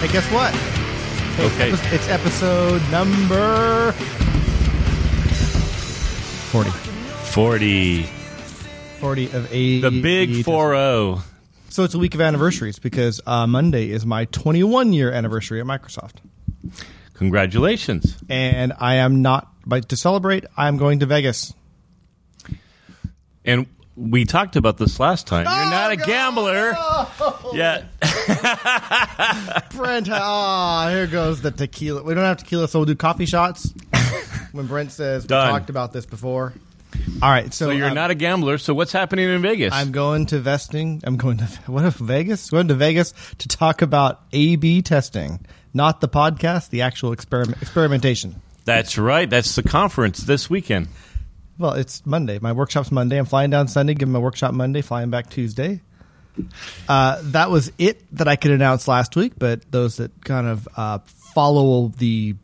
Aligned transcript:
Hey, 0.00 0.08
guess 0.08 0.24
what? 0.32 0.54
It's 0.54 1.54
Okay. 1.54 1.72
epi- 1.72 1.94
It's 1.96 2.08
episode 2.08 2.80
number 2.90 3.92
40. 6.50 6.70
40. 6.70 8.02
40 8.98 9.24
of 9.32 9.52
A. 9.52 9.80
The 9.80 9.90
big 9.90 10.44
4 10.44 10.70
0. 10.74 11.22
So 11.68 11.84
it's 11.84 11.94
a 11.94 11.98
week 11.98 12.14
of 12.14 12.20
anniversaries 12.20 12.78
because 12.78 13.20
uh, 13.26 13.46
Monday 13.46 13.90
is 13.90 14.04
my 14.06 14.24
21 14.26 14.92
year 14.92 15.12
anniversary 15.12 15.60
at 15.60 15.66
Microsoft. 15.66 16.14
Congratulations. 17.14 18.16
And 18.28 18.72
I 18.78 18.96
am 18.96 19.22
not, 19.22 19.48
but 19.66 19.90
to 19.90 19.96
celebrate, 19.96 20.44
I'm 20.56 20.78
going 20.78 21.00
to 21.00 21.06
Vegas. 21.06 21.52
And 23.44 23.66
we 24.00 24.24
talked 24.24 24.56
about 24.56 24.78
this 24.78 24.98
last 24.98 25.26
time. 25.26 25.46
Oh, 25.46 25.54
You're 25.54 25.70
not 25.70 25.92
a 25.92 25.96
gambler. 25.96 26.74
Yeah. 27.52 27.84
Brent, 29.74 30.08
ah, 30.10 30.88
here 30.90 31.06
goes 31.06 31.42
the 31.42 31.50
tequila. 31.50 32.02
We 32.02 32.14
don't 32.14 32.24
have 32.24 32.38
tequila, 32.38 32.66
so 32.66 32.78
we'll 32.78 32.86
do 32.86 32.94
coffee 32.94 33.26
shots. 33.26 33.74
when 34.52 34.66
Brent 34.66 34.90
says, 34.92 35.24
we 35.24 35.28
Done. 35.28 35.50
talked 35.50 35.68
about 35.68 35.92
this 35.92 36.06
before. 36.06 36.54
All 37.22 37.30
right, 37.30 37.52
so, 37.52 37.66
So 37.66 37.70
you're 37.72 37.88
um, 37.88 37.94
not 37.94 38.10
a 38.10 38.14
gambler. 38.14 38.56
So 38.56 38.72
what's 38.72 38.92
happening 38.92 39.28
in 39.28 39.42
Vegas? 39.42 39.72
I'm 39.74 39.92
going 39.92 40.26
to 40.26 40.38
vesting. 40.38 41.02
I'm 41.04 41.16
going 41.16 41.36
to 41.38 41.44
what 41.66 41.84
if 41.84 41.94
Vegas? 41.94 42.48
Going 42.48 42.68
to 42.68 42.74
Vegas 42.74 43.12
to 43.38 43.48
talk 43.48 43.82
about 43.82 44.22
A/B 44.32 44.82
testing, 44.82 45.44
not 45.74 46.00
the 46.00 46.08
podcast, 46.08 46.70
the 46.70 46.82
actual 46.82 47.12
experiment 47.12 47.60
experimentation. 47.60 48.40
That's 48.64 48.96
right. 48.96 49.28
That's 49.28 49.54
the 49.56 49.62
conference 49.62 50.20
this 50.20 50.48
weekend. 50.48 50.88
Well, 51.60 51.74
it's 51.74 52.06
Monday. 52.06 52.38
My 52.40 52.52
workshop's 52.52 52.90
Monday. 52.90 53.18
I'm 53.18 53.26
flying 53.26 53.50
down 53.50 53.68
Sunday, 53.68 53.92
giving 53.92 54.14
my 54.14 54.18
workshop 54.18 54.54
Monday, 54.54 54.80
flying 54.80 55.10
back 55.10 55.28
Tuesday. 55.28 55.82
Uh, 56.88 57.20
that 57.24 57.50
was 57.50 57.70
it 57.76 58.00
that 58.16 58.28
I 58.28 58.36
could 58.36 58.52
announce 58.52 58.88
last 58.88 59.14
week, 59.14 59.34
but 59.36 59.70
those 59.70 59.98
that 59.98 60.24
kind 60.24 60.46
of 60.46 60.66
uh, 60.74 61.00
follow 61.04 61.88
the 61.88 62.34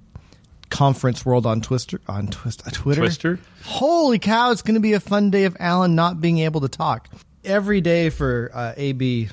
conference 0.69 1.25
world 1.25 1.47
on 1.47 1.63
Twister 1.63 1.99
on 2.07 2.27
Twist, 2.27 2.67
uh, 2.67 2.71
Twitter, 2.71 3.01
Twister? 3.01 3.39
Holy 3.65 4.19
cow! 4.19 4.51
It's 4.51 4.61
going 4.61 4.75
to 4.75 4.81
be 4.81 4.93
a 4.93 5.01
fun 5.01 5.31
day 5.31 5.45
of 5.45 5.57
Alan 5.59 5.95
not 5.95 6.21
being 6.21 6.41
able 6.41 6.61
to 6.61 6.69
talk 6.69 7.09
every 7.43 7.81
day 7.81 8.11
for 8.11 8.51
uh, 8.53 8.75
AB 8.77 9.31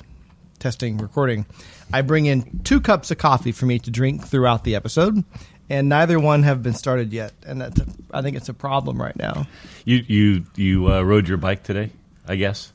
testing 0.60 0.96
recording. 0.96 1.44
I 1.92 2.00
bring 2.00 2.24
in 2.24 2.60
two 2.64 2.80
cups 2.80 3.10
of 3.10 3.18
coffee 3.18 3.52
for 3.52 3.66
me 3.66 3.80
to 3.80 3.90
drink 3.90 4.26
throughout 4.26 4.64
the 4.64 4.76
episode, 4.76 5.22
and 5.68 5.90
neither 5.90 6.18
one 6.18 6.42
have 6.44 6.62
been 6.62 6.72
started 6.72 7.12
yet, 7.12 7.34
and 7.44 7.60
that's 7.60 7.80
a, 7.80 7.86
I 8.14 8.22
think 8.22 8.36
it's 8.36 8.48
a 8.48 8.54
problem 8.54 9.00
right 9.00 9.16
now. 9.16 9.46
You 9.84 10.04
you 10.06 10.46
you 10.56 10.92
uh, 10.92 11.02
rode 11.02 11.28
your 11.28 11.38
bike 11.38 11.62
today, 11.62 11.90
I 12.26 12.36
guess. 12.36 12.72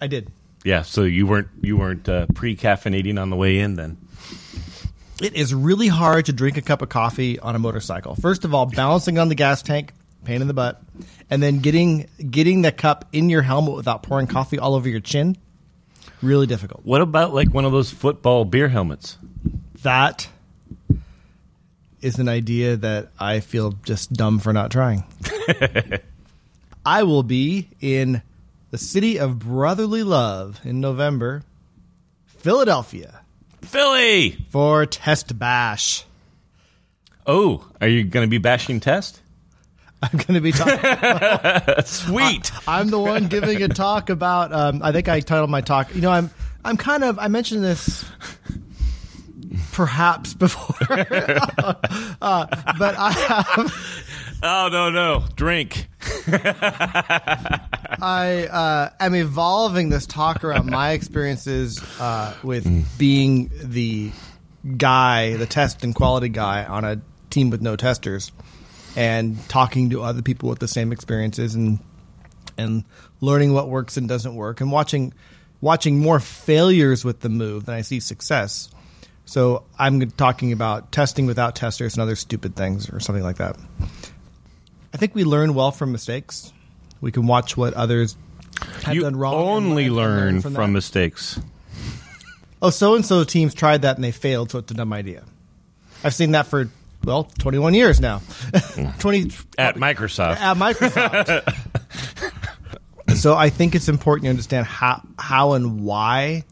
I 0.00 0.06
did. 0.06 0.30
Yeah. 0.64 0.82
So 0.82 1.02
you 1.02 1.26
weren't 1.26 1.48
you 1.60 1.76
weren't 1.76 2.08
uh, 2.08 2.26
pre 2.34 2.56
caffeinating 2.56 3.20
on 3.20 3.30
the 3.30 3.36
way 3.36 3.58
in 3.58 3.74
then. 3.74 3.96
It 5.20 5.34
is 5.34 5.52
really 5.52 5.88
hard 5.88 6.26
to 6.26 6.32
drink 6.32 6.56
a 6.56 6.62
cup 6.62 6.80
of 6.80 6.88
coffee 6.88 7.40
on 7.40 7.56
a 7.56 7.58
motorcycle. 7.58 8.14
First 8.14 8.44
of 8.44 8.54
all, 8.54 8.66
balancing 8.66 9.18
on 9.18 9.28
the 9.28 9.34
gas 9.34 9.62
tank, 9.62 9.92
pain 10.24 10.40
in 10.40 10.46
the 10.46 10.54
butt, 10.54 10.80
and 11.28 11.42
then 11.42 11.58
getting 11.58 12.08
getting 12.30 12.62
the 12.62 12.70
cup 12.70 13.06
in 13.12 13.28
your 13.28 13.42
helmet 13.42 13.74
without 13.74 14.02
pouring 14.02 14.28
coffee 14.28 14.58
all 14.58 14.74
over 14.74 14.88
your 14.88 15.00
chin, 15.00 15.36
really 16.22 16.46
difficult. 16.46 16.84
What 16.84 17.00
about 17.00 17.34
like 17.34 17.52
one 17.52 17.64
of 17.64 17.72
those 17.72 17.90
football 17.90 18.44
beer 18.44 18.68
helmets? 18.68 19.18
That 19.82 20.28
is 22.00 22.18
an 22.18 22.28
idea 22.28 22.76
that 22.76 23.08
I 23.18 23.40
feel 23.40 23.72
just 23.82 24.12
dumb 24.12 24.38
for 24.38 24.52
not 24.52 24.70
trying. 24.70 25.04
I 26.86 27.02
will 27.02 27.22
be 27.22 27.68
in 27.80 28.22
the 28.70 28.78
city 28.78 29.18
of 29.18 29.38
brotherly 29.38 30.02
love 30.02 30.60
in 30.64 30.80
November, 30.80 31.42
Philadelphia, 32.26 33.20
Philly. 33.62 34.38
for 34.50 34.86
Test 34.86 35.38
Bash. 35.38 36.04
Oh, 37.26 37.66
are 37.80 37.88
you 37.88 38.04
going 38.04 38.26
to 38.26 38.30
be 38.30 38.38
bashing 38.38 38.80
test? 38.80 39.20
I'm 40.02 40.12
going 40.16 40.34
to 40.34 40.40
be 40.40 40.52
talking. 40.52 41.82
Sweet. 41.84 42.52
I'm 42.68 42.88
the 42.88 43.00
one 43.00 43.26
giving 43.26 43.62
a 43.62 43.68
talk 43.68 44.10
about. 44.10 44.52
Um, 44.52 44.80
I 44.82 44.92
think 44.92 45.08
I 45.08 45.20
titled 45.20 45.50
my 45.50 45.60
talk. 45.60 45.94
You 45.94 46.00
know, 46.00 46.10
I'm 46.10 46.30
I'm 46.64 46.76
kind 46.76 47.02
of. 47.04 47.18
I 47.18 47.28
mentioned 47.28 47.64
this 47.64 48.04
perhaps 49.72 50.34
before, 50.34 50.76
uh, 50.90 52.46
but 52.78 52.94
I 52.98 53.12
have. 53.12 54.38
oh 54.42 54.68
no 54.70 54.90
no 54.90 55.24
drink. 55.36 55.88
I 58.00 58.48
uh, 58.50 58.90
am 59.00 59.14
evolving 59.14 59.88
this 59.88 60.06
talk 60.06 60.44
around 60.44 60.66
my 60.66 60.92
experiences 60.92 61.82
uh, 62.00 62.34
with 62.42 62.98
being 62.98 63.50
the 63.62 64.10
guy, 64.76 65.36
the 65.36 65.46
test 65.46 65.84
and 65.84 65.94
quality 65.94 66.28
guy 66.28 66.64
on 66.64 66.84
a 66.84 67.00
team 67.30 67.50
with 67.50 67.62
no 67.62 67.76
testers, 67.76 68.32
and 68.96 69.38
talking 69.48 69.90
to 69.90 70.02
other 70.02 70.22
people 70.22 70.48
with 70.48 70.58
the 70.58 70.68
same 70.68 70.92
experiences 70.92 71.54
and 71.54 71.78
and 72.56 72.84
learning 73.20 73.52
what 73.52 73.68
works 73.68 73.96
and 73.96 74.08
doesn't 74.08 74.34
work, 74.34 74.60
and 74.60 74.70
watching 74.70 75.12
watching 75.60 75.98
more 75.98 76.20
failures 76.20 77.04
with 77.04 77.20
the 77.20 77.28
move 77.28 77.66
than 77.66 77.74
I 77.74 77.82
see 77.82 78.00
success. 78.00 78.70
So 79.28 79.64
I'm 79.78 80.10
talking 80.12 80.52
about 80.52 80.90
testing 80.90 81.26
without 81.26 81.54
testers 81.54 81.92
and 81.92 82.00
other 82.00 82.16
stupid 82.16 82.56
things 82.56 82.88
or 82.88 82.98
something 82.98 83.22
like 83.22 83.36
that. 83.36 83.58
I 84.94 84.96
think 84.96 85.14
we 85.14 85.22
learn 85.24 85.52
well 85.52 85.70
from 85.70 85.92
mistakes. 85.92 86.50
We 87.02 87.12
can 87.12 87.26
watch 87.26 87.54
what 87.54 87.74
others 87.74 88.16
have 88.84 88.94
You 88.94 89.02
done 89.02 89.16
wrong. 89.16 89.34
only 89.34 89.84
and 89.88 89.96
learn 89.96 90.40
from, 90.40 90.54
from 90.54 90.72
mistakes. 90.72 91.38
Oh, 92.62 92.70
so 92.70 92.94
and 92.94 93.04
so 93.04 93.22
teams 93.22 93.52
tried 93.52 93.82
that 93.82 93.96
and 93.96 94.02
they 94.02 94.12
failed, 94.12 94.50
so 94.50 94.60
it's 94.60 94.70
a 94.72 94.74
dumb 94.74 94.94
idea. 94.94 95.24
I've 96.02 96.14
seen 96.14 96.30
that 96.30 96.46
for 96.46 96.70
well, 97.04 97.24
21 97.38 97.74
years 97.74 98.00
now. 98.00 98.22
20 98.98 99.30
At 99.58 99.74
Microsoft. 99.76 100.36
at 100.38 100.56
Microsoft. 100.56 101.54
so 103.14 103.36
I 103.36 103.50
think 103.50 103.74
it's 103.74 103.90
important 103.90 104.24
to 104.24 104.30
understand 104.30 104.66
how 104.66 105.02
how 105.18 105.52
and 105.52 105.82
why 105.84 106.44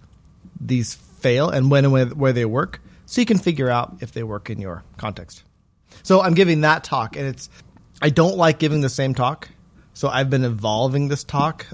these 0.60 0.98
fail 1.26 1.48
and 1.50 1.72
when 1.72 1.84
and 1.84 2.12
where, 2.12 2.32
they 2.32 2.44
work, 2.44 2.80
so 3.04 3.20
you 3.20 3.26
can 3.26 3.38
figure 3.38 3.68
out 3.68 3.96
if 4.00 4.12
they 4.12 4.22
work 4.22 4.48
in 4.48 4.60
your 4.60 4.84
context. 4.96 5.42
So 6.04 6.20
I'm 6.22 6.34
giving 6.34 6.60
that 6.60 6.84
talk, 6.84 7.16
and 7.16 7.26
it's 7.26 7.50
I 8.00 8.10
don't 8.10 8.36
like 8.36 8.60
giving 8.60 8.80
the 8.80 8.88
same 8.88 9.12
talk, 9.12 9.48
so 9.92 10.08
I've 10.08 10.30
been 10.30 10.44
evolving 10.44 11.08
this 11.08 11.24
talk. 11.24 11.66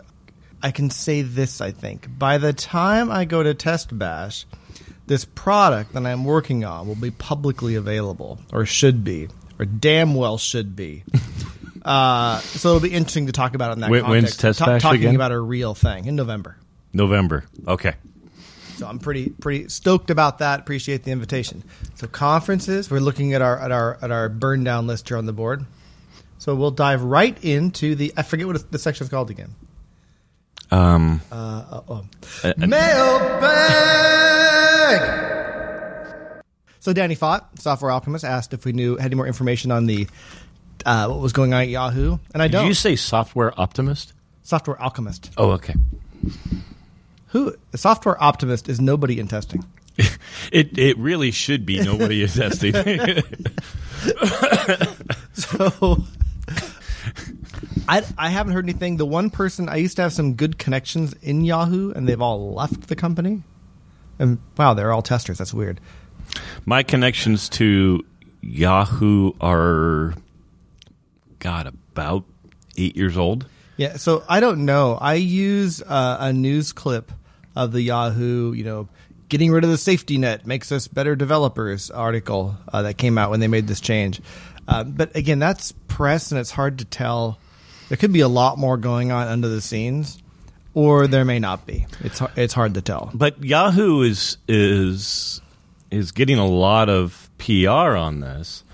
I 0.63 0.71
can 0.71 0.89
say 0.89 1.21
this, 1.21 1.61
I 1.61 1.71
think. 1.71 2.07
By 2.19 2.39
the 2.39 2.55
time 2.55 3.11
I 3.11 3.27
go 3.27 3.43
to 3.43 3.53
Test 3.53 3.97
Bash, 3.99 4.47
this 5.07 5.27
product 5.27 5.93
that 5.93 6.07
I'm 6.07 6.25
working 6.25 6.65
on 6.65 6.87
will 6.89 6.95
be 6.95 7.11
publicly 7.11 7.75
available, 7.75 8.39
or 8.55 8.65
should 8.65 9.05
be, 9.05 9.29
or 9.59 9.67
damn 9.67 10.15
well 10.15 10.39
should 10.39 10.75
be. 10.75 11.05
uh, 11.85 12.39
so 12.39 12.71
it'll 12.71 12.81
be 12.89 12.95
interesting 12.95 13.27
to 13.27 13.33
talk 13.33 13.55
about 13.55 13.73
it 13.73 13.75
in 13.75 13.81
that 13.81 13.91
When- 13.91 14.05
when's 14.07 14.37
context. 14.37 14.41
Test 14.41 14.59
Ta- 14.61 14.67
Bash 14.67 14.83
talking 14.83 15.01
again? 15.01 15.15
about 15.15 15.33
a 15.33 15.39
real 15.39 15.75
thing 15.75 16.07
in 16.07 16.17
November. 16.17 16.57
November. 16.95 17.45
Okay. 17.69 17.95
So 18.77 18.87
I'm 18.87 18.99
pretty 18.99 19.31
pretty 19.31 19.69
stoked 19.69 20.11
about 20.11 20.39
that. 20.39 20.61
Appreciate 20.61 21.05
the 21.05 21.11
invitation. 21.11 21.63
So 21.95 22.07
conferences, 22.07 22.91
we're 22.91 23.01
looking 23.01 23.35
at 23.35 23.43
our 23.43 23.59
at 23.59 23.73
our 23.73 23.99
at 24.03 24.11
our 24.11 24.29
burn 24.29 24.65
down 24.65 24.87
list 24.87 25.09
here 25.09 25.17
on 25.17 25.27
the 25.27 25.33
board. 25.33 25.65
So 26.39 26.55
we'll 26.55 26.71
dive 26.71 27.03
right 27.03 27.37
into 27.45 27.95
the 27.95 28.13
I 28.17 28.23
forget 28.23 28.47
what 28.47 28.71
the 28.71 28.79
section's 28.79 29.11
called 29.11 29.31
again. 29.31 29.55
Um. 30.71 31.21
Uh, 31.31 31.83
oh. 31.89 32.05
uh, 32.43 32.53
Mailbag. 32.57 33.93
So 36.81 36.93
Danny 36.93 37.15
Faught, 37.15 37.61
Software 37.61 37.93
Alchemist, 37.93 38.25
asked 38.25 38.53
if 38.55 38.65
we 38.65 38.73
knew 38.73 38.97
had 38.97 39.07
any 39.07 39.15
more 39.15 39.27
information 39.29 39.71
on 39.71 39.87
the 39.87 40.09
uh, 40.85 41.07
what 41.07 41.21
was 41.21 41.33
going 41.33 41.55
on 41.55 41.63
at 41.63 41.69
Yahoo, 41.69 42.19
and 42.35 42.43
I 42.43 42.49
did 42.49 42.53
don't. 42.53 42.63
Did 42.63 42.69
you 42.69 42.75
say 42.75 42.97
software 42.97 43.53
optimist? 43.61 44.13
Software 44.43 44.81
Alchemist. 44.83 45.31
Oh, 45.37 45.53
okay. 45.53 45.75
Who? 47.33 47.55
A 47.73 47.79
software 47.79 48.23
optimist 48.23 48.69
is 48.69 48.81
nobody 48.81 49.19
in 49.19 49.29
testing. 49.29 49.65
It 50.51 50.77
it 50.79 50.99
really 50.99 51.31
should 51.31 51.65
be 51.65 51.81
nobody 51.81 52.23
in 52.23 52.29
testing. 52.29 52.75
So 55.35 56.03
I 57.89 58.03
I 58.19 58.29
haven't 58.29 58.53
heard 58.53 58.65
anything. 58.65 58.97
The 58.97 59.07
one 59.07 59.31
person 59.31 59.69
I 59.69 59.77
used 59.77 59.97
to 59.97 60.03
have 60.03 60.13
some 60.13 60.35
good 60.35 60.59
connections 60.59 61.15
in 61.23 61.45
Yahoo, 61.45 61.93
and 61.93 62.09
they've 62.09 62.21
all 62.21 62.55
left 62.55 62.89
the 62.89 62.97
company. 62.97 63.43
And 64.19 64.39
wow, 64.59 64.75
they're 64.75 64.93
all 64.93 65.03
testers. 65.03 65.39
That's 65.39 65.55
weird. 65.55 65.81
My 66.67 66.83
connections 66.83 67.49
to 67.51 68.05
Yahoo 68.43 69.33
are, 69.41 70.15
God, 71.39 71.67
about 71.67 72.25
eight 72.77 72.97
years 72.97 73.17
old. 73.17 73.47
Yeah, 73.77 73.97
so 73.97 74.23
I 74.29 74.41
don't 74.41 74.65
know. 74.65 74.99
I 75.01 75.15
use 75.15 75.83
uh, 75.83 76.19
a 76.21 76.33
news 76.33 76.73
clip 76.73 77.11
of 77.55 77.73
the 77.73 77.83
Yahoo, 77.83 78.53
you 78.53 78.65
know, 78.65 78.89
getting 79.29 79.51
rid 79.51 79.65
of 79.65 79.71
the 79.71 79.79
safety 79.79 80.19
net 80.19 80.47
makes 80.47 80.71
us 80.71 80.89
better 80.89 81.17
developers 81.17 81.91
article 81.91 82.57
uh, 82.73 82.83
that 82.83 82.99
came 82.99 83.17
out 83.17 83.31
when 83.31 83.41
they 83.41 83.49
made 83.49 83.67
this 83.67 83.81
change. 83.81 84.21
Uh, 84.69 84.85
but 84.85 85.15
again, 85.17 85.39
that's 85.39 85.73
press, 85.89 86.31
and 86.31 86.41
it's 86.41 86.51
hard 86.51 86.79
to 86.79 86.85
tell. 86.85 87.39
There 87.89 87.97
could 87.97 88.13
be 88.13 88.21
a 88.21 88.29
lot 88.29 88.59
more 88.59 88.77
going 88.77 89.11
on 89.11 89.29
under 89.29 89.49
the 89.49 89.61
scenes, 89.61 90.23
or 90.75 91.07
there 91.07 91.25
may 91.25 91.39
not 91.39 91.67
be. 91.67 91.87
It's 92.01 92.23
it's 92.37 92.55
hard 92.55 92.75
to 92.75 92.83
tell. 92.83 93.11
But 93.15 93.43
Yahoo 93.43 94.03
is 94.03 94.39
is 94.47 95.41
is 95.91 96.13
getting 96.13 96.39
a 96.39 96.47
lot 96.47 96.89
of 96.89 97.31
PR 97.39 97.97
on 97.97 98.21
this, 98.21 98.65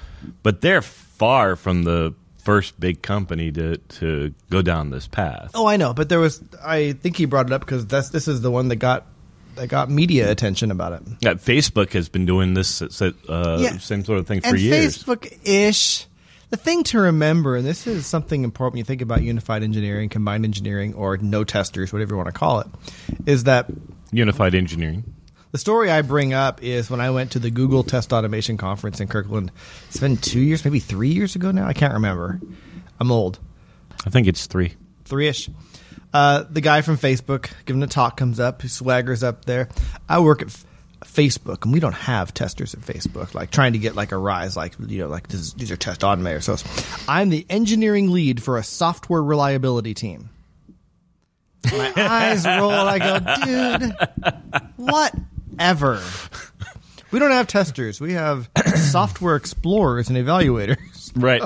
but 0.43 0.61
they're 0.61 0.83
far 0.83 1.57
from 1.57 1.85
the 1.85 2.15
first 2.49 2.81
big 2.81 3.03
company 3.03 3.53
to 3.53 3.77
to 3.77 4.33
go 4.49 4.63
down 4.63 4.89
this 4.89 5.07
path. 5.07 5.51
Oh, 5.55 5.67
I 5.67 5.77
know, 5.77 5.93
but 5.93 6.09
there 6.09 6.19
was. 6.19 6.43
I 6.65 6.93
think 6.93 7.19
he 7.19 7.27
brought 7.27 7.45
it 7.45 7.53
up 7.53 7.61
because 7.61 7.87
that's 7.87 8.09
this 8.09 8.27
is 8.27 8.41
the 8.41 8.51
one 8.51 8.69
that 8.69 8.77
got 8.77 9.05
that 9.57 9.69
got 9.69 9.91
media 9.91 10.31
attention 10.31 10.71
about 10.71 10.95
it. 10.95 11.03
Yeah, 11.21 11.35
Facebook 11.35 11.93
has 11.93 12.09
been 12.09 12.25
doing 12.25 12.55
this 12.55 12.81
uh, 12.81 13.13
Yeah. 13.61 13.77
same 13.77 14.03
sort 14.03 14.19
of 14.19 14.27
thing 14.27 14.41
for 14.41 14.49
and 14.49 14.59
years. 14.61 15.05
Facebook 15.05 15.39
ish. 15.47 16.07
The 16.49 16.57
thing 16.57 16.85
to 16.85 16.99
remember, 17.01 17.57
and 17.57 17.67
this 17.67 17.87
is 17.87 18.07
something 18.07 18.43
important 18.45 18.73
when 18.75 18.79
you 18.79 18.85
think 18.85 19.03
about 19.03 19.21
unified 19.23 19.63
engineering, 19.63 20.09
combined 20.09 20.47
engineering, 20.47 20.95
or 20.95 21.19
no 21.19 21.45
testers, 21.45 21.93
whatever 21.93 22.15
you 22.15 22.17
want 22.17 22.29
to 22.29 22.33
call 22.33 22.61
it, 22.61 22.69
is 23.27 23.45
that 23.45 23.67
Unified 24.11 24.55
engineering. 24.55 25.05
The 25.53 25.59
story 25.59 25.91
I 25.91 26.03
bring 26.03 26.33
up 26.33 26.63
is 26.63 26.91
when 26.91 27.01
I 27.01 27.11
went 27.11 27.33
to 27.33 27.39
the 27.39 27.51
Google 27.51 27.83
Test 27.83 28.13
Automation 28.13 28.57
Conference 28.57 29.01
in 29.01 29.09
Kirkland. 29.09 29.51
It's 29.89 29.99
been 29.99 30.17
two 30.17 30.41
years, 30.41 30.65
maybe 30.65 30.81
three 30.81 31.09
years 31.11 31.37
ago 31.37 31.51
now. 31.51 31.67
I 31.67 31.73
can't 31.73 31.95
remember. 31.95 32.41
I'm 33.01 33.11
old. 33.11 33.39
I 34.07 34.11
think 34.11 34.27
it's 34.27 34.47
three. 34.47 34.75
three 35.05 35.29
ish. 35.29 35.49
Uh, 36.13 36.45
the 36.49 36.61
guy 36.61 36.83
from 36.83 36.97
Facebook 36.97 37.51
giving 37.67 37.83
a 37.83 37.87
talk 37.87 38.17
comes 38.17 38.41
up, 38.41 38.63
he 38.63 38.69
swaggers 38.69 39.23
up 39.23 39.45
there. 39.45 39.69
I 40.09 40.21
work 40.21 40.41
at 40.43 40.49
F- 40.49 40.65
Facebook, 41.05 41.65
and 41.65 41.73
we 41.73 41.81
don't 41.81 41.93
have 41.93 42.33
testers 42.33 42.75
at 42.75 42.81
Facebook. 42.81 43.35
Like 43.35 43.51
trying 43.51 43.75
to 43.75 43.79
get 43.79 43.95
like 43.95 44.13
a 44.13 44.17
rise, 44.17 44.57
like 44.57 44.75
you 44.87 44.99
know, 44.99 45.09
like 45.09 45.29
this 45.29 45.41
is, 45.41 45.55
these 45.55 45.71
are 45.71 45.77
test 45.77 46.01
automators. 46.01 46.45
So 46.45 46.57
I'm 47.09 47.29
the 47.29 47.45
engineering 47.51 48.11
lead 48.11 48.43
for 48.43 48.57
a 48.57 48.65
software 48.65 49.23
reliability 49.23 49.95
team. 49.95 50.31
My 51.71 51.93
eyes 51.97 52.47
roll, 52.47 52.71
I 52.71 52.99
go, 52.99 53.19
dude, 53.45 54.87
whatever. 55.59 56.03
We 57.11 57.19
don't 57.19 57.31
have 57.31 57.47
testers. 57.47 58.01
We 58.01 58.13
have 58.15 58.51
software 58.77 59.37
explorers 59.37 60.09
and 60.11 60.19
evaluators. 60.19 61.13
Right. 61.17 61.43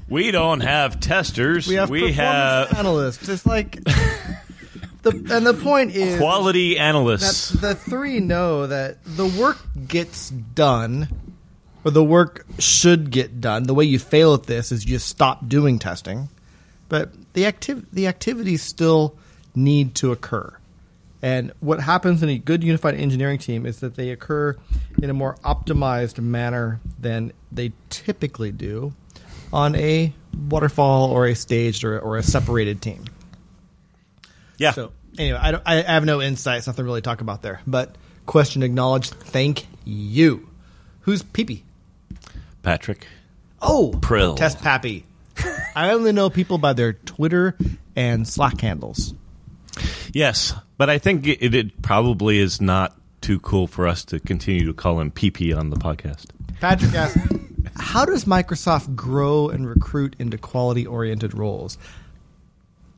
we 0.08 0.30
don't 0.32 0.60
have 0.60 0.98
testers. 0.98 1.68
We 1.68 1.76
have 1.76 1.88
performance 1.88 2.16
have 2.16 2.78
analysts. 2.78 3.28
It's 3.28 3.46
like 3.46 3.82
the 5.02 5.10
and 5.30 5.46
the 5.46 5.54
point 5.54 5.94
is 5.94 6.18
quality 6.18 6.74
that 6.74 6.80
analysts. 6.80 7.50
the 7.50 7.74
three 7.74 8.18
know 8.18 8.66
that 8.66 8.98
the 9.04 9.26
work 9.26 9.58
gets 9.86 10.30
done, 10.30 11.08
or 11.84 11.92
the 11.92 12.04
work 12.04 12.44
should 12.58 13.10
get 13.10 13.40
done. 13.40 13.64
The 13.64 13.74
way 13.74 13.84
you 13.84 14.00
fail 14.00 14.34
at 14.34 14.44
this 14.44 14.72
is 14.72 14.84
you 14.84 14.98
stop 14.98 15.48
doing 15.48 15.78
testing, 15.78 16.28
but 16.88 17.10
the 17.34 17.44
activ- 17.44 17.86
the 17.92 18.08
activities 18.08 18.62
still 18.62 19.16
need 19.54 19.94
to 19.96 20.10
occur. 20.10 20.55
And 21.26 21.50
what 21.58 21.80
happens 21.80 22.22
in 22.22 22.28
a 22.28 22.38
good 22.38 22.62
unified 22.62 22.94
engineering 22.94 23.38
team 23.38 23.66
is 23.66 23.80
that 23.80 23.96
they 23.96 24.10
occur 24.10 24.54
in 25.02 25.10
a 25.10 25.12
more 25.12 25.34
optimized 25.44 26.20
manner 26.20 26.78
than 27.00 27.32
they 27.50 27.72
typically 27.90 28.52
do 28.52 28.94
on 29.52 29.74
a 29.74 30.12
waterfall 30.48 31.10
or 31.10 31.26
a 31.26 31.34
staged 31.34 31.82
or, 31.82 31.98
or 31.98 32.16
a 32.16 32.22
separated 32.22 32.80
team. 32.80 33.06
yeah. 34.56 34.70
So 34.70 34.92
anyway, 35.18 35.40
I, 35.42 35.50
don't, 35.50 35.64
I 35.66 35.82
have 35.82 36.04
no 36.04 36.22
insights, 36.22 36.68
nothing 36.68 36.84
really 36.84 37.00
to 37.00 37.04
talk 37.04 37.20
about 37.20 37.42
there. 37.42 37.60
But 37.66 37.96
question 38.26 38.62
acknowledged. 38.62 39.12
Thank 39.12 39.66
you. 39.84 40.48
Who's 41.00 41.24
Peepee? 41.24 41.62
Patrick. 42.62 43.08
Oh, 43.60 43.98
Prill. 44.00 44.36
Test 44.36 44.60
Pappy. 44.60 45.04
I 45.74 45.90
only 45.90 46.12
know 46.12 46.30
people 46.30 46.58
by 46.58 46.72
their 46.72 46.92
Twitter 46.92 47.58
and 47.96 48.28
Slack 48.28 48.60
handles. 48.60 49.12
Yes, 50.12 50.54
but 50.76 50.90
I 50.90 50.98
think 50.98 51.26
it, 51.26 51.54
it 51.54 51.82
probably 51.82 52.38
is 52.38 52.60
not 52.60 52.96
too 53.20 53.40
cool 53.40 53.66
for 53.66 53.86
us 53.86 54.04
to 54.06 54.20
continue 54.20 54.66
to 54.66 54.72
call 54.72 55.00
him 55.00 55.10
PP 55.10 55.56
on 55.56 55.70
the 55.70 55.76
podcast. 55.76 56.26
Patrick 56.60 56.94
asked, 56.94 57.18
"How 57.76 58.04
does 58.04 58.24
Microsoft 58.24 58.94
grow 58.94 59.48
and 59.48 59.68
recruit 59.68 60.16
into 60.18 60.38
quality-oriented 60.38 61.34
roles?" 61.34 61.78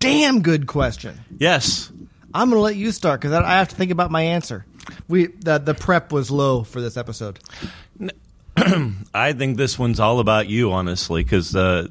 Damn 0.01 0.43
good 0.43 0.67
question. 0.67 1.19
Yes. 1.39 1.91
I'm 2.33 2.51
going 2.51 2.59
to 2.59 2.63
let 2.63 2.77
you 2.77 2.93
start 2.93 3.21
because 3.21 3.33
I 3.33 3.57
have 3.57 3.69
to 3.69 3.75
think 3.77 3.91
about 3.91 4.11
my 4.11 4.23
answer. 4.23 4.65
We 5.09 5.27
the 5.27 5.59
the 5.59 5.75
prep 5.75 6.13
was 6.13 6.31
low 6.31 6.63
for 6.63 6.81
this 6.81 6.97
episode. 6.97 7.39
I 9.15 9.33
think 9.33 9.57
this 9.57 9.79
one's 9.79 10.01
all 10.01 10.21
about 10.21 10.49
you, 10.49 10.73
honestly, 10.73 11.23
because 11.23 11.55
uh, 11.55 11.89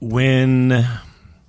when 0.00 0.86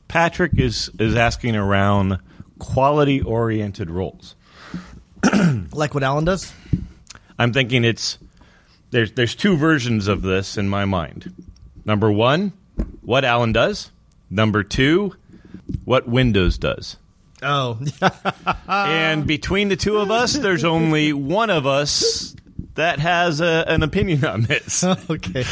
Patrick 0.07 0.57
is 0.57 0.89
is 0.99 1.15
asking 1.15 1.55
around 1.55 2.19
quality 2.59 3.21
oriented 3.21 3.89
roles, 3.89 4.35
Like 5.71 5.93
what 5.93 6.03
Alan 6.03 6.25
does. 6.25 6.53
I'm 7.37 7.53
thinking 7.53 7.83
it's 7.83 8.17
there's 8.91 9.11
there's 9.13 9.35
two 9.35 9.55
versions 9.57 10.07
of 10.07 10.21
this 10.21 10.57
in 10.57 10.69
my 10.69 10.85
mind. 10.85 11.33
Number 11.85 12.11
one, 12.11 12.53
what 13.01 13.25
Alan 13.25 13.51
does. 13.51 13.91
Number 14.29 14.63
two, 14.63 15.15
what 15.85 16.07
Windows 16.07 16.57
does. 16.57 16.97
Oh, 17.41 17.79
and 18.67 19.25
between 19.25 19.69
the 19.69 19.75
two 19.75 19.97
of 19.97 20.11
us, 20.11 20.33
there's 20.33 20.65
only 20.65 21.13
one 21.13 21.49
of 21.49 21.65
us 21.65 22.35
that 22.75 22.99
has 22.99 23.41
a, 23.41 23.65
an 23.67 23.83
opinion 23.83 24.25
on 24.25 24.43
this. 24.43 24.83
okay. 25.09 25.43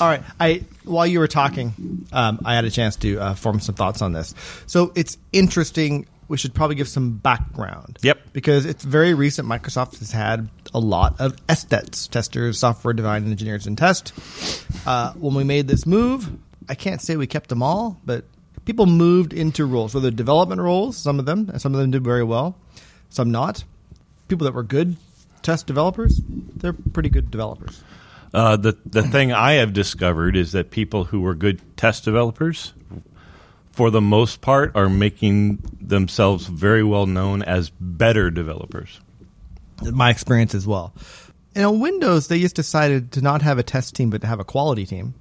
All 0.00 0.08
right. 0.08 0.22
I 0.38 0.64
while 0.84 1.06
you 1.06 1.18
were 1.18 1.28
talking, 1.28 2.06
um, 2.12 2.40
I 2.44 2.54
had 2.54 2.64
a 2.64 2.70
chance 2.70 2.96
to 2.96 3.18
uh, 3.18 3.34
form 3.34 3.60
some 3.60 3.74
thoughts 3.74 4.02
on 4.02 4.12
this. 4.12 4.34
So 4.66 4.92
it's 4.94 5.18
interesting. 5.32 6.06
We 6.28 6.36
should 6.36 6.54
probably 6.54 6.76
give 6.76 6.88
some 6.88 7.18
background. 7.18 7.98
Yep. 8.02 8.32
Because 8.32 8.66
it's 8.66 8.84
very 8.84 9.14
recent. 9.14 9.48
Microsoft 9.48 9.98
has 10.00 10.10
had 10.10 10.48
a 10.74 10.80
lot 10.80 11.20
of 11.20 11.36
SDETs, 11.46 12.10
testers, 12.10 12.58
software 12.58 12.94
design 12.94 13.30
engineers 13.30 13.66
and 13.66 13.78
test. 13.78 14.12
Uh, 14.86 15.12
when 15.14 15.34
we 15.34 15.44
made 15.44 15.68
this 15.68 15.86
move, 15.86 16.28
I 16.68 16.74
can't 16.74 17.00
say 17.00 17.16
we 17.16 17.26
kept 17.26 17.48
them 17.48 17.62
all, 17.62 18.00
but 18.04 18.24
people 18.64 18.86
moved 18.86 19.32
into 19.32 19.64
roles, 19.64 19.94
whether 19.94 20.10
development 20.10 20.60
roles, 20.60 20.96
some 20.96 21.18
of 21.18 21.26
them, 21.26 21.48
and 21.50 21.60
some 21.60 21.74
of 21.74 21.80
them 21.80 21.90
did 21.92 22.04
very 22.04 22.24
well, 22.24 22.58
some 23.08 23.30
not. 23.30 23.64
People 24.28 24.44
that 24.44 24.54
were 24.54 24.64
good 24.64 24.96
test 25.42 25.66
developers, 25.66 26.20
they're 26.56 26.72
pretty 26.72 27.08
good 27.08 27.30
developers. 27.30 27.82
Uh, 28.34 28.56
the 28.56 28.76
the 28.84 29.02
thing 29.02 29.32
I 29.32 29.52
have 29.54 29.72
discovered 29.72 30.36
is 30.36 30.52
that 30.52 30.70
people 30.70 31.04
who 31.04 31.20
were 31.20 31.34
good 31.34 31.60
test 31.76 32.04
developers, 32.04 32.74
for 33.76 33.90
the 33.90 34.00
most 34.00 34.40
part, 34.40 34.74
are 34.74 34.88
making 34.88 35.58
themselves 35.78 36.46
very 36.46 36.82
well 36.82 37.04
known 37.04 37.42
as 37.42 37.68
better 37.78 38.30
developers. 38.30 39.00
my 39.82 40.08
experience 40.08 40.54
as 40.54 40.66
well. 40.66 40.94
Know, 41.54 41.72
Windows 41.72 42.28
they 42.28 42.40
just 42.40 42.56
decided 42.56 43.12
to 43.12 43.20
not 43.20 43.42
have 43.42 43.58
a 43.58 43.62
test 43.62 43.94
team 43.94 44.08
but 44.08 44.22
to 44.22 44.26
have 44.26 44.40
a 44.40 44.44
quality 44.44 44.86
team, 44.86 45.12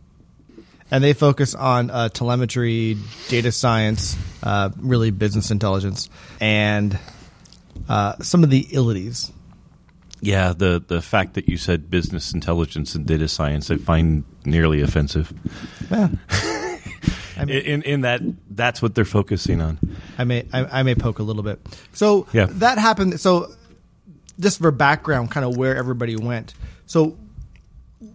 and 0.89 1.03
they 1.03 1.11
focus 1.11 1.53
on 1.53 1.89
uh, 1.89 2.07
telemetry, 2.09 2.97
data 3.27 3.51
science, 3.51 4.17
uh, 4.41 4.69
really 4.77 5.11
business 5.11 5.51
intelligence, 5.51 6.09
and 6.39 6.97
uh, 7.89 8.15
some 8.21 8.43
of 8.43 8.49
the 8.49 8.67
ilities. 8.71 9.33
Yeah, 10.21 10.53
the 10.53 10.81
the 10.85 11.01
fact 11.01 11.33
that 11.33 11.49
you 11.49 11.57
said 11.57 11.89
business 11.89 12.33
intelligence 12.33 12.95
and 12.95 13.05
data 13.05 13.27
science, 13.27 13.69
I 13.69 13.75
find 13.75 14.23
nearly 14.45 14.81
offensive. 14.81 15.33
Yeah. 15.91 16.07
I 17.37 17.45
mean, 17.45 17.57
In 17.57 17.81
in 17.83 18.01
that 18.01 18.21
that's 18.49 18.81
what 18.81 18.95
they're 18.95 19.05
focusing 19.05 19.61
on. 19.61 19.77
I 20.17 20.23
may 20.23 20.45
I, 20.53 20.79
I 20.79 20.83
may 20.83 20.95
poke 20.95 21.19
a 21.19 21.23
little 21.23 21.43
bit. 21.43 21.59
So 21.93 22.27
Yeah. 22.33 22.47
that 22.49 22.77
happened. 22.77 23.19
So 23.19 23.51
just 24.39 24.59
for 24.59 24.71
background, 24.71 25.31
kind 25.31 25.45
of 25.45 25.57
where 25.57 25.75
everybody 25.75 26.15
went. 26.15 26.53
So 26.85 27.17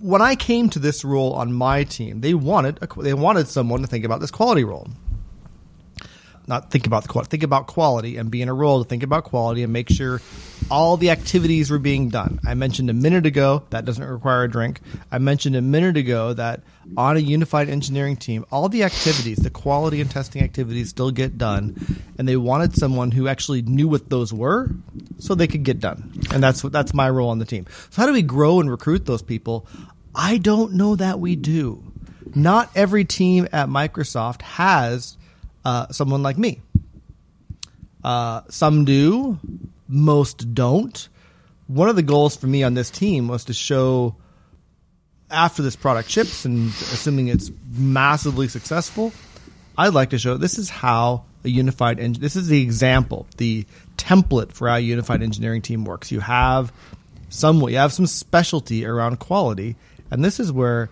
when 0.01 0.23
I 0.23 0.37
came 0.37 0.71
to 0.71 0.79
this 0.79 1.05
role 1.05 1.33
on 1.35 1.53
my 1.53 1.85
team, 1.85 2.21
they 2.21 2.35
wanted 2.35 2.79
a, 2.83 3.03
they 3.03 3.15
wanted 3.15 3.49
someone 3.49 3.81
to 3.83 3.87
think 3.87 4.05
about 4.05 4.21
this 4.21 4.31
quality 4.31 4.65
role. 4.65 4.89
Not 6.51 6.69
think 6.69 6.85
about 6.89 7.05
the 7.05 7.09
quality, 7.09 7.31
think 7.31 7.43
about 7.45 7.69
quality, 7.69 8.17
and 8.17 8.29
be 8.29 8.43
in 8.43 8.49
a 8.49 8.53
role 8.53 8.83
to 8.83 8.89
think 8.89 9.05
about 9.05 9.23
quality 9.23 9.63
and 9.63 9.73
make 9.73 9.89
sure 9.89 10.21
all 10.69 10.97
the 10.97 11.11
activities 11.11 11.71
were 11.71 11.79
being 11.79 12.09
done. 12.09 12.41
I 12.45 12.55
mentioned 12.55 12.91
a 12.91 12.93
minute 12.93 13.25
ago 13.25 13.63
that 13.71 13.85
doesn't 13.85 14.03
require 14.03 14.43
a 14.43 14.51
drink. 14.51 14.81
I 15.13 15.19
mentioned 15.19 15.55
a 15.55 15.63
minute 15.63 15.97
ago 15.97 16.33
that 16.33 16.65
on 16.97 17.17
a 17.17 17.21
unified 17.21 17.69
engineering 17.69 18.17
team, 18.17 18.45
all 18.51 18.69
the 18.69 18.83
activities, 18.83 19.39
the 19.39 19.49
quality 19.49 20.01
and 20.01 20.11
testing 20.11 20.43
activities, 20.43 20.89
still 20.89 21.13
get 21.13 21.39
done, 21.39 21.77
and 22.19 22.29
they 22.29 22.37
wanted 22.37 22.75
someone 22.75 23.13
who 23.13 23.29
actually 23.29 23.63
knew 23.63 23.87
what 23.87 24.11
those 24.11 24.33
were, 24.33 24.71
so 25.19 25.37
they 25.37 25.47
could 25.47 25.63
get 25.63 25.79
done. 25.79 26.13
And 26.33 26.43
that's 26.43 26.65
what 26.65 26.73
that's 26.73 26.93
my 26.93 27.09
role 27.09 27.31
on 27.31 27.39
the 27.39 27.45
team. 27.45 27.67
So 27.91 28.03
how 28.03 28.07
do 28.07 28.13
we 28.13 28.23
grow 28.23 28.59
and 28.59 28.69
recruit 28.69 29.07
those 29.07 29.23
people? 29.23 29.69
I 30.17 30.39
don't 30.39 30.73
know 30.73 30.97
that 30.97 31.21
we 31.21 31.37
do. 31.37 31.85
Not 32.35 32.71
every 32.75 33.05
team 33.05 33.47
at 33.53 33.69
Microsoft 33.69 34.43
has 34.43 35.17
uh, 35.65 35.89
someone 35.89 36.23
like 36.23 36.39
me. 36.39 36.61
Uh, 38.03 38.43
some 38.49 38.85
do, 38.85 39.39
most 39.89 40.55
don't. 40.55 41.09
One 41.67 41.89
of 41.89 41.97
the 41.97 42.03
goals 42.03 42.37
for 42.37 42.47
me 42.47 42.63
on 42.63 42.75
this 42.75 42.91
team 42.91 43.29
was 43.29 43.45
to 43.45 43.53
show 43.53 44.17
after 45.31 45.63
this 45.63 45.77
product 45.77 46.11
ships 46.11 46.45
and 46.45 46.69
assuming 46.69 47.29
it's 47.29 47.51
massively 47.73 48.49
successful, 48.49 49.13
I'd 49.79 49.95
like 49.95 50.11
to 50.11 50.19
show 50.19 50.37
this 50.37 50.59
is 50.59 50.69
how 50.69 51.25
a 51.45 51.49
unified 51.49 51.99
engine. 51.99 52.21
This 52.21 52.37
is 52.37 52.49
the 52.49 52.61
example, 52.61 53.27
the 53.37 53.65
template 53.97 54.53
for 54.53 54.69
how 54.69 54.77
a 54.77 54.81
unified 54.81 55.23
engineering 55.23 55.63
team 55.63 55.85
works. 55.85 56.11
You 56.11 56.21
have 56.21 56.73
some 57.29 57.61
you 57.63 57.77
have 57.77 57.93
some 57.93 58.07
specialty 58.07 58.85
around 58.85 59.21
quality, 59.21 59.77
and 60.11 60.25
this 60.25 60.41
is 60.41 60.53
where 60.53 60.91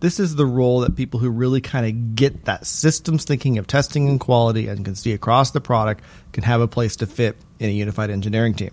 this 0.00 0.20
is 0.20 0.36
the 0.36 0.46
role 0.46 0.80
that 0.80 0.96
people 0.96 1.20
who 1.20 1.30
really 1.30 1.60
kind 1.60 1.86
of 1.86 2.14
get 2.14 2.44
that 2.44 2.66
systems 2.66 3.24
thinking 3.24 3.58
of 3.58 3.66
testing 3.66 4.08
and 4.08 4.20
quality 4.20 4.68
and 4.68 4.84
can 4.84 4.94
see 4.94 5.12
across 5.12 5.50
the 5.50 5.60
product 5.60 6.04
can 6.32 6.44
have 6.44 6.60
a 6.60 6.68
place 6.68 6.96
to 6.96 7.06
fit 7.06 7.36
in 7.58 7.68
a 7.68 7.72
unified 7.72 8.10
engineering 8.10 8.54
team. 8.54 8.70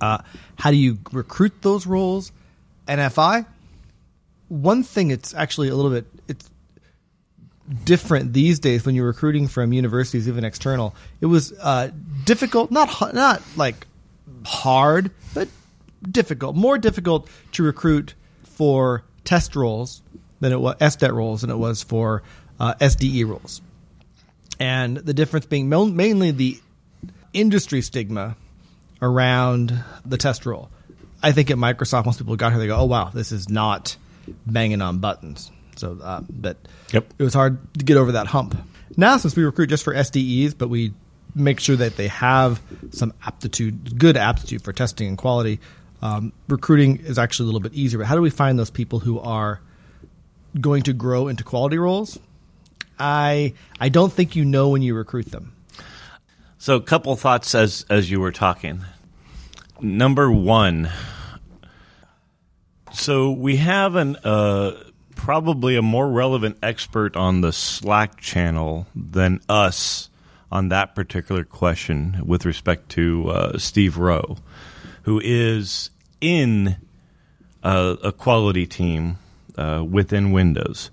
Uh, 0.00 0.18
how 0.56 0.70
do 0.70 0.76
you 0.76 0.98
recruit 1.12 1.52
those 1.62 1.86
roles? 1.86 2.32
NFI. 2.88 3.46
One 4.48 4.82
thing 4.82 5.10
it's 5.10 5.34
actually 5.34 5.68
a 5.68 5.74
little 5.74 5.90
bit 5.90 6.06
it's 6.28 6.50
different 7.84 8.32
these 8.32 8.58
days 8.58 8.84
when 8.84 8.94
you're 8.94 9.06
recruiting 9.06 9.48
from 9.48 9.72
universities, 9.72 10.28
even 10.28 10.44
external. 10.44 10.94
It 11.20 11.26
was 11.26 11.52
uh, 11.60 11.90
difficult, 12.24 12.70
not 12.70 13.14
not 13.14 13.42
like 13.56 13.86
hard, 14.44 15.10
but 15.34 15.48
difficult, 16.02 16.56
more 16.56 16.78
difficult 16.78 17.28
to 17.52 17.62
recruit 17.62 18.14
for 18.44 19.04
test 19.24 19.54
roles 19.56 20.02
than 20.42 20.52
it 20.52 20.60
was 20.60 20.76
SDET 20.80 21.14
roles 21.14 21.40
than 21.42 21.50
it 21.50 21.56
was 21.56 21.82
for 21.82 22.22
uh, 22.58 22.74
SDE 22.74 23.26
roles. 23.26 23.62
And 24.58 24.96
the 24.96 25.14
difference 25.14 25.46
being 25.46 25.68
mainly 25.68 26.32
the 26.32 26.60
industry 27.32 27.80
stigma 27.80 28.36
around 29.00 29.82
the 30.04 30.18
test 30.18 30.44
role. 30.44 30.68
I 31.22 31.30
think 31.30 31.50
at 31.50 31.56
Microsoft, 31.56 32.06
most 32.06 32.18
people 32.18 32.34
got 32.36 32.52
here, 32.52 32.58
they 32.60 32.66
go, 32.66 32.76
"Oh 32.76 32.84
wow, 32.84 33.10
this 33.14 33.30
is 33.30 33.48
not 33.48 33.96
banging 34.44 34.82
on 34.82 34.98
buttons." 34.98 35.50
So, 35.76 35.98
uh, 36.02 36.20
but 36.28 36.56
yep. 36.92 37.06
it 37.18 37.22
was 37.22 37.34
hard 37.34 37.58
to 37.78 37.84
get 37.84 37.96
over 37.96 38.12
that 38.12 38.26
hump. 38.26 38.56
Now, 38.96 39.16
since 39.16 39.36
we 39.36 39.44
recruit 39.44 39.68
just 39.68 39.84
for 39.84 39.94
SDEs, 39.94 40.58
but 40.58 40.68
we 40.68 40.92
make 41.34 41.60
sure 41.60 41.76
that 41.76 41.96
they 41.96 42.08
have 42.08 42.60
some 42.90 43.14
aptitude, 43.24 43.96
good 43.98 44.16
aptitude 44.16 44.62
for 44.62 44.72
testing 44.72 45.08
and 45.08 45.16
quality, 45.16 45.60
um, 46.02 46.32
recruiting 46.48 46.98
is 46.98 47.18
actually 47.18 47.44
a 47.44 47.46
little 47.46 47.60
bit 47.60 47.74
easier. 47.74 47.98
But 48.00 48.08
how 48.08 48.16
do 48.16 48.22
we 48.22 48.30
find 48.30 48.58
those 48.58 48.70
people 48.70 48.98
who 48.98 49.20
are 49.20 49.60
going 50.60 50.82
to 50.84 50.92
grow 50.92 51.28
into 51.28 51.44
quality 51.44 51.78
roles? 51.78 52.18
I 52.98 53.54
I 53.80 53.88
don't 53.88 54.12
think 54.12 54.36
you 54.36 54.44
know 54.44 54.68
when 54.68 54.82
you 54.82 54.94
recruit 54.94 55.30
them. 55.30 55.54
So, 56.58 56.76
a 56.76 56.80
couple 56.80 57.16
thoughts 57.16 57.54
as 57.54 57.84
as 57.90 58.10
you 58.10 58.20
were 58.20 58.32
talking. 58.32 58.84
Number 59.80 60.30
one, 60.30 60.90
so 62.92 63.32
we 63.32 63.56
have 63.56 63.96
an 63.96 64.16
uh, 64.16 64.84
probably 65.16 65.76
a 65.76 65.82
more 65.82 66.08
relevant 66.08 66.58
expert 66.62 67.16
on 67.16 67.40
the 67.40 67.52
Slack 67.52 68.20
channel 68.20 68.86
than 68.94 69.40
us 69.48 70.08
on 70.52 70.68
that 70.68 70.94
particular 70.94 71.42
question 71.42 72.22
with 72.24 72.44
respect 72.44 72.90
to 72.90 73.30
uh, 73.30 73.58
Steve 73.58 73.96
Rowe, 73.96 74.36
who 75.02 75.20
is 75.24 75.90
in 76.20 76.76
a, 77.62 77.96
a 78.04 78.12
quality 78.12 78.66
team 78.66 79.18
uh, 79.56 79.84
within 79.88 80.32
Windows. 80.32 80.90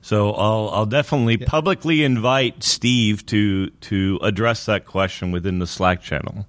So 0.00 0.32
I'll 0.32 0.68
I'll 0.70 0.86
definitely 0.86 1.38
yeah. 1.40 1.46
publicly 1.46 2.02
invite 2.02 2.64
Steve 2.64 3.24
to 3.26 3.70
to 3.70 4.18
address 4.22 4.66
that 4.66 4.84
question 4.84 5.30
within 5.30 5.60
the 5.60 5.66
Slack 5.66 6.02
channel. 6.02 6.46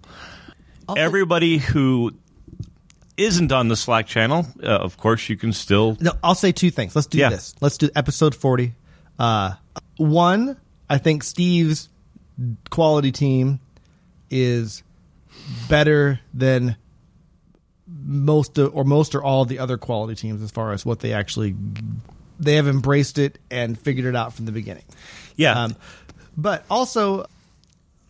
I'll 0.89 0.97
Everybody 0.97 1.59
who 1.59 2.13
isn't 3.15 3.51
on 3.51 3.67
the 3.67 3.75
Slack 3.75 4.07
channel, 4.07 4.47
uh, 4.63 4.67
of 4.67 4.97
course, 4.97 5.29
you 5.29 5.37
can 5.37 5.53
still. 5.53 5.97
No, 5.99 6.13
I'll 6.23 6.35
say 6.35 6.51
two 6.51 6.71
things. 6.71 6.95
Let's 6.95 7.07
do 7.07 7.19
yeah. 7.19 7.29
this. 7.29 7.53
Let's 7.61 7.77
do 7.77 7.89
episode 7.95 8.33
forty. 8.33 8.73
Uh, 9.19 9.53
one, 9.97 10.57
I 10.89 10.97
think 10.97 11.23
Steve's 11.23 11.89
quality 12.71 13.11
team 13.11 13.59
is 14.31 14.81
better 15.69 16.19
than 16.33 16.75
most 17.87 18.57
of, 18.57 18.75
or 18.75 18.83
most 18.83 19.15
or 19.15 19.23
all 19.23 19.41
of 19.41 19.49
the 19.49 19.59
other 19.59 19.77
quality 19.77 20.15
teams 20.15 20.41
as 20.41 20.51
far 20.51 20.71
as 20.71 20.85
what 20.85 20.99
they 20.99 21.13
actually 21.13 21.55
they 22.39 22.55
have 22.55 22.67
embraced 22.67 23.17
it 23.17 23.39
and 23.51 23.77
figured 23.79 24.05
it 24.05 24.15
out 24.15 24.33
from 24.33 24.45
the 24.45 24.51
beginning. 24.51 24.83
Yeah. 25.35 25.63
Um, 25.63 25.75
but 26.35 26.65
also, 26.69 27.25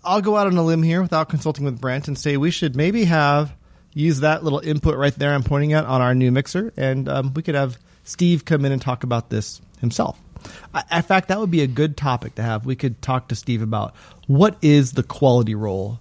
I'll 0.03 0.21
go 0.21 0.37
out 0.37 0.47
on 0.47 0.57
a 0.57 0.63
limb 0.63 0.83
here 0.83 1.01
without 1.01 1.29
consulting 1.29 1.65
with 1.65 1.79
Brent 1.79 2.07
and 2.07 2.17
say 2.17 2.37
we 2.37 2.51
should 2.51 2.75
maybe 2.75 3.05
have 3.05 3.53
use 3.93 4.21
that 4.21 4.43
little 4.43 4.59
input 4.59 4.97
right 4.97 5.13
there 5.13 5.33
I'm 5.33 5.43
pointing 5.43 5.73
at 5.73 5.85
on 5.85 6.01
our 6.01 6.15
new 6.15 6.31
mixer, 6.31 6.73
and 6.75 7.07
um, 7.07 7.33
we 7.33 7.43
could 7.43 7.55
have 7.55 7.77
Steve 8.03 8.45
come 8.45 8.65
in 8.65 8.71
and 8.71 8.81
talk 8.81 9.03
about 9.03 9.29
this 9.29 9.61
himself. 9.79 10.19
I, 10.73 10.83
in 10.97 11.03
fact, 11.03 11.29
that 11.29 11.39
would 11.39 11.51
be 11.51 11.61
a 11.61 11.67
good 11.67 11.95
topic 11.95 12.35
to 12.35 12.41
have. 12.41 12.65
We 12.65 12.75
could 12.75 13.01
talk 13.01 13.29
to 13.29 13.35
Steve 13.35 13.61
about 13.61 13.95
what 14.27 14.57
is 14.61 14.93
the 14.93 15.03
quality 15.03 15.55
role 15.55 15.99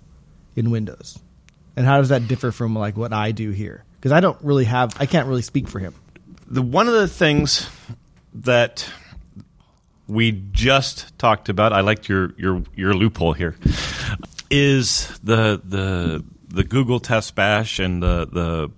in 0.56 0.70
Windows, 0.70 1.18
and 1.76 1.86
how 1.86 1.98
does 1.98 2.10
that 2.10 2.28
differ 2.28 2.52
from 2.52 2.74
like 2.74 2.96
what 2.96 3.12
I 3.12 3.32
do 3.32 3.50
here? 3.50 3.84
Because 3.96 4.12
I 4.12 4.20
don't 4.20 4.38
really 4.42 4.64
have, 4.64 4.94
I 4.98 5.06
can't 5.06 5.28
really 5.28 5.42
speak 5.42 5.68
for 5.68 5.78
him. 5.78 5.94
The 6.48 6.62
one 6.62 6.86
of 6.88 6.94
the 6.94 7.08
things 7.08 7.68
that 8.34 8.88
we 10.06 10.32
just 10.52 11.16
talked 11.18 11.48
about. 11.48 11.72
I 11.72 11.80
liked 11.80 12.08
your 12.08 12.32
your 12.36 12.62
your 12.74 12.94
loophole 12.94 13.32
here. 13.32 13.56
Is 14.50 15.08
the 15.22 15.60
the 15.64 16.24
the 16.48 16.64
Google 16.64 17.00
Test 17.00 17.34
Bash 17.34 17.78
and 17.78 18.02
the 18.02 18.26
the 18.30 18.70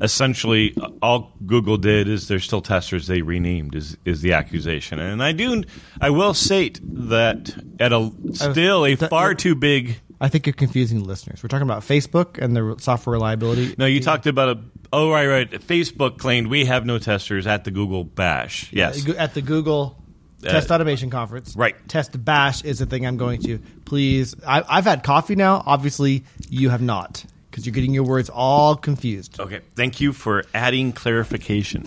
essentially 0.00 0.74
all 1.02 1.32
Google 1.44 1.76
did 1.76 2.08
is 2.08 2.28
they're 2.28 2.40
still 2.40 2.62
testers 2.62 3.06
they 3.06 3.20
renamed 3.22 3.74
is 3.74 3.96
is 4.04 4.22
the 4.22 4.32
accusation. 4.32 4.98
And 4.98 5.22
I 5.22 5.32
do 5.32 5.62
I 6.00 6.10
will 6.10 6.34
state 6.34 6.80
that 6.82 7.54
at 7.78 7.92
a 7.92 8.10
still 8.32 8.86
a 8.86 8.96
far 8.96 9.34
too 9.34 9.54
big 9.54 10.00
I 10.24 10.28
think 10.28 10.46
you're 10.46 10.54
confusing 10.54 11.04
listeners. 11.04 11.42
We're 11.42 11.48
talking 11.48 11.68
about 11.68 11.82
Facebook 11.82 12.38
and 12.38 12.56
the 12.56 12.76
software 12.80 13.12
reliability. 13.12 13.74
No, 13.76 13.84
you 13.84 14.00
talked 14.00 14.26
about 14.26 14.56
a. 14.56 14.60
Oh, 14.90 15.10
right, 15.10 15.26
right. 15.26 15.50
Facebook 15.50 16.16
claimed 16.16 16.46
we 16.46 16.64
have 16.64 16.86
no 16.86 16.98
testers 16.98 17.46
at 17.46 17.64
the 17.64 17.70
Google 17.70 18.04
Bash. 18.04 18.72
Yes, 18.72 19.06
at 19.18 19.34
the 19.34 19.42
Google 19.42 20.02
uh, 20.42 20.50
Test 20.50 20.70
Automation 20.70 21.10
Conference. 21.10 21.54
Right. 21.54 21.76
Test 21.88 22.24
Bash 22.24 22.64
is 22.64 22.78
the 22.78 22.86
thing 22.86 23.06
I'm 23.06 23.18
going 23.18 23.42
to. 23.42 23.58
Please, 23.84 24.34
I, 24.46 24.62
I've 24.66 24.84
had 24.84 25.02
coffee 25.02 25.36
now. 25.36 25.62
Obviously, 25.66 26.24
you 26.48 26.70
have 26.70 26.80
not 26.80 27.22
because 27.50 27.66
you're 27.66 27.74
getting 27.74 27.92
your 27.92 28.04
words 28.04 28.30
all 28.30 28.76
confused. 28.76 29.38
Okay. 29.38 29.60
Thank 29.76 30.00
you 30.00 30.14
for 30.14 30.44
adding 30.54 30.92
clarification. 30.92 31.84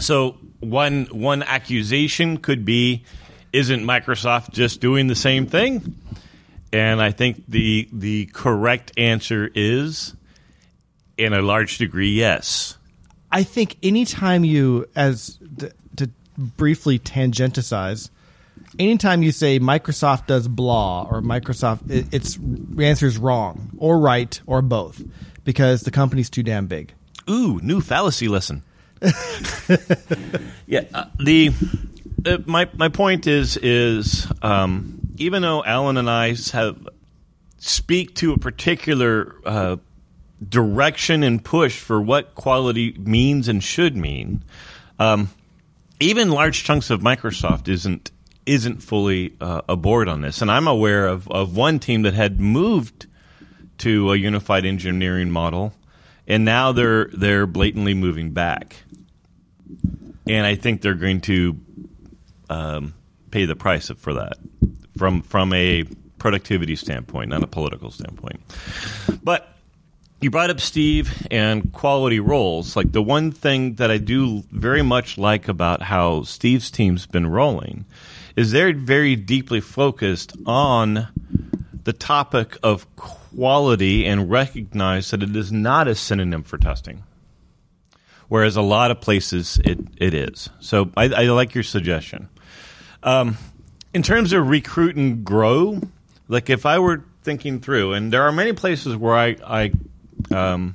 So 0.00 0.38
one 0.58 1.06
one 1.06 1.44
accusation 1.44 2.38
could 2.38 2.64
be, 2.64 3.04
isn't 3.52 3.84
Microsoft 3.84 4.50
just 4.50 4.80
doing 4.80 5.06
the 5.06 5.14
same 5.14 5.46
thing? 5.46 5.96
And 6.72 7.02
I 7.02 7.10
think 7.10 7.44
the 7.48 7.88
the 7.92 8.26
correct 8.26 8.92
answer 8.96 9.50
is, 9.54 10.14
in 11.18 11.32
a 11.32 11.42
large 11.42 11.78
degree, 11.78 12.10
yes. 12.10 12.78
I 13.30 13.42
think 13.42 13.76
anytime 13.82 14.44
you, 14.44 14.86
as 14.94 15.38
to, 15.58 15.72
to 15.96 16.10
briefly 16.36 16.98
tangenticize, 16.98 18.10
anytime 18.78 19.22
you 19.22 19.32
say 19.32 19.58
Microsoft 19.58 20.26
does 20.26 20.48
blah 20.48 21.06
or 21.10 21.20
Microsoft, 21.20 21.90
it, 21.90 22.06
it's 22.12 22.38
the 22.40 22.86
answer 22.86 23.06
is 23.06 23.18
wrong 23.18 23.70
or 23.78 23.98
right 23.98 24.40
or 24.46 24.62
both 24.62 25.02
because 25.44 25.82
the 25.82 25.90
company's 25.90 26.30
too 26.30 26.42
damn 26.42 26.66
big. 26.66 26.92
Ooh, 27.28 27.60
new 27.62 27.80
fallacy 27.80 28.28
lesson. 28.28 28.62
yeah, 30.66 30.84
uh, 30.94 31.04
the 31.18 31.52
uh, 32.24 32.38
my 32.46 32.68
my 32.74 32.88
point 32.88 33.26
is 33.26 33.56
is 33.56 34.30
um, 34.42 35.01
even 35.16 35.42
though 35.42 35.64
Alan 35.64 35.96
and 35.96 36.08
I 36.08 36.34
have 36.52 36.88
speak 37.58 38.14
to 38.16 38.32
a 38.32 38.38
particular 38.38 39.36
uh, 39.44 39.76
direction 40.46 41.22
and 41.22 41.44
push 41.44 41.78
for 41.78 42.00
what 42.00 42.34
quality 42.34 42.92
means 42.98 43.48
and 43.48 43.62
should 43.62 43.96
mean, 43.96 44.42
um, 44.98 45.30
even 46.00 46.30
large 46.30 46.64
chunks 46.64 46.90
of 46.90 47.00
Microsoft 47.00 47.68
isn't 47.68 48.10
isn't 48.44 48.82
fully 48.82 49.34
uh, 49.40 49.62
aboard 49.68 50.08
on 50.08 50.22
this. 50.22 50.42
And 50.42 50.50
I'm 50.50 50.66
aware 50.66 51.06
of, 51.06 51.30
of 51.30 51.56
one 51.56 51.78
team 51.78 52.02
that 52.02 52.14
had 52.14 52.40
moved 52.40 53.06
to 53.78 54.10
a 54.10 54.16
unified 54.16 54.64
engineering 54.64 55.30
model, 55.30 55.72
and 56.26 56.44
now 56.44 56.72
they're 56.72 57.06
they're 57.12 57.46
blatantly 57.46 57.94
moving 57.94 58.32
back. 58.32 58.76
And 60.26 60.46
I 60.46 60.54
think 60.54 60.82
they're 60.82 60.94
going 60.94 61.20
to 61.22 61.60
um, 62.48 62.94
pay 63.30 63.44
the 63.44 63.56
price 63.56 63.90
for 63.90 64.14
that 64.14 64.38
from 64.96 65.22
from 65.22 65.52
a 65.52 65.84
productivity 66.18 66.76
standpoint, 66.76 67.30
not 67.30 67.42
a 67.42 67.46
political 67.46 67.90
standpoint. 67.90 68.40
But 69.22 69.48
you 70.20 70.30
brought 70.30 70.50
up 70.50 70.60
Steve 70.60 71.26
and 71.30 71.72
quality 71.72 72.20
roles. 72.20 72.76
Like 72.76 72.92
the 72.92 73.02
one 73.02 73.32
thing 73.32 73.74
that 73.74 73.90
I 73.90 73.98
do 73.98 74.44
very 74.52 74.82
much 74.82 75.18
like 75.18 75.48
about 75.48 75.82
how 75.82 76.22
Steve's 76.22 76.70
team's 76.70 77.06
been 77.06 77.26
rolling 77.26 77.84
is 78.36 78.52
they're 78.52 78.72
very 78.72 79.16
deeply 79.16 79.60
focused 79.60 80.36
on 80.46 81.08
the 81.84 81.92
topic 81.92 82.56
of 82.62 82.86
quality 82.96 84.06
and 84.06 84.30
recognize 84.30 85.10
that 85.10 85.22
it 85.22 85.34
is 85.34 85.50
not 85.50 85.88
a 85.88 85.94
synonym 85.94 86.44
for 86.44 86.56
testing. 86.56 87.02
Whereas 88.28 88.56
a 88.56 88.62
lot 88.62 88.90
of 88.90 89.00
places 89.00 89.60
it, 89.64 89.78
it 89.96 90.14
is. 90.14 90.48
So 90.60 90.90
I, 90.96 91.04
I 91.06 91.22
like 91.24 91.54
your 91.54 91.64
suggestion. 91.64 92.28
Um, 93.02 93.36
in 93.94 94.02
terms 94.02 94.32
of 94.32 94.48
recruit 94.48 94.96
and 94.96 95.24
grow, 95.24 95.80
like 96.28 96.50
if 96.50 96.66
I 96.66 96.78
were 96.78 97.04
thinking 97.22 97.60
through, 97.60 97.92
and 97.92 98.12
there 98.12 98.22
are 98.22 98.32
many 98.32 98.52
places 98.52 98.96
where 98.96 99.14
I, 99.14 99.36
I 99.46 99.72
um, 100.34 100.74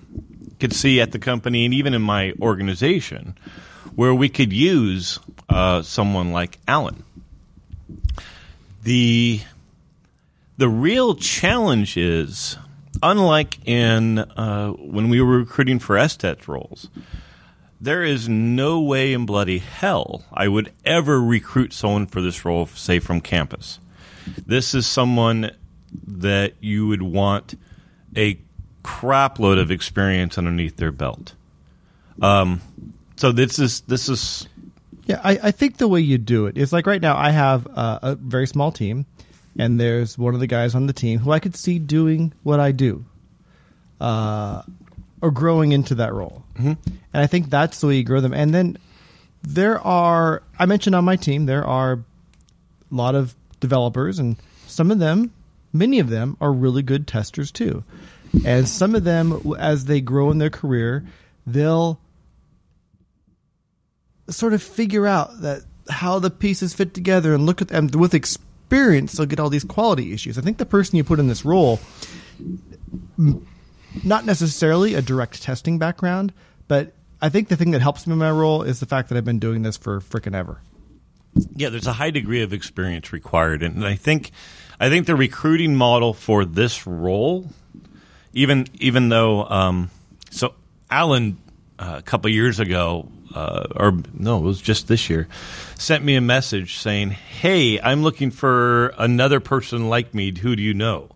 could 0.59 0.73
see 0.73 1.01
at 1.01 1.11
the 1.11 1.19
company 1.19 1.65
and 1.65 1.73
even 1.73 1.93
in 1.93 2.01
my 2.01 2.33
organization 2.41 3.37
where 3.95 4.13
we 4.13 4.29
could 4.29 4.53
use 4.53 5.19
uh, 5.49 5.81
someone 5.81 6.31
like 6.31 6.59
Alan. 6.67 7.03
The 8.83 9.41
the 10.57 10.69
real 10.69 11.15
challenge 11.15 11.97
is, 11.97 12.57
unlike 13.03 13.59
in 13.65 14.19
uh, 14.19 14.71
when 14.71 15.09
we 15.09 15.21
were 15.21 15.39
recruiting 15.39 15.79
for 15.79 15.97
SDET 15.97 16.47
roles, 16.47 16.89
there 17.79 18.03
is 18.03 18.27
no 18.27 18.81
way 18.81 19.13
in 19.13 19.25
bloody 19.25 19.59
hell 19.59 20.23
I 20.33 20.47
would 20.47 20.73
ever 20.83 21.21
recruit 21.21 21.73
someone 21.73 22.07
for 22.07 22.21
this 22.21 22.43
role, 22.43 22.65
say 22.65 22.99
from 22.99 23.21
campus. 23.21 23.79
This 24.45 24.73
is 24.73 24.87
someone 24.87 25.51
that 26.05 26.55
you 26.59 26.87
would 26.87 27.01
want 27.01 27.57
a 28.15 28.39
crapload 28.83 29.59
of 29.59 29.71
experience 29.71 30.37
underneath 30.37 30.77
their 30.77 30.91
belt. 30.91 31.33
Um, 32.21 32.61
so 33.15 33.31
this 33.31 33.59
is 33.59 33.81
this 33.81 34.09
is 34.09 34.47
Yeah, 35.05 35.21
I, 35.23 35.39
I 35.43 35.51
think 35.51 35.77
the 35.77 35.87
way 35.87 36.01
you 36.01 36.17
do 36.17 36.47
it 36.47 36.57
is 36.57 36.73
like 36.73 36.87
right 36.87 37.01
now. 37.01 37.15
I 37.15 37.29
have 37.31 37.67
a 37.67 38.17
very 38.19 38.47
small 38.47 38.71
team, 38.71 39.05
and 39.57 39.79
there's 39.79 40.17
one 40.17 40.33
of 40.33 40.39
the 40.39 40.47
guys 40.47 40.75
on 40.75 40.87
the 40.87 40.93
team 40.93 41.19
who 41.19 41.31
I 41.31 41.39
could 41.39 41.55
see 41.55 41.79
doing 41.79 42.33
what 42.43 42.59
I 42.59 42.71
do, 42.71 43.05
uh, 44.01 44.63
or 45.21 45.31
growing 45.31 45.71
into 45.71 45.95
that 45.95 46.13
role. 46.13 46.43
Mm-hmm. 46.55 46.73
And 47.13 47.23
I 47.23 47.27
think 47.27 47.49
that's 47.49 47.79
the 47.81 47.87
way 47.87 47.97
you 47.97 48.03
grow 48.03 48.21
them. 48.21 48.33
And 48.33 48.53
then 48.53 48.77
there 49.43 49.79
are 49.79 50.43
I 50.59 50.65
mentioned 50.65 50.95
on 50.95 51.05
my 51.05 51.15
team 51.15 51.45
there 51.45 51.65
are 51.65 51.93
a 51.93 52.95
lot 52.95 53.15
of 53.15 53.35
developers, 53.59 54.19
and 54.19 54.37
some 54.67 54.91
of 54.91 54.99
them, 54.99 55.33
many 55.73 55.99
of 55.99 56.09
them, 56.09 56.37
are 56.39 56.51
really 56.51 56.83
good 56.83 57.07
testers 57.07 57.51
too. 57.51 57.83
And 58.45 58.67
some 58.67 58.95
of 58.95 59.03
them, 59.03 59.53
as 59.57 59.85
they 59.85 60.01
grow 60.01 60.31
in 60.31 60.37
their 60.37 60.49
career, 60.49 61.05
they'll 61.45 61.99
sort 64.29 64.53
of 64.53 64.61
figure 64.61 65.07
out 65.07 65.41
that 65.41 65.61
how 65.89 66.19
the 66.19 66.29
pieces 66.29 66.73
fit 66.73 66.93
together 66.93 67.33
and 67.33 67.45
look 67.45 67.61
at 67.61 67.69
them 67.69 67.87
with 67.87 68.13
experience 68.13 69.13
they'll 69.13 69.25
get 69.25 69.39
all 69.39 69.49
these 69.49 69.63
quality 69.63 70.11
issues 70.11 70.37
i 70.37 70.41
think 70.41 70.57
the 70.57 70.65
person 70.65 70.97
you 70.97 71.03
put 71.03 71.17
in 71.17 71.27
this 71.27 71.45
role 71.45 71.79
not 74.03 74.25
necessarily 74.25 74.93
a 74.93 75.01
direct 75.01 75.41
testing 75.41 75.77
background 75.77 76.33
but 76.67 76.93
i 77.21 77.29
think 77.29 77.47
the 77.47 77.55
thing 77.55 77.71
that 77.71 77.81
helps 77.81 78.05
me 78.07 78.13
in 78.13 78.19
my 78.19 78.31
role 78.31 78.63
is 78.63 78.79
the 78.79 78.85
fact 78.85 79.09
that 79.09 79.17
i've 79.17 79.25
been 79.25 79.39
doing 79.39 79.61
this 79.61 79.77
for 79.77 79.99
frickin' 79.99 80.35
ever 80.35 80.61
yeah, 81.55 81.69
there's 81.69 81.87
a 81.87 81.93
high 81.93 82.11
degree 82.11 82.41
of 82.41 82.53
experience 82.53 83.13
required, 83.13 83.63
and 83.63 83.85
I 83.85 83.95
think 83.95 84.31
I 84.79 84.89
think 84.89 85.05
the 85.05 85.15
recruiting 85.15 85.75
model 85.75 86.13
for 86.13 86.45
this 86.45 86.87
role, 86.87 87.47
even 88.33 88.67
even 88.79 89.09
though 89.09 89.45
um, 89.45 89.89
so 90.31 90.53
Alan 90.89 91.37
uh, 91.79 91.95
a 91.97 92.01
couple 92.01 92.29
years 92.31 92.59
ago, 92.59 93.09
uh, 93.35 93.67
or 93.75 93.93
no, 94.13 94.37
it 94.37 94.41
was 94.41 94.61
just 94.61 94.87
this 94.87 95.09
year, 95.09 95.27
sent 95.75 96.03
me 96.03 96.15
a 96.15 96.21
message 96.21 96.77
saying, 96.77 97.11
"Hey, 97.11 97.79
I'm 97.79 98.03
looking 98.03 98.31
for 98.31 98.87
another 98.97 99.39
person 99.39 99.89
like 99.89 100.13
me. 100.13 100.37
Who 100.37 100.55
do 100.55 100.61
you 100.63 100.73
know?" 100.73 101.09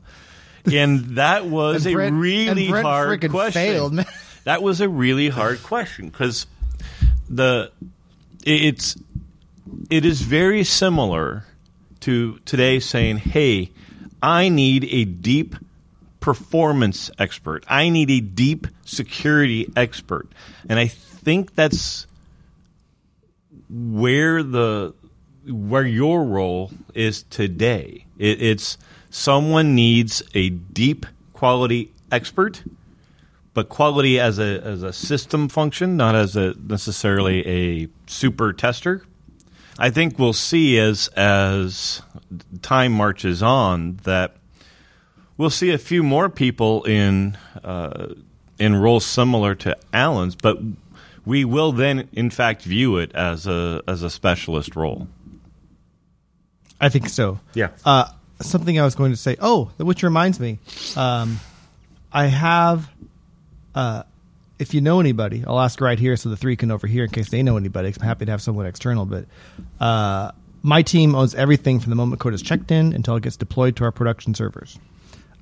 And 0.66 1.18
that 1.18 1.46
was 1.46 1.86
And 1.86 1.96
a 1.96 2.12
really 2.12 2.70
Brent 2.70 2.86
hard 2.86 3.30
question. 3.30 3.52
failed. 3.52 4.06
That 4.44 4.64
was 4.64 4.82
a 4.82 4.90
really 4.90 5.30
hard 5.30 5.62
question 5.62 6.10
because 6.10 6.48
the 7.30 7.72
it's 8.44 8.98
it 9.92 10.04
is 10.04 10.22
very 10.24 10.64
similar 10.64 11.46
to 12.02 12.40
today 12.46 12.80
saying, 12.80 13.18
"Hey, 13.18 13.70
I 14.20 14.50
need 14.50 14.86
a 14.86 15.06
deep 15.06 15.56
performance 16.22 17.12
expert. 17.20 17.64
I 17.68 17.90
need 17.90 18.10
a 18.10 18.20
deep 18.20 18.66
security 18.84 19.72
expert." 19.76 20.28
And 20.68 20.80
I 20.80 20.88
think 20.88 21.54
that's 21.54 22.08
where 23.70 24.42
the 24.42 24.96
where 25.48 25.86
your 25.86 26.24
role 26.24 26.72
is 26.96 27.24
today. 27.30 28.06
It, 28.18 28.42
it's 28.42 28.78
someone 29.12 29.76
needs 29.76 30.24
a 30.34 30.50
deep 30.50 31.06
quality 31.34 31.92
expert, 32.12 32.64
but 33.54 33.70
quality 33.70 34.20
as 34.20 34.40
a 34.40 34.60
as 34.64 34.82
a 34.82 34.92
system 34.94 35.48
function, 35.50 35.96
not 35.98 36.16
as 36.16 36.36
a 36.36 36.56
necessarily 36.60 37.46
a 37.48 37.88
super 38.08 38.52
tester. 38.54 39.04
I 39.78 39.90
think 39.92 40.18
we'll 40.18 40.34
see 40.34 40.80
as 40.80 41.08
as 41.10 42.02
time 42.62 42.92
marches 42.94 43.44
on 43.44 43.98
that 44.04 44.36
we'll 45.38 45.50
see 45.50 45.72
a 45.72 45.78
few 45.78 46.02
more 46.04 46.30
people 46.30 46.84
in 46.84 47.38
uh, 47.64 48.14
in 48.60 48.76
roles 48.76 49.06
similar 49.06 49.56
to 49.56 49.76
Alan's, 49.94 50.36
but 50.36 50.60
we 51.26 51.46
will 51.46 51.72
then, 51.72 52.08
in 52.14 52.30
fact, 52.30 52.64
view 52.64 52.98
it 52.98 53.12
as 53.14 53.48
a 53.48 53.82
as 53.88 54.04
a 54.04 54.10
specialist 54.10 54.76
role. 54.76 55.08
i 56.80 56.90
think 56.90 57.10
so 57.10 57.40
Yeah. 57.54 57.70
uh, 57.86 58.06
something 58.46 58.80
i 58.80 58.84
was 58.84 58.96
going 58.96 59.12
to 59.12 59.18
say. 59.18 59.36
Oh 59.40 59.72
which 59.78 60.04
reminds 60.04 60.40
me 60.40 60.60
um, 60.96 61.40
i 62.12 62.26
have 62.26 62.90
uh, 63.76 64.04
if 64.60 64.74
you 64.74 64.82
know 64.82 65.00
anybody 65.00 65.44
i'll 65.46 65.60
ask 65.60 65.80
right 65.82 66.00
here 66.00 66.16
so 66.18 66.30
the 66.30 66.38
three 66.38 66.56
can 66.56 66.72
overhear 66.72 67.06
in 67.06 67.10
case 67.10 67.30
they 67.30 67.44
know 67.44 67.58
anybody. 67.58 67.88
i'm 67.88 68.06
happy 68.06 68.26
to 68.26 68.32
have 68.32 68.42
someone 68.42 68.66
external 68.66 69.06
but 69.06 69.26
uh, 69.80 70.32
my 70.64 70.82
team 70.82 71.16
owns 71.16 71.34
everything 71.36 71.80
from 71.80 71.90
the 71.90 71.96
moment 71.96 72.22
code 72.22 72.34
is 72.34 72.42
checked 72.42 72.72
in 72.72 72.94
until 72.94 73.16
it 73.16 73.24
gets 73.24 73.38
deployed 73.38 73.76
to 73.78 73.84
our 73.84 73.92
production 73.92 74.36
servers. 74.36 74.78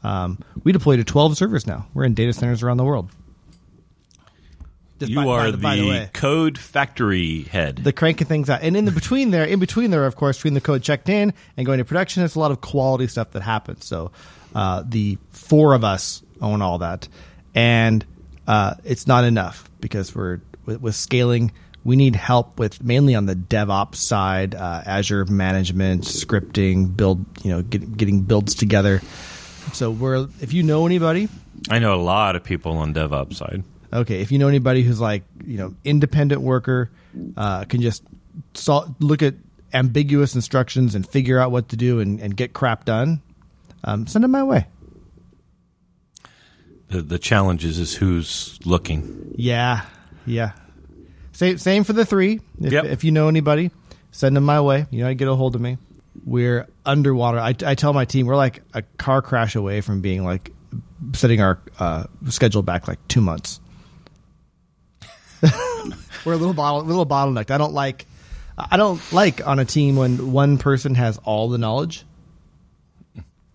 Um, 0.03 0.39
we 0.63 0.71
deploy 0.71 0.95
to 0.95 1.03
12 1.03 1.35
servers 1.38 1.67
now. 1.67 1.88
We're 1.93 2.05
in 2.05 2.13
data 2.13 2.31
centers 2.31 2.63
around 2.63 2.77
the 2.77 2.85
world 2.85 3.09
Just 4.99 5.12
you 5.12 5.15
by- 5.17 5.25
by 5.25 5.31
are 5.31 5.51
the- 5.51 5.57
by 5.57 5.75
the 5.77 5.81
the, 5.83 5.88
way. 5.89 6.09
code 6.13 6.57
factory 6.57 7.43
head. 7.43 7.77
the 7.77 7.93
cranking 7.93 8.27
things 8.27 8.49
out. 8.49 8.62
And 8.62 8.75
in 8.77 8.85
the 8.85 8.91
between 8.91 9.31
there, 9.31 9.45
in 9.45 9.59
between 9.59 9.91
there, 9.91 10.05
of 10.05 10.15
course, 10.15 10.38
between 10.38 10.53
the 10.53 10.62
code 10.62 10.83
checked 10.83 11.09
in 11.09 11.33
and 11.57 11.65
going 11.65 11.77
to 11.79 11.85
production, 11.85 12.21
there's 12.21 12.35
a 12.35 12.39
lot 12.39 12.51
of 12.51 12.62
quality 12.62 13.07
stuff 13.07 13.31
that 13.31 13.41
happens. 13.41 13.85
So 13.85 14.12
uh, 14.53 14.83
the 14.88 15.17
four 15.31 15.73
of 15.73 15.83
us 15.83 16.21
own 16.41 16.62
all 16.62 16.79
that, 16.79 17.07
and 17.55 18.05
uh, 18.47 18.75
it's 18.83 19.07
not 19.07 19.23
enough 19.23 19.69
because 19.79 20.13
we're 20.15 20.41
with, 20.65 20.81
with 20.81 20.95
scaling. 20.95 21.51
We 21.85 21.95
need 21.95 22.15
help 22.15 22.59
with 22.59 22.83
mainly 22.83 23.15
on 23.15 23.25
the 23.25 23.35
DevOps 23.35 23.95
side, 23.95 24.53
uh, 24.53 24.83
Azure 24.85 25.25
management, 25.25 26.03
scripting, 26.03 26.95
build. 26.95 27.25
You 27.43 27.51
know, 27.51 27.62
get, 27.62 27.95
getting 27.95 28.21
builds 28.23 28.53
together. 28.55 29.01
So 29.73 29.91
we're 29.91 30.27
if 30.41 30.51
you 30.51 30.63
know 30.63 30.85
anybody, 30.85 31.29
I 31.69 31.79
know 31.79 31.93
a 31.95 32.01
lot 32.01 32.35
of 32.35 32.43
people 32.43 32.77
on 32.77 32.93
DevOps 32.93 33.35
side. 33.35 33.63
Okay, 33.91 34.21
if 34.21 34.32
you 34.32 34.38
know 34.38 34.47
anybody 34.47 34.84
who's 34.84 34.99
like 35.02 35.23
you 35.45 35.58
know 35.58 35.73
independent 35.84 36.41
worker, 36.41 36.89
uh, 37.38 37.63
can 37.65 37.82
just 37.82 38.04
sol- 38.54 38.95
look 38.99 39.23
at 39.23 39.34
ambiguous 39.73 40.36
instructions 40.36 40.95
and 40.95 41.08
figure 41.08 41.39
out 41.39 41.52
what 41.52 41.69
to 41.69 41.75
do 41.75 41.99
and, 41.99 42.19
and 42.19 42.36
get 42.36 42.54
crap 42.54 42.86
done, 42.86 43.21
um, 43.84 44.08
send 44.08 44.23
them 44.23 44.32
my 44.32 44.43
way. 44.43 44.65
The, 46.89 47.02
the 47.04 47.19
challenge 47.19 47.63
is, 47.65 47.78
is 47.78 47.93
who's 47.95 48.60
looking. 48.65 49.34
Yeah, 49.38 49.86
yeah. 50.25 50.54
Same 51.34 51.58
same 51.58 51.84
for 51.84 51.93
the 51.93 52.06
three. 52.06 52.41
If, 52.60 52.71
Yep. 52.73 52.86
if 52.86 53.04
you 53.04 53.12
know 53.12 53.28
anybody, 53.28 53.71
send 54.12 54.36
them 54.36 54.43
my 54.43 54.60
way. 54.62 54.86
You 54.89 55.04
know, 55.04 55.08
I 55.10 55.13
get 55.13 55.28
a 55.28 55.36
hold 55.36 55.56
of 55.56 55.62
me. 55.62 55.78
We're 56.25 56.67
underwater. 56.86 57.39
I, 57.39 57.49
I 57.65 57.75
tell 57.75 57.93
my 57.93 58.06
team 58.06 58.25
we're 58.25 58.36
like 58.36 58.62
a 58.73 58.82
car 58.82 59.21
crash 59.21 59.56
away 59.56 59.82
from 59.82 60.02
being 60.02 60.23
like 60.23 60.52
setting 61.13 61.41
our 61.41 61.60
uh, 61.80 62.06
schedule 62.28 62.62
back 62.63 62.88
like 62.88 62.99
two 63.08 63.21
months. 63.21 63.60
we're 66.25 66.34
a 66.34 66.38
little 66.38 66.54
bottle, 66.54 66.84
little 66.84 67.06
bottlenecked. 67.06 67.52
I 67.52 67.58
don't 67.58 67.73
like. 67.73 68.06
I 68.58 68.75
don't 68.75 69.02
like 69.13 69.45
on 69.47 69.60
a 69.60 69.65
team 69.65 69.95
when 69.95 70.34
one 70.34 70.58
person 70.58 70.95
has 70.95 71.17
all 71.19 71.47
the 71.47 71.58
knowledge. 71.58 72.04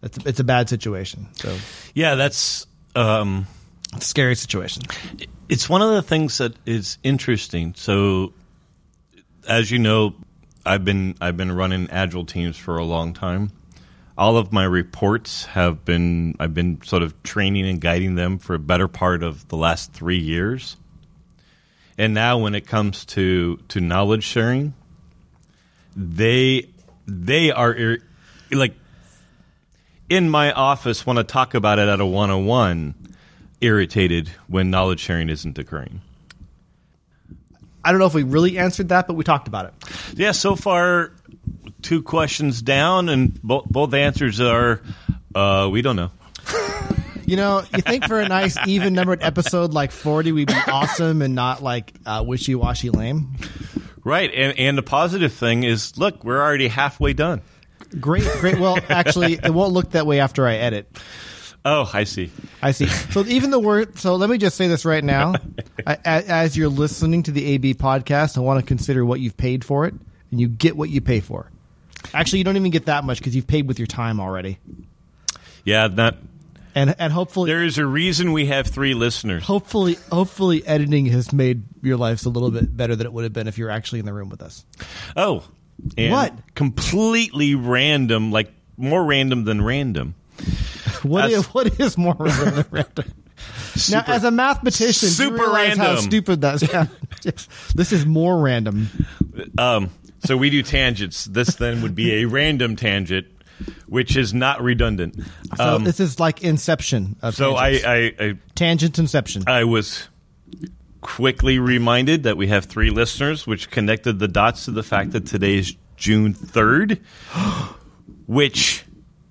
It's 0.03 0.18
it's 0.25 0.40
a 0.40 0.44
bad 0.44 0.68
situation. 0.68 1.29
So 1.35 1.57
Yeah, 1.94 2.14
that's 2.14 2.66
um, 2.94 3.47
it's 3.94 4.07
a 4.07 4.09
scary 4.09 4.35
situation. 4.35 4.83
it's 5.49 5.68
one 5.68 5.83
of 5.83 5.90
the 5.90 6.03
things 6.03 6.38
that 6.38 6.55
is 6.66 6.99
interesting. 7.03 7.75
So, 7.77 8.33
as 9.49 9.70
you 9.70 9.79
know, 9.79 10.14
I've 10.64 10.85
been 10.85 11.16
I've 11.20 11.37
been 11.37 11.53
running 11.53 11.88
agile 11.90 12.25
teams 12.25 12.57
for 12.57 12.79
a 12.79 12.85
long 12.85 13.12
time. 13.12 13.53
All 14.16 14.37
of 14.37 14.53
my 14.53 14.64
reports 14.64 15.47
have 15.47 15.85
been 15.85 16.35
I've 16.38 16.55
been 16.55 16.81
sort 16.83 17.03
of 17.03 17.20
training 17.23 17.66
and 17.66 17.81
guiding 17.81 18.14
them 18.14 18.38
for 18.38 18.55
a 18.55 18.59
better 18.59 18.88
part 18.88 19.23
of 19.23 19.49
the 19.49 19.57
last 19.57 19.92
three 19.92 20.18
years. 20.18 20.77
And 21.96 22.12
now, 22.14 22.38
when 22.38 22.54
it 22.54 22.66
comes 22.66 23.04
to 23.07 23.59
to 23.68 23.80
knowledge 23.80 24.24
sharing, 24.24 24.74
they 25.96 26.68
they 27.07 27.50
are 27.50 27.72
ir- 27.72 28.02
like 28.50 28.74
in 30.09 30.28
my 30.28 30.52
office 30.52 31.07
want 31.07 31.18
to 31.18 31.24
talk 31.24 31.54
about 31.54 31.78
it 31.78 31.88
at 31.88 32.00
a 32.00 32.07
one 32.07 32.30
on 32.30 32.46
one 32.46 32.94
irritated 33.61 34.28
when 34.48 34.70
knowledge 34.70 35.00
sharing 35.00 35.28
isn't 35.28 35.59
occurring. 35.59 36.00
I 37.85 37.90
don't 37.90 38.00
know 38.00 38.07
if 38.07 38.14
we 38.14 38.22
really 38.22 38.59
answered 38.59 38.88
that, 38.88 39.07
but 39.07 39.14
we 39.14 39.24
talked 39.24 39.46
about 39.46 39.66
it. 39.66 39.74
Yeah, 40.14 40.33
so 40.33 40.57
far 40.57 41.12
two 41.83 42.02
questions 42.02 42.62
down, 42.62 43.09
and 43.09 43.40
both 43.42 43.66
both 43.66 43.92
answers 43.94 44.40
are 44.40 44.80
uh, 45.35 45.68
we 45.70 45.83
don't 45.83 45.96
know. 45.96 46.11
You 47.27 47.37
know, 47.37 47.63
you 47.75 47.81
think 47.81 48.05
for 48.07 48.21
a 48.21 48.29
nice 48.29 48.57
even 48.67 48.93
numbered 48.95 49.23
episode 49.23 49.73
like 49.73 49.91
40, 49.91 50.33
we'd 50.33 50.49
be 50.49 50.55
awesome 50.67 51.23
and 51.23 51.35
not 51.35 51.63
like 51.63 51.93
uh, 52.05 52.23
wishy 52.27 52.55
washy 52.55 52.91
lame. 52.91 53.37
Right, 54.05 54.31
and 54.35 54.59
and 54.59 54.77
the 54.77 54.83
positive 54.83 55.33
thing 55.33 55.63
is, 55.63 55.97
look, 55.97 56.25
we're 56.25 56.41
already 56.41 56.69
halfway 56.69 57.15
done. 57.15 57.41
Great, 57.99 58.25
great. 58.41 58.59
Well, 58.59 58.79
actually, 58.89 59.35
it 59.35 59.53
won't 59.53 59.73
look 59.73 59.93
that 59.93 60.07
way 60.07 60.21
after 60.21 60.47
I 60.47 60.57
edit. 60.57 60.95
Oh, 61.65 61.91
I 61.91 62.05
see. 62.05 62.31
I 62.61 62.73
see. 62.73 62.87
So 62.89 63.25
even 63.25 63.51
the 63.51 63.59
word. 63.59 63.99
So 63.99 64.17
let 64.17 64.29
me 64.29 64.37
just 64.37 64.57
say 64.57 64.69
this 64.69 64.85
right 64.85 65.03
now. 65.03 65.35
I, 65.87 65.97
as 66.05 66.57
you're 66.57 66.69
listening 66.69 67.23
to 67.23 67.31
the 67.31 67.47
AB 67.47 67.75
podcast, 67.75 68.37
I 68.37 68.41
want 68.41 68.61
to 68.61 68.67
consider 68.67 69.05
what 69.05 69.21
you've 69.21 69.37
paid 69.39 69.65
for 69.65 69.87
it, 69.87 69.95
and 70.31 70.39
you 70.41 70.49
get 70.49 70.77
what 70.77 70.91
you 70.91 71.01
pay 71.01 71.21
for. 71.21 71.51
Actually, 72.13 72.39
you 72.41 72.45
don't 72.45 72.57
even 72.57 72.71
get 72.71 72.87
that 72.87 73.05
much 73.05 73.19
because 73.19 73.35
you've 73.35 73.47
paid 73.47 73.67
with 73.67 73.79
your 73.79 73.87
time 73.87 74.21
already, 74.21 74.59
Yeah, 75.65 75.89
that 75.89 76.19
and 76.75 76.95
and 76.99 77.13
hopefully, 77.13 77.51
there 77.51 77.63
is 77.63 77.79
a 77.79 77.87
reason 77.87 78.33
we 78.33 78.47
have 78.47 78.67
three 78.67 78.95
listeners. 78.95 79.45
hopefully, 79.45 79.97
hopefully, 80.11 80.67
editing 80.67 81.07
has 81.07 81.33
made 81.33 81.63
your 81.83 81.97
lives 81.97 82.25
a 82.25 82.31
little 82.31 82.51
bit 82.51 82.77
better 82.77 82.97
than 82.97 83.07
it 83.07 83.13
would 83.13 83.25
have 83.25 83.33
been 83.33 83.47
if 83.49 83.59
you 83.59 83.65
were 83.65 83.71
actually 83.71 84.01
in 84.01 84.07
the 84.07 84.13
room 84.13 84.29
with 84.29 84.43
us. 84.43 84.65
Oh, 85.17 85.45
and 85.97 86.13
What? 86.13 86.55
Completely 86.55 87.55
random, 87.55 88.31
like 88.33 88.53
more 88.77 89.05
random 89.05 89.45
than 89.45 89.63
random. 89.63 90.15
What? 91.03 91.31
What 91.53 91.79
is 91.79 91.99
more 91.99 92.17
random 92.19 92.55
than 92.55 92.67
random? 92.71 93.13
now, 93.91 94.05
as 94.07 94.25
a 94.25 94.31
mathematician, 94.31 95.01
do 95.01 95.07
you 95.07 95.13
super 95.13 95.35
realize 95.37 95.77
how 95.77 95.85
random. 95.85 96.05
stupid 96.05 96.41
that 96.41 96.61
sounds. 97.25 97.73
this 97.75 97.93
is 97.93 98.07
more 98.07 98.41
random. 98.41 98.89
Um, 99.59 99.91
so 100.25 100.39
we 100.39 100.49
do 100.49 100.63
tangents. 100.63 101.27
This 101.27 101.57
then 101.57 101.83
would 101.83 101.95
be 101.95 102.23
a 102.23 102.25
random 102.25 102.77
tangent, 102.77 103.27
which 103.87 104.17
is 104.17 104.33
not 104.35 104.62
redundant. 104.62 105.17
So 105.57 105.77
Um, 105.77 105.85
this 105.85 106.01
is 106.01 106.19
like 106.21 106.43
Inception. 106.43 107.17
Of 107.23 107.35
so 107.35 107.55
I. 107.55 107.69
I, 107.69 108.14
I 108.19 108.35
tangent 108.55 108.99
Inception. 108.99 109.45
I 109.47 109.64
was 109.64 110.09
quickly 111.01 111.59
reminded 111.59 112.23
that 112.23 112.37
we 112.37 112.47
have 112.49 112.64
three 112.64 112.90
listeners, 112.90 113.47
which 113.47 113.71
connected 113.71 114.19
the 114.19 114.29
dots 114.29 114.64
to 114.64 114.71
the 114.71 114.83
fact 114.83 115.11
that 115.12 115.27
today 115.27 115.59
is 115.59 115.77
June 115.97 116.33
3rd, 116.35 116.99
which 118.27 118.85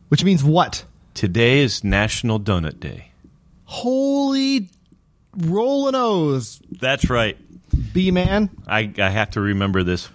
Which 0.10 0.24
means 0.24 0.44
what? 0.44 0.86
today 1.14 1.60
is 1.62 1.84
National 1.84 2.40
Donut 2.40 2.80
Day. 2.80 3.12
Holy 3.66 4.70
rolling 5.36 5.96
O's, 5.96 6.62
That's 6.72 7.10
right. 7.10 7.38
B 7.92 8.12
man. 8.12 8.50
I, 8.68 8.94
I 9.00 9.10
have 9.10 9.32
to 9.32 9.42
remember 9.42 9.82
this 9.84 10.08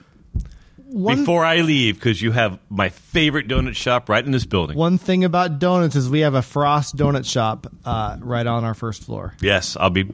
One 0.91 1.19
before 1.21 1.45
I 1.45 1.61
leave 1.61 1.97
because 1.97 2.23
you 2.23 2.33
have 2.33 2.59
my 2.71 2.89
favorite 2.89 3.47
donut 3.47 3.77
shop 3.77 4.09
right 4.09 4.25
in 4.25 4.33
this 4.33 4.47
building. 4.47 4.77
one 4.77 4.97
thing 4.97 5.23
about 5.23 5.59
donuts 5.59 5.97
is 5.97 6.09
we 6.09 6.21
have 6.21 6.35
a 6.35 6.41
Frost 6.43 6.97
donut 6.97 7.31
shop 7.31 7.67
uh, 7.85 8.17
right 8.21 8.47
on 8.47 8.65
our 8.65 8.73
first 8.75 9.05
floor. 9.05 9.35
Yes, 9.41 9.77
I'll 9.79 9.91
be 9.91 10.11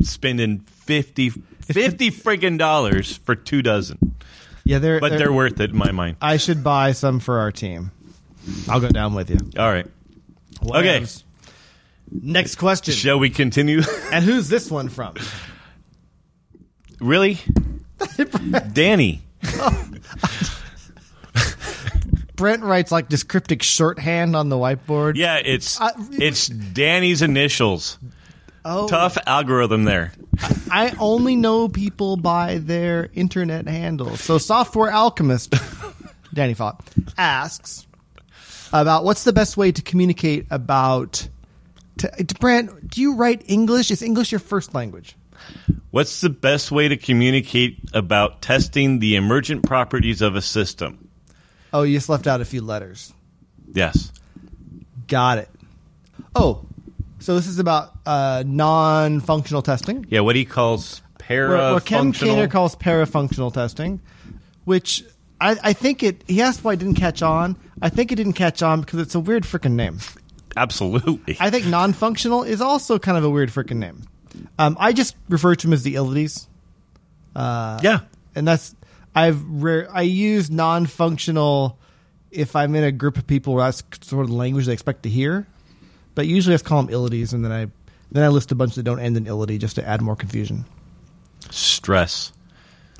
spending 0.00 0.60
50, 0.60 1.28
50 1.30 2.10
friggin' 2.10 2.58
dollars 2.58 3.16
for 3.18 3.34
two 3.34 3.60
dozen. 3.60 4.14
Yeah, 4.64 4.78
they're 4.78 4.98
But 5.00 5.18
they're 5.18 5.32
worth 5.32 5.60
it 5.60 5.70
in 5.70 5.76
my 5.76 5.92
mind. 5.92 6.16
I 6.22 6.38
should 6.38 6.64
buy 6.64 6.92
some 6.92 7.20
for 7.20 7.40
our 7.40 7.52
team. 7.52 7.90
I'll 8.68 8.80
go 8.80 8.88
down 8.88 9.14
with 9.14 9.28
you. 9.30 9.38
All 9.58 9.70
right. 9.70 9.86
Okay. 10.64 11.00
Whatevs. 11.00 11.24
Next 12.10 12.56
question. 12.56 12.94
Shall 12.94 13.18
we 13.18 13.30
continue? 13.30 13.82
and 14.12 14.24
who's 14.24 14.48
this 14.48 14.70
one 14.70 14.88
from? 14.88 15.16
really? 17.00 17.38
Danny. 18.72 19.22
Brent 22.36 22.62
writes 22.62 22.90
like 22.90 23.08
this 23.08 23.22
cryptic 23.22 23.62
shorthand 23.62 24.34
on 24.34 24.48
the 24.48 24.56
whiteboard. 24.56 25.16
Yeah, 25.16 25.36
it's 25.36 25.78
it's 26.12 26.48
Danny's 26.48 27.22
initials. 27.22 27.98
Oh, 28.64 28.88
Tough 28.88 29.18
algorithm 29.26 29.84
there. 29.84 30.12
I 30.70 30.94
only 30.98 31.36
know 31.36 31.68
people 31.68 32.16
by 32.16 32.58
their 32.58 33.10
internet 33.12 33.66
handles. 33.66 34.20
So, 34.20 34.38
Software 34.38 34.90
Alchemist, 34.92 35.54
Danny 36.34 36.54
Faught, 36.54 36.80
asks 37.18 37.86
about 38.72 39.04
what's 39.04 39.24
the 39.24 39.32
best 39.32 39.56
way 39.56 39.72
to 39.72 39.82
communicate 39.82 40.46
about. 40.50 41.28
To, 41.98 42.08
to 42.24 42.34
Brent, 42.36 42.88
do 42.88 43.00
you 43.00 43.14
write 43.16 43.42
English? 43.46 43.90
Is 43.90 44.00
English 44.00 44.32
your 44.32 44.38
first 44.38 44.74
language? 44.74 45.16
What's 45.90 46.20
the 46.20 46.30
best 46.30 46.70
way 46.70 46.88
to 46.88 46.96
communicate 46.96 47.78
about 47.92 48.40
testing 48.42 48.98
the 48.98 49.16
emergent 49.16 49.64
properties 49.64 50.22
of 50.22 50.36
a 50.36 50.42
system? 50.42 51.08
Oh, 51.72 51.82
you 51.82 51.96
just 51.96 52.08
left 52.08 52.26
out 52.26 52.40
a 52.40 52.44
few 52.44 52.62
letters. 52.62 53.12
Yes. 53.72 54.12
Got 55.06 55.38
it. 55.38 55.50
Oh, 56.34 56.64
so 57.18 57.34
this 57.34 57.46
is 57.46 57.58
about 57.58 57.92
uh, 58.06 58.42
non-functional 58.46 59.62
testing. 59.62 60.06
Yeah, 60.08 60.20
what 60.20 60.36
he 60.36 60.44
calls 60.44 61.02
Where, 61.26 61.48
where 61.48 61.80
Ken. 61.80 62.12
Kaner 62.12 62.50
calls 62.50 62.76
parafunctional 62.76 63.52
testing, 63.52 64.00
which 64.64 65.04
I, 65.40 65.56
I 65.62 65.72
think 65.72 66.02
it. 66.02 66.22
He 66.26 66.42
asked 66.42 66.64
why 66.64 66.74
it 66.74 66.78
didn't 66.78 66.96
catch 66.96 67.22
on. 67.22 67.56
I 67.80 67.88
think 67.88 68.12
it 68.12 68.16
didn't 68.16 68.34
catch 68.34 68.62
on 68.62 68.80
because 68.80 69.00
it's 69.00 69.14
a 69.14 69.20
weird 69.20 69.44
freaking 69.44 69.72
name. 69.72 69.98
Absolutely. 70.56 71.36
I 71.40 71.50
think 71.50 71.66
non-functional 71.66 72.42
is 72.42 72.60
also 72.60 72.98
kind 72.98 73.16
of 73.16 73.24
a 73.24 73.30
weird 73.30 73.50
freaking 73.50 73.76
name. 73.76 74.02
Um, 74.58 74.76
I 74.80 74.92
just 74.92 75.16
refer 75.28 75.54
to 75.54 75.66
them 75.66 75.72
as 75.72 75.82
the 75.82 75.94
ilities, 75.96 76.48
yeah. 77.36 78.00
and 78.34 78.46
that's 78.46 78.74
I've 79.14 79.42
rare, 79.44 79.88
I 79.92 80.02
use 80.02 80.50
non-functional 80.50 81.78
if 82.30 82.56
I'm 82.56 82.74
in 82.74 82.84
a 82.84 82.92
group 82.92 83.18
of 83.18 83.26
people 83.26 83.54
where 83.54 83.64
that's 83.64 83.82
sort 84.02 84.24
of 84.24 84.30
the 84.30 84.36
language 84.36 84.66
they 84.66 84.72
expect 84.72 85.02
to 85.04 85.08
hear. 85.10 85.46
But 86.14 86.26
usually 86.26 86.54
I 86.54 86.56
just 86.56 86.64
call 86.64 86.82
them 86.82 86.92
ilities, 86.92 87.32
and 87.32 87.44
then 87.44 87.52
I 87.52 87.66
then 88.10 88.22
I 88.24 88.28
list 88.28 88.52
a 88.52 88.54
bunch 88.54 88.74
that 88.74 88.82
don't 88.82 89.00
end 89.00 89.16
in 89.16 89.24
ility 89.24 89.58
just 89.58 89.76
to 89.76 89.86
add 89.88 90.00
more 90.02 90.16
confusion. 90.16 90.64
Stress. 91.50 92.32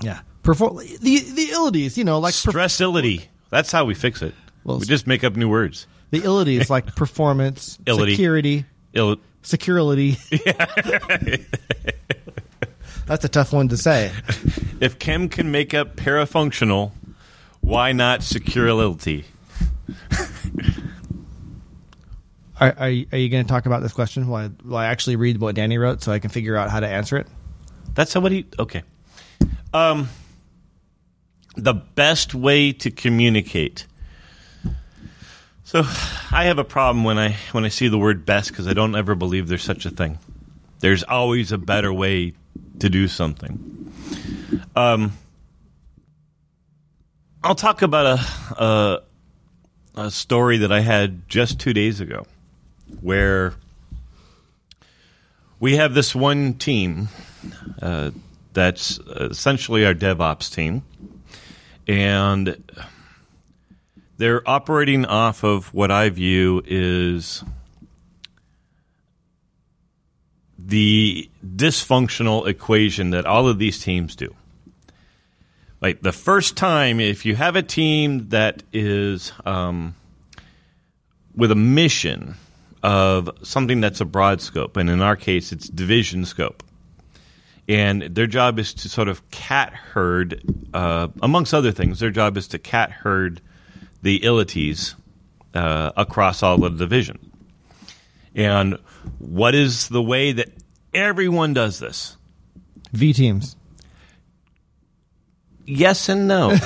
Yeah, 0.01 0.21
Perform 0.43 0.77
the 0.77 1.19
the 1.19 1.49
ilities, 1.53 1.97
you 1.97 2.05
know, 2.05 2.19
like 2.19 2.35
perf- 2.35 2.53
Stressility. 2.53 3.27
That's 3.51 3.71
how 3.71 3.85
we 3.85 3.95
fix 3.95 4.23
it. 4.23 4.35
Well, 4.65 4.79
we 4.79 4.87
just 4.87 5.07
make 5.07 5.23
up 5.25 5.37
new 5.37 5.49
words. 5.49 5.87
the 6.11 6.25
ilities 6.25 6.71
like 6.71 6.95
performance, 6.97 7.79
Ility. 7.85 8.11
security, 8.11 8.65
Ill- 8.95 9.19
security. 9.43 10.17
That's 13.07 13.25
a 13.25 13.29
tough 13.29 13.53
one 13.53 13.69
to 13.69 13.77
say. 13.77 14.13
if 14.81 14.97
Cem 14.99 15.29
can 15.29 15.51
make 15.51 15.75
up 15.75 15.97
parafunctional, 15.97 16.93
why 17.61 17.93
not 17.93 18.23
security? 18.23 19.25
Are, 22.61 22.75
are 22.79 22.91
you, 22.91 23.07
are 23.11 23.19
you 23.19 23.29
going 23.29 23.45
to 23.45 23.49
talk 23.49 23.67
about 23.67 23.83
this 23.83 23.93
question 23.93 24.29
while 24.29 24.45
I, 24.45 24.49
while 24.63 24.79
I 24.79 24.87
actually 24.87 25.17
read 25.17 25.41
what 25.41 25.57
Danny 25.57 25.79
wrote 25.79 26.01
so 26.01 26.13
I 26.13 26.21
can 26.21 26.31
figure 26.31 26.57
out 26.57 26.71
how 26.71 26.79
to 26.79 26.87
answer 26.87 27.17
it? 27.17 27.27
That's 27.95 28.13
somebody. 28.13 28.47
Okay. 28.57 28.85
Um, 29.75 30.09
the 31.57 31.75
best 31.75 32.35
way 32.35 32.73
to 32.73 32.91
communicate. 32.93 33.87
So, 35.73 35.85
I 36.31 36.45
have 36.45 36.59
a 36.59 36.65
problem 36.65 37.03
when 37.03 37.19
I 37.19 37.35
when 37.53 37.65
I 37.65 37.69
see 37.69 37.89
the 37.89 37.97
word 37.97 38.27
best 38.27 38.51
because 38.51 38.69
I 38.69 38.75
don't 38.75 38.95
ever 38.95 39.15
believe 39.15 39.49
there's 39.49 39.63
such 39.63 39.87
a 39.87 39.91
thing. 39.91 40.19
There's 40.81 41.03
always 41.03 41.51
a 41.51 41.57
better 41.57 41.91
way 41.91 42.35
to 42.81 42.91
do 42.91 43.09
something. 43.09 43.91
Um, 44.77 45.17
I'll 47.43 47.55
talk 47.55 47.81
about 47.81 48.19
a, 48.19 48.63
a 48.63 49.03
a 50.03 50.11
story 50.11 50.59
that 50.59 50.71
I 50.71 50.81
had 50.81 51.27
just 51.27 51.59
two 51.59 51.73
days 51.73 52.03
ago, 52.03 52.27
where 53.01 53.55
we 55.59 55.77
have 55.77 55.95
this 55.95 56.15
one 56.15 56.53
team 56.53 57.09
uh, 57.81 58.11
that's 58.53 58.99
essentially 58.99 59.87
our 59.87 59.95
DevOps 59.95 60.55
team, 60.55 60.83
and 61.89 62.63
they're 64.17 64.49
operating 64.49 65.05
off 65.05 65.43
of 65.43 65.73
what 65.75 65.91
I 65.91 66.09
view 66.11 66.63
is 66.65 67.43
the 70.59 71.29
dysfunctional 71.45 72.47
equation 72.47 73.11
that 73.11 73.27
all 73.27 73.49
of 73.49 73.59
these 73.59 73.83
teams 73.83 74.15
do. 74.15 74.35
Like 75.81 76.01
the 76.01 76.13
first 76.13 76.57
time, 76.57 77.01
if 77.01 77.27
you 77.27 77.35
have 77.35 77.57
a 77.57 77.63
team 77.63 78.29
that 78.29 78.63
is 78.73 79.33
um, 79.45 79.97
with 81.35 81.51
a 81.51 81.57
mission 81.57 82.37
of 82.83 83.31
something 83.43 83.81
that's 83.81 84.01
a 84.01 84.05
broad 84.05 84.41
scope, 84.41 84.77
and 84.77 84.89
in 84.89 85.03
our 85.03 85.17
case, 85.17 85.51
it's 85.51 85.69
division 85.69 86.25
scope, 86.25 86.63
and 87.69 88.03
their 88.03 88.29
job 88.29 88.61
is 88.61 88.75
to 88.75 88.89
sort 88.89 89.09
of 89.09 89.29
cat 89.31 89.73
herd, 89.73 90.43
uh, 90.73 91.09
amongst 91.21 91.53
other 91.53 91.73
things, 91.73 91.99
their 91.99 92.11
job 92.11 92.37
is 92.37 92.47
to 92.49 92.59
cat 92.59 92.91
herd 92.91 93.41
the 94.03 94.25
ilities 94.25 94.95
uh, 95.55 95.93
across 95.97 96.43
all 96.43 96.65
of 96.65 96.79
the 96.79 96.85
division. 96.85 97.19
And 98.35 98.79
what 99.19 99.55
is 99.55 99.89
the 99.89 100.03
way 100.03 100.33
that 100.33 100.49
everyone 100.95 101.55
does 101.55 101.79
this? 101.79 102.17
V 102.93 103.13
teams. 103.13 103.57
Yes 105.65 106.09
and 106.09 106.27
no. 106.29 106.57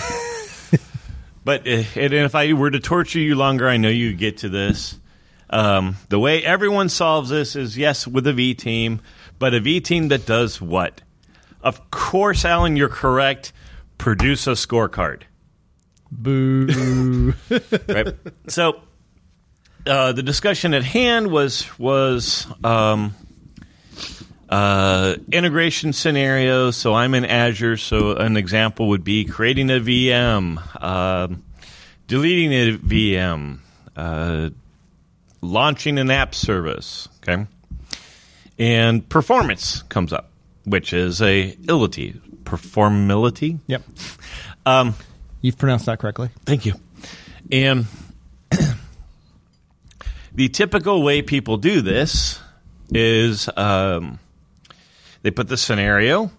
but 1.44 1.66
uh, 1.66 1.82
and 1.94 2.14
if 2.14 2.34
I 2.34 2.52
were 2.54 2.70
to 2.70 2.80
torture 2.80 3.18
you 3.18 3.34
longer, 3.34 3.68
I 3.68 3.76
know 3.76 3.88
you 3.88 4.14
get 4.14 4.38
to 4.38 4.48
this. 4.48 4.98
Um, 5.48 5.96
the 6.08 6.18
way 6.18 6.42
everyone 6.44 6.88
solves 6.88 7.30
this 7.30 7.54
is 7.54 7.78
yes, 7.78 8.06
with 8.06 8.26
a 8.26 8.32
V 8.32 8.54
team, 8.54 9.00
but 9.38 9.54
a 9.54 9.60
V 9.60 9.80
team 9.80 10.08
that 10.08 10.26
does 10.26 10.60
what? 10.60 11.02
Of 11.62 11.90
course, 11.90 12.44
Alan, 12.44 12.76
you're 12.76 12.88
correct. 12.88 13.52
Produce 13.98 14.46
a 14.46 14.52
scorecard. 14.52 15.22
Boo. 16.10 17.34
right? 17.88 18.14
So 18.48 18.80
uh, 19.86 20.12
the 20.12 20.22
discussion 20.22 20.74
at 20.74 20.84
hand 20.84 21.30
was 21.30 21.66
was 21.78 22.46
um, 22.64 23.14
uh, 24.48 25.16
integration 25.32 25.92
scenarios. 25.92 26.76
So 26.76 26.94
I'm 26.94 27.14
in 27.14 27.24
Azure. 27.24 27.76
So 27.76 28.16
an 28.16 28.36
example 28.36 28.88
would 28.88 29.04
be 29.04 29.24
creating 29.24 29.70
a 29.70 29.80
VM, 29.80 30.82
um, 30.82 31.44
deleting 32.06 32.52
a 32.52 32.76
VM, 32.78 33.58
uh, 33.96 34.50
launching 35.40 35.98
an 35.98 36.10
app 36.10 36.34
service. 36.34 37.08
Okay, 37.22 37.46
and 38.58 39.08
performance 39.08 39.82
comes 39.82 40.12
up, 40.12 40.30
which 40.64 40.92
is 40.92 41.20
a 41.20 41.52
ility 41.52 42.20
performability. 42.44 43.58
yep. 43.66 43.82
Um, 44.64 44.94
You've 45.46 45.58
pronounced 45.58 45.86
that 45.86 46.00
correctly. 46.00 46.30
Thank 46.44 46.66
you. 46.66 46.74
And 47.52 47.86
the 50.34 50.48
typical 50.48 51.04
way 51.04 51.22
people 51.22 51.56
do 51.56 51.82
this 51.82 52.40
is 52.90 53.48
um, 53.56 54.18
they 55.22 55.30
put 55.30 55.46
the 55.46 55.56
scenario 55.56 56.32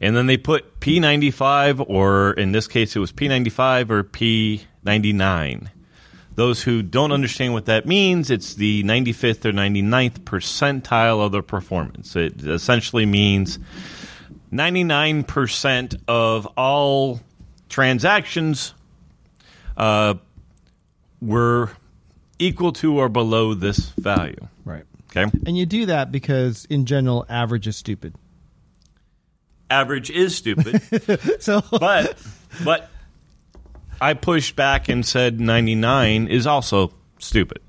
and 0.00 0.16
then 0.16 0.26
they 0.26 0.38
put 0.38 0.80
P95, 0.80 1.88
or 1.88 2.32
in 2.32 2.50
this 2.50 2.66
case, 2.66 2.96
it 2.96 2.98
was 2.98 3.12
P95 3.12 3.90
or 3.90 4.02
P99. 4.02 5.68
Those 6.34 6.64
who 6.64 6.82
don't 6.82 7.12
understand 7.12 7.52
what 7.52 7.66
that 7.66 7.86
means, 7.86 8.28
it's 8.28 8.54
the 8.54 8.82
95th 8.82 9.44
or 9.44 9.52
99th 9.52 10.18
percentile 10.24 11.24
of 11.24 11.30
the 11.30 11.42
performance. 11.44 12.16
It 12.16 12.42
essentially 12.42 13.06
means 13.06 13.60
99% 14.52 16.00
of 16.08 16.46
all 16.56 17.20
transactions 17.68 18.74
uh, 19.76 20.14
were 21.20 21.70
equal 22.38 22.72
to 22.72 22.98
or 22.98 23.08
below 23.08 23.54
this 23.54 23.90
value. 23.90 24.48
Right. 24.64 24.84
Okay. 25.10 25.30
And 25.46 25.56
you 25.56 25.66
do 25.66 25.86
that 25.86 26.12
because, 26.12 26.66
in 26.66 26.86
general, 26.86 27.24
average 27.28 27.66
is 27.66 27.76
stupid. 27.76 28.14
Average 29.70 30.10
is 30.10 30.36
stupid, 30.36 30.80
So, 31.42 31.60
but 31.70 32.16
but 32.64 32.88
I 34.00 34.14
pushed 34.14 34.54
back 34.54 34.88
and 34.88 35.04
said 35.04 35.40
99 35.40 36.28
is 36.28 36.46
also 36.46 36.92
stupid. 37.18 37.60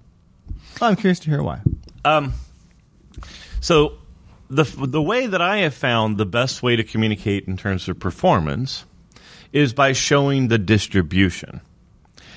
I'm 0.79 0.95
curious 0.95 1.19
to 1.21 1.29
hear 1.29 1.41
why. 1.41 1.61
Um, 2.05 2.33
so 3.61 3.93
the 4.49 4.63
the 4.63 5.01
way 5.01 5.25
that 5.25 5.41
I 5.41 5.57
have 5.59 5.73
found 5.73 6.17
the 6.17 6.25
best 6.25 6.61
way 6.61 6.75
to 6.75 6.83
communicate 6.83 7.47
in 7.47 7.57
terms 7.57 7.89
of 7.89 7.99
performance 7.99 8.85
is 9.51 9.73
by 9.73 9.93
showing 9.93 10.47
the 10.47 10.57
distribution. 10.57 11.61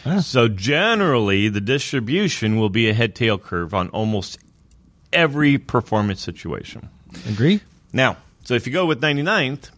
Ah. 0.07 0.21
So 0.21 0.49
generally, 0.49 1.49
the 1.49 1.61
distribution 1.61 2.59
will 2.59 2.71
be 2.71 2.89
a 2.89 2.95
head 2.95 3.15
tail 3.15 3.39
curve 3.39 3.75
on 3.75 3.89
almost 3.91 4.39
every 5.13 5.59
performance 5.59 6.21
situation. 6.21 6.89
Agree? 7.29 7.61
Now, 7.93 8.17
so 8.45 8.55
if 8.55 8.67
you 8.67 8.73
go 8.73 8.87
with 8.87 9.01
99th, 9.01 9.71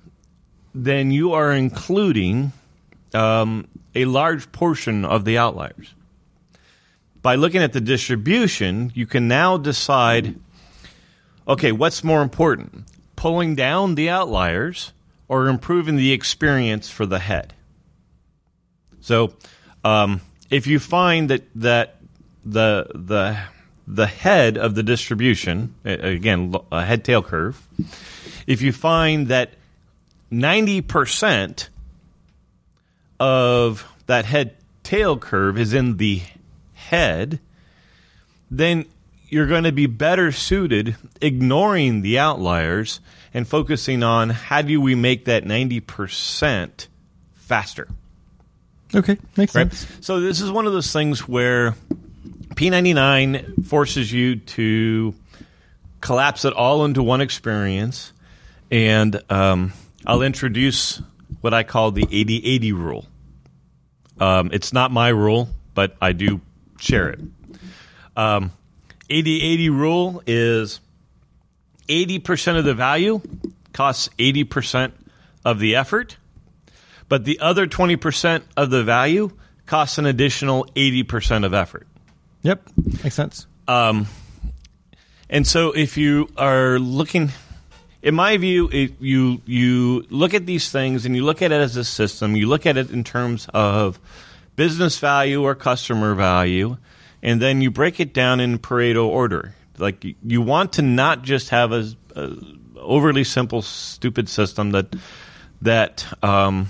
then 0.74 1.10
you 1.10 1.32
are 1.32 1.52
including 1.52 2.52
um, 3.14 3.68
a 3.94 4.04
large 4.04 4.50
portion 4.52 5.04
of 5.04 5.24
the 5.24 5.38
outliers. 5.38 5.94
By 7.20 7.36
looking 7.36 7.62
at 7.62 7.72
the 7.72 7.80
distribution, 7.80 8.90
you 8.94 9.06
can 9.06 9.28
now 9.28 9.56
decide 9.56 10.36
okay, 11.46 11.72
what's 11.72 12.04
more 12.04 12.22
important? 12.22 12.84
Pulling 13.16 13.54
down 13.54 13.94
the 13.94 14.08
outliers 14.08 14.92
or 15.32 15.48
improving 15.48 15.96
the 15.96 16.12
experience 16.12 16.90
for 16.90 17.06
the 17.06 17.18
head? 17.18 17.54
So, 19.00 19.32
um, 19.82 20.20
if 20.50 20.66
you 20.66 20.78
find 20.78 21.30
that, 21.30 21.44
that 21.54 21.96
the, 22.44 22.86
the, 22.94 23.38
the 23.86 24.06
head 24.06 24.58
of 24.58 24.74
the 24.74 24.82
distribution, 24.82 25.74
again, 25.86 26.54
a 26.70 26.84
head 26.84 27.02
tail 27.06 27.22
curve, 27.22 27.66
if 28.46 28.60
you 28.60 28.72
find 28.72 29.28
that 29.28 29.54
90% 30.30 31.68
of 33.18 33.90
that 34.08 34.26
head 34.26 34.54
tail 34.82 35.16
curve 35.16 35.58
is 35.58 35.72
in 35.72 35.96
the 35.96 36.20
head, 36.74 37.40
then 38.50 38.84
you're 39.30 39.46
going 39.46 39.64
to 39.64 39.72
be 39.72 39.86
better 39.86 40.30
suited 40.30 40.94
ignoring 41.22 42.02
the 42.02 42.18
outliers 42.18 43.00
and 43.34 43.46
focusing 43.46 44.02
on 44.02 44.30
how 44.30 44.62
do 44.62 44.80
we 44.80 44.94
make 44.94 45.24
that 45.26 45.44
90% 45.44 46.86
faster. 47.34 47.88
Okay, 48.94 49.16
makes 49.36 49.54
Right. 49.54 49.72
sense. 49.72 49.86
So 50.00 50.20
this 50.20 50.40
is 50.40 50.50
one 50.50 50.66
of 50.66 50.72
those 50.72 50.92
things 50.92 51.26
where 51.26 51.74
P99 52.54 53.66
forces 53.66 54.12
you 54.12 54.36
to 54.36 55.14
collapse 56.00 56.44
it 56.44 56.52
all 56.52 56.84
into 56.84 57.02
one 57.02 57.20
experience, 57.22 58.12
and 58.70 59.20
um, 59.30 59.72
I'll 60.06 60.22
introduce 60.22 61.00
what 61.40 61.54
I 61.54 61.62
call 61.62 61.90
the 61.90 62.02
80-80 62.04 62.72
rule. 62.74 63.06
Um, 64.20 64.50
it's 64.52 64.72
not 64.72 64.90
my 64.90 65.08
rule, 65.08 65.48
but 65.74 65.96
I 66.00 66.12
do 66.12 66.40
share 66.78 67.08
it. 67.10 67.20
Um, 68.14 68.52
80-80 69.08 69.68
rule 69.70 70.22
is 70.26 70.80
80% 71.88 72.58
of 72.58 72.64
the 72.64 72.74
value 72.74 73.20
costs 73.72 74.08
80% 74.18 74.92
of 75.44 75.58
the 75.58 75.76
effort 75.76 76.16
but 77.12 77.26
the 77.26 77.40
other 77.40 77.66
20% 77.66 78.42
of 78.56 78.70
the 78.70 78.82
value 78.82 79.30
costs 79.66 79.98
an 79.98 80.06
additional 80.06 80.64
80% 80.74 81.44
of 81.44 81.52
effort. 81.52 81.86
Yep, 82.40 82.66
makes 83.04 83.14
sense. 83.14 83.46
Um, 83.68 84.06
and 85.28 85.46
so 85.46 85.72
if 85.72 85.98
you 85.98 86.30
are 86.38 86.78
looking, 86.78 87.30
in 88.00 88.14
my 88.14 88.38
view, 88.38 88.70
it, 88.72 88.98
you, 88.98 89.42
you 89.44 90.06
look 90.08 90.32
at 90.32 90.46
these 90.46 90.72
things 90.72 91.04
and 91.04 91.14
you 91.14 91.22
look 91.22 91.42
at 91.42 91.52
it 91.52 91.60
as 91.60 91.76
a 91.76 91.84
system, 91.84 92.34
you 92.34 92.48
look 92.48 92.64
at 92.64 92.78
it 92.78 92.90
in 92.90 93.04
terms 93.04 93.46
of 93.52 94.00
business 94.56 94.98
value 94.98 95.42
or 95.42 95.54
customer 95.54 96.14
value, 96.14 96.78
and 97.22 97.42
then 97.42 97.60
you 97.60 97.70
break 97.70 98.00
it 98.00 98.14
down 98.14 98.40
in 98.40 98.58
Pareto 98.58 99.04
order. 99.04 99.54
Like 99.78 100.04
you, 100.22 100.42
want 100.42 100.74
to 100.74 100.82
not 100.82 101.22
just 101.22 101.50
have 101.50 101.72
a, 101.72 101.88
a 102.14 102.36
overly 102.76 103.24
simple, 103.24 103.62
stupid 103.62 104.28
system 104.28 104.72
that 104.72 104.94
that 105.62 106.06
um, 106.22 106.68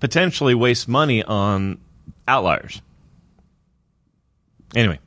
potentially 0.00 0.54
wastes 0.54 0.86
money 0.86 1.22
on 1.24 1.78
outliers. 2.28 2.80
Anyway, 4.74 4.98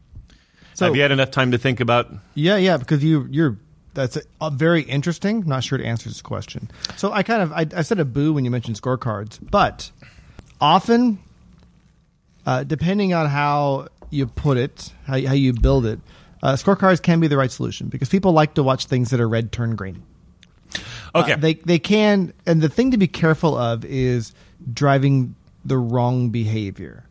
So- 0.73 0.85
have 0.85 0.95
you 0.95 1.01
had 1.01 1.11
enough 1.11 1.31
time 1.31 1.51
to 1.51 1.57
think 1.57 1.79
about? 1.79 2.11
Yeah, 2.35 2.57
yeah, 2.57 2.77
because 2.77 3.03
you 3.03 3.27
you're 3.29 3.57
that's 3.93 4.15
a, 4.15 4.21
a 4.41 4.51
very 4.51 4.83
interesting. 4.83 5.43
Not 5.45 5.63
sure 5.63 5.79
it 5.79 5.85
answers 5.85 6.13
this 6.13 6.21
question. 6.21 6.69
So 6.97 7.11
I 7.11 7.23
kind 7.23 7.41
of 7.41 7.51
I, 7.51 7.65
I 7.75 7.81
said 7.81 7.99
a 7.99 8.05
boo 8.05 8.33
when 8.33 8.45
you 8.45 8.51
mentioned 8.51 8.79
scorecards, 8.79 9.39
but 9.41 9.91
often, 10.61 11.19
uh, 12.45 12.63
depending 12.63 13.13
on 13.13 13.27
how 13.27 13.87
you 14.09 14.27
put 14.27 14.57
it, 14.57 14.93
how 15.05 15.13
how 15.13 15.33
you 15.33 15.53
build 15.53 15.85
it, 15.85 15.99
uh, 16.43 16.53
scorecards 16.53 17.01
can 17.01 17.19
be 17.19 17.27
the 17.27 17.37
right 17.37 17.51
solution 17.51 17.87
because 17.87 18.09
people 18.09 18.31
like 18.31 18.53
to 18.55 18.63
watch 18.63 18.85
things 18.85 19.09
that 19.09 19.19
are 19.19 19.27
red 19.27 19.51
turn 19.51 19.75
green. 19.75 20.03
Okay, 21.15 21.33
Uh, 21.33 21.37
they 21.37 21.53
they 21.55 21.79
can, 21.79 22.33
and 22.45 22.61
the 22.61 22.69
thing 22.69 22.91
to 22.91 22.97
be 22.97 23.07
careful 23.07 23.57
of 23.57 23.85
is 23.85 24.33
driving 24.73 25.35
the 25.65 25.77
wrong 25.77 26.29
behavior. 26.29 27.03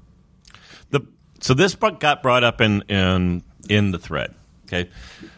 the 0.90 1.00
so 1.40 1.54
this 1.54 1.74
got 1.74 2.22
brought 2.22 2.44
up 2.44 2.60
in 2.60 2.82
in 2.82 3.42
in 3.68 3.90
the 3.92 3.98
thread. 3.98 4.34
Okay, 4.66 4.90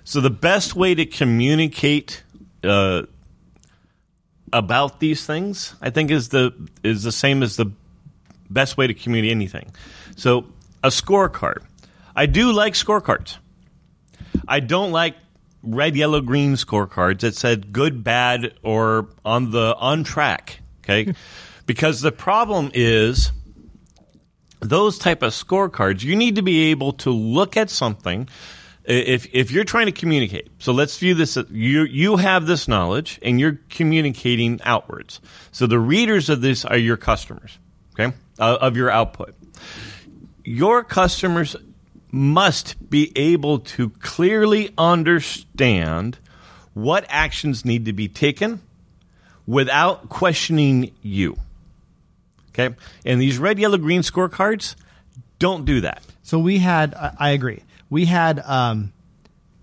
so 0.05 0.21
the 0.21 0.31
best 0.31 0.75
way 0.75 0.95
to 0.95 1.07
communicate 1.07 2.23
uh, 2.65 3.03
about 4.53 5.01
these 5.01 5.25
things, 5.27 5.75
I 5.81 5.91
think, 5.91 6.11
is 6.11 6.31
the 6.31 6.53
is 6.83 7.03
the 7.03 7.13
same 7.13 7.43
as 7.43 7.57
the 7.57 7.71
best 8.51 8.77
way 8.77 8.87
to 8.87 8.95
communicate 8.95 9.31
anything. 9.31 9.73
So 10.17 10.47
a 10.83 10.89
scorecard. 10.89 11.63
I 12.17 12.27
do 12.27 12.53
like 12.53 12.75
scorecards. 12.75 13.37
I 14.49 14.61
don't 14.61 14.91
like 14.91 15.17
red, 15.63 15.97
yellow, 15.97 16.21
green 16.21 16.55
scorecards 16.55 17.21
that 17.21 17.35
said 17.35 17.73
good, 17.73 18.03
bad, 18.03 18.55
or 18.63 19.09
on 19.25 19.51
the 19.51 19.77
on 19.77 20.05
track. 20.05 20.61
Okay, 20.83 21.13
because 21.67 22.01
the 22.01 22.13
problem 22.13 22.71
is 22.75 23.33
those 24.61 24.99
type 24.99 25.23
of 25.23 25.33
scorecards, 25.33 26.03
you 26.03 26.17
need 26.17 26.37
to 26.37 26.43
be 26.43 26.71
able 26.71 26.93
to 26.95 27.11
look 27.11 27.57
at 27.57 27.71
something. 27.71 28.29
If 28.85 29.29
if 29.35 29.51
you're 29.51 29.65
trying 29.65 29.87
to 29.87 29.93
communicate, 29.93 30.49
so 30.59 30.73
let's 30.73 30.97
view 30.99 31.15
this. 31.15 31.37
You 31.51 31.83
you 31.83 32.17
have 32.17 32.47
this 32.47 32.67
knowledge 32.69 33.19
and 33.23 33.39
you're 33.39 33.61
communicating 33.69 34.61
outwards. 34.65 35.21
So 35.53 35.67
the 35.67 35.79
readers 35.79 36.31
of 36.31 36.41
this 36.41 36.65
are 36.65 36.79
your 36.79 36.97
customers, 36.97 37.59
okay, 37.93 38.17
uh, 38.39 38.59
of 38.61 38.79
your 38.79 38.91
output. 38.91 39.35
Your 40.43 40.83
customers 40.83 41.55
must 42.11 42.91
be 42.91 43.13
able 43.17 43.61
to 43.61 43.91
clearly 43.91 44.73
understand 44.79 46.19
what 46.75 47.05
actions 47.09 47.65
need 47.65 47.87
to 47.87 47.93
be 47.93 48.09
taken 48.09 48.61
without 49.47 50.09
questioning 50.09 50.93
you. 51.03 51.37
Okay? 52.51 52.75
And 53.05 53.21
these 53.21 53.39
red, 53.39 53.59
yellow, 53.59 53.79
green 53.79 54.03
scorecards 54.03 54.75
don't 55.39 55.65
do 55.65 55.83
that. 55.83 56.03
So 56.23 56.39
we 56.39 56.59
had, 56.59 56.95
I, 56.95 57.31
agree. 57.31 57.63
We 57.89 58.05
had, 58.05 58.41
um, 58.41 58.93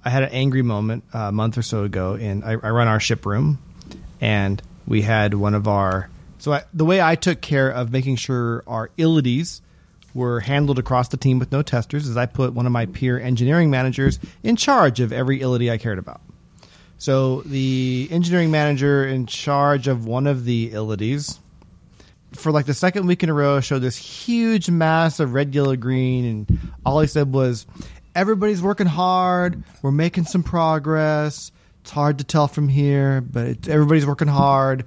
I 0.03 0.09
had 0.09 0.23
an 0.23 0.29
angry 0.29 0.61
moment 0.61 1.03
a 1.13 1.31
month 1.31 1.57
or 1.57 1.61
so 1.61 1.83
ago, 1.83 2.13
and 2.13 2.43
I, 2.43 2.51
I 2.51 2.69
run 2.69 2.87
our 2.87 2.99
ship 2.99 3.25
room, 3.25 3.59
and 4.19 4.61
we 4.87 5.01
had 5.01 5.33
one 5.33 5.53
of 5.53 5.67
our. 5.67 6.09
So 6.39 6.53
I, 6.53 6.63
the 6.73 6.85
way 6.85 7.01
I 7.01 7.15
took 7.15 7.41
care 7.41 7.69
of 7.69 7.91
making 7.91 8.15
sure 8.15 8.63
our 8.65 8.89
ilities 8.97 9.61
were 10.15 10.39
handled 10.39 10.79
across 10.79 11.09
the 11.09 11.17
team 11.17 11.37
with 11.37 11.51
no 11.51 11.61
testers 11.61 12.07
as 12.07 12.17
I 12.17 12.25
put 12.25 12.53
one 12.53 12.65
of 12.65 12.71
my 12.71 12.87
peer 12.87 13.19
engineering 13.19 13.69
managers 13.69 14.17
in 14.41 14.55
charge 14.55 14.99
of 14.99 15.11
every 15.11 15.41
ility 15.41 15.69
I 15.69 15.77
cared 15.77 15.99
about. 15.99 16.21
So 16.97 17.41
the 17.41 18.07
engineering 18.09 18.49
manager 18.49 19.05
in 19.05 19.27
charge 19.27 19.87
of 19.87 20.07
one 20.07 20.25
of 20.25 20.45
the 20.45 20.71
ilities 20.71 21.39
for 22.31 22.51
like 22.51 22.65
the 22.65 22.73
second 22.73 23.05
week 23.07 23.23
in 23.23 23.29
a 23.29 23.33
row 23.33 23.59
showed 23.59 23.79
this 23.79 23.97
huge 23.97 24.69
mass 24.69 25.19
of 25.19 25.33
red, 25.33 25.53
yellow, 25.53 25.75
green, 25.75 26.25
and 26.25 26.59
all 26.85 26.99
he 26.99 27.07
said 27.07 27.33
was, 27.33 27.65
"Everybody's 28.13 28.61
working 28.61 28.87
hard. 28.87 29.63
We're 29.81 29.91
making 29.91 30.25
some 30.25 30.43
progress. 30.43 31.51
It's 31.81 31.91
hard 31.91 32.17
to 32.17 32.23
tell 32.23 32.47
from 32.47 32.67
here, 32.67 33.21
but 33.21 33.67
everybody's 33.67 34.05
working 34.05 34.27
hard." 34.27 34.85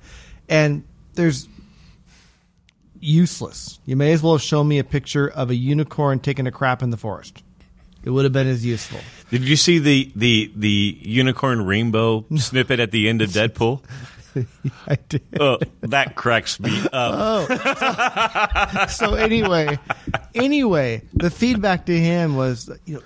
And 0.48 0.84
there's 1.14 1.48
useless. 3.00 3.78
You 3.84 3.96
may 3.96 4.12
as 4.12 4.22
well 4.22 4.34
have 4.34 4.42
shown 4.42 4.68
me 4.68 4.78
a 4.78 4.84
picture 4.84 5.28
of 5.28 5.50
a 5.50 5.54
unicorn 5.54 6.20
taking 6.20 6.46
a 6.46 6.52
crap 6.52 6.82
in 6.82 6.90
the 6.90 6.96
forest. 6.96 7.42
It 8.04 8.10
would 8.10 8.24
have 8.24 8.32
been 8.32 8.46
as 8.46 8.64
useful. 8.64 9.00
Did 9.30 9.42
you 9.42 9.56
see 9.56 9.78
the 9.78 10.10
the 10.14 10.50
the 10.54 10.98
unicorn 11.00 11.66
rainbow 11.66 12.24
snippet 12.36 12.80
at 12.80 12.90
the 12.90 13.08
end 13.08 13.22
of 13.22 13.30
Deadpool? 13.30 13.82
I 14.86 14.96
did. 15.08 15.22
Oh, 15.40 15.58
that 15.80 16.14
cracks 16.14 16.60
me 16.60 16.78
up. 16.92 17.46
Oh. 17.50 18.86
so 18.88 19.14
anyway, 19.14 19.78
anyway, 20.34 21.02
the 21.12 21.30
feedback 21.30 21.86
to 21.86 21.98
him 21.98 22.36
was, 22.36 22.70
you 22.84 22.96
know, 22.96 23.02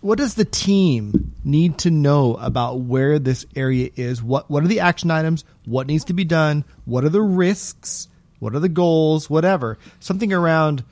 what 0.00 0.18
does 0.18 0.34
the 0.34 0.44
team 0.44 1.34
need 1.44 1.78
to 1.78 1.90
know 1.90 2.34
about 2.34 2.80
where 2.80 3.18
this 3.18 3.46
area 3.56 3.90
is? 3.96 4.22
What 4.22 4.50
what 4.50 4.62
are 4.62 4.68
the 4.68 4.80
action 4.80 5.10
items? 5.10 5.44
What 5.64 5.86
needs 5.86 6.04
to 6.04 6.12
be 6.12 6.24
done? 6.24 6.64
What 6.84 7.04
are 7.04 7.08
the 7.08 7.22
risks? 7.22 8.08
What 8.38 8.54
are 8.54 8.60
the 8.60 8.68
goals? 8.68 9.30
Whatever. 9.30 9.78
Something 10.00 10.32
around 10.32 10.84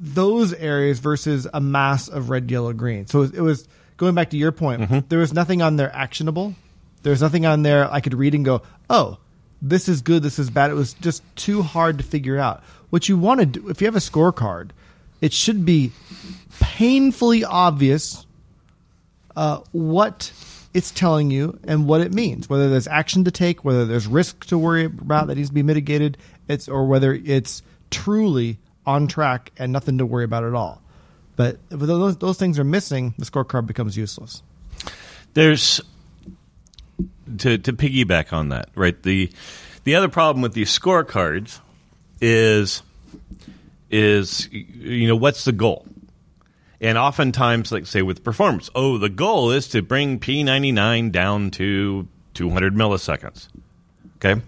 those 0.00 0.52
areas 0.54 0.98
versus 0.98 1.46
a 1.52 1.60
mass 1.60 2.08
of 2.08 2.30
red, 2.30 2.50
yellow, 2.50 2.72
green. 2.72 3.06
So 3.06 3.22
it 3.22 3.40
was 3.40 3.68
going 3.96 4.14
back 4.14 4.30
to 4.30 4.36
your 4.36 4.52
point. 4.52 5.08
There 5.08 5.18
was 5.18 5.32
nothing 5.32 5.62
on 5.62 5.76
there 5.76 5.94
actionable. 5.94 6.54
There 7.02 7.10
was 7.10 7.20
nothing 7.20 7.46
on 7.46 7.62
there 7.62 7.90
I 7.90 8.00
could 8.00 8.14
read 8.14 8.34
and 8.34 8.44
go, 8.44 8.62
"Oh, 8.88 9.18
this 9.62 9.88
is 9.88 10.02
good. 10.02 10.22
This 10.22 10.38
is 10.38 10.50
bad." 10.50 10.70
It 10.70 10.74
was 10.74 10.94
just 10.94 11.22
too 11.36 11.62
hard 11.62 11.98
to 11.98 12.04
figure 12.04 12.38
out. 12.38 12.62
What 12.90 13.08
you 13.08 13.16
want 13.16 13.40
to 13.40 13.46
do, 13.46 13.68
if 13.68 13.80
you 13.80 13.86
have 13.86 13.96
a 13.96 14.00
scorecard, 14.00 14.70
it 15.20 15.32
should 15.32 15.64
be 15.64 15.92
painfully 16.60 17.44
obvious 17.44 18.26
uh, 19.36 19.60
what 19.72 20.32
it's 20.72 20.90
telling 20.90 21.30
you 21.30 21.58
and 21.64 21.86
what 21.86 22.00
it 22.00 22.12
means. 22.12 22.48
Whether 22.48 22.70
there's 22.70 22.88
action 22.88 23.24
to 23.24 23.30
take, 23.30 23.64
whether 23.64 23.84
there's 23.84 24.06
risk 24.06 24.46
to 24.46 24.58
worry 24.58 24.84
about 24.84 25.26
that 25.26 25.36
needs 25.36 25.48
to 25.48 25.54
be 25.54 25.62
mitigated, 25.62 26.16
it's 26.50 26.68
or 26.68 26.86
whether 26.86 27.14
it's 27.14 27.62
truly 27.90 28.58
on 28.86 29.06
track 29.06 29.52
and 29.56 29.72
nothing 29.72 29.98
to 29.98 30.06
worry 30.06 30.24
about 30.24 30.44
at 30.44 30.54
all. 30.54 30.82
But 31.36 31.58
if 31.70 31.80
those, 31.80 32.16
those 32.18 32.38
things 32.38 32.58
are 32.58 32.64
missing, 32.64 33.14
the 33.18 33.24
scorecard 33.24 33.66
becomes 33.66 33.96
useless. 33.96 34.42
There's 35.32 35.80
to 37.38 37.58
to 37.58 37.72
piggyback 37.72 38.32
on 38.32 38.48
that, 38.50 38.68
right? 38.74 39.00
The 39.02 39.30
the 39.84 39.94
other 39.94 40.08
problem 40.08 40.42
with 40.42 40.54
these 40.54 40.76
scorecards 40.76 41.60
is 42.20 42.82
is 43.90 44.48
you 44.52 45.08
know 45.08 45.16
what's 45.16 45.44
the 45.44 45.52
goal? 45.52 45.86
And 46.80 46.98
oftentimes, 46.98 47.70
like 47.70 47.86
say 47.86 48.02
with 48.02 48.24
performance, 48.24 48.70
oh, 48.74 48.98
the 48.98 49.10
goal 49.10 49.50
is 49.50 49.68
to 49.68 49.82
bring 49.82 50.18
P99 50.18 51.12
down 51.12 51.50
to 51.52 52.08
200 52.34 52.74
milliseconds. 52.74 53.48
Okay, 54.16 54.40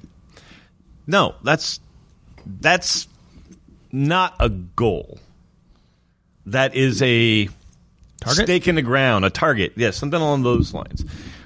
no, 1.06 1.34
that's 1.42 1.80
that's 2.46 3.08
not 3.90 4.34
a 4.40 4.48
goal. 4.48 5.18
That 6.46 6.74
is 6.74 7.00
a 7.02 7.48
Target? 8.20 8.46
stake 8.46 8.68
in 8.68 8.74
the 8.76 8.82
ground, 8.82 9.24
a 9.24 9.30
target. 9.30 9.72
Yes, 9.76 9.96
something 9.96 10.20
along 10.20 10.42
those 10.42 10.72
lines. 10.72 11.04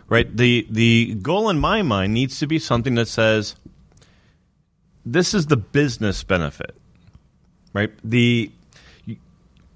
Right? 0.08 0.34
The 0.34 0.66
the 0.70 1.14
goal 1.16 1.50
in 1.50 1.58
my 1.58 1.82
mind 1.82 2.14
needs 2.14 2.38
to 2.38 2.46
be 2.46 2.58
something 2.58 2.94
that 2.94 3.08
says 3.08 3.56
this 5.04 5.34
is 5.34 5.46
the 5.46 5.56
business 5.56 6.22
benefit. 6.22 6.74
Right? 7.72 7.92
The 8.04 8.50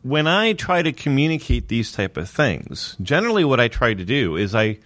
when 0.02 0.26
I 0.26 0.54
try 0.54 0.82
to 0.82 0.92
communicate 0.92 1.68
these 1.68 1.92
type 1.92 2.16
of 2.16 2.28
things, 2.30 2.96
generally 3.02 3.44
what 3.44 3.60
I 3.60 3.68
try 3.68 3.92
to 3.92 4.04
do 4.04 4.36
is 4.36 4.54
I 4.54 4.78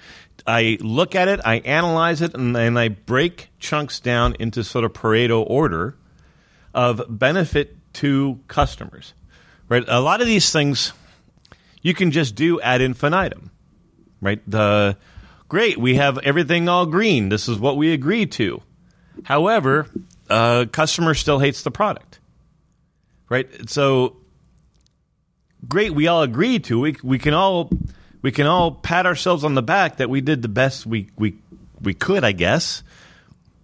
I 0.46 0.78
look 0.80 1.14
at 1.14 1.28
it, 1.28 1.40
I 1.44 1.56
analyze 1.56 2.20
it, 2.22 2.34
and, 2.34 2.56
and 2.56 2.78
I 2.78 2.88
break 2.88 3.48
chunks 3.58 4.00
down 4.00 4.34
into 4.38 4.64
sort 4.64 4.84
of 4.84 4.92
Pareto 4.92 5.44
order 5.48 5.96
of 6.74 7.02
benefit 7.08 7.76
to 7.94 8.40
customers. 8.48 9.14
Right? 9.68 9.84
A 9.86 10.00
lot 10.00 10.20
of 10.20 10.26
these 10.26 10.52
things 10.52 10.92
you 11.82 11.94
can 11.94 12.10
just 12.10 12.34
do 12.34 12.60
ad 12.60 12.80
infinitum. 12.80 13.50
Right? 14.20 14.42
The 14.46 14.96
great, 15.48 15.78
we 15.78 15.96
have 15.96 16.18
everything 16.18 16.68
all 16.68 16.86
green. 16.86 17.28
This 17.28 17.48
is 17.48 17.58
what 17.58 17.76
we 17.76 17.92
agreed 17.92 18.32
to. 18.32 18.62
However, 19.22 19.88
uh, 20.28 20.66
customer 20.70 21.14
still 21.14 21.38
hates 21.38 21.62
the 21.62 21.70
product. 21.70 22.18
Right? 23.28 23.70
So 23.70 24.16
great, 25.68 25.92
we 25.92 26.06
all 26.06 26.22
agreed 26.22 26.64
to. 26.64 26.80
We 26.80 26.96
we 27.02 27.18
can 27.18 27.34
all 27.34 27.70
we 28.22 28.32
can 28.32 28.46
all 28.46 28.72
pat 28.72 29.06
ourselves 29.06 29.44
on 29.44 29.54
the 29.54 29.62
back 29.62 29.98
that 29.98 30.10
we 30.10 30.20
did 30.20 30.42
the 30.42 30.48
best 30.48 30.86
we 30.86 31.10
we 31.16 31.36
we 31.80 31.94
could, 31.94 32.24
I 32.24 32.32
guess. 32.32 32.82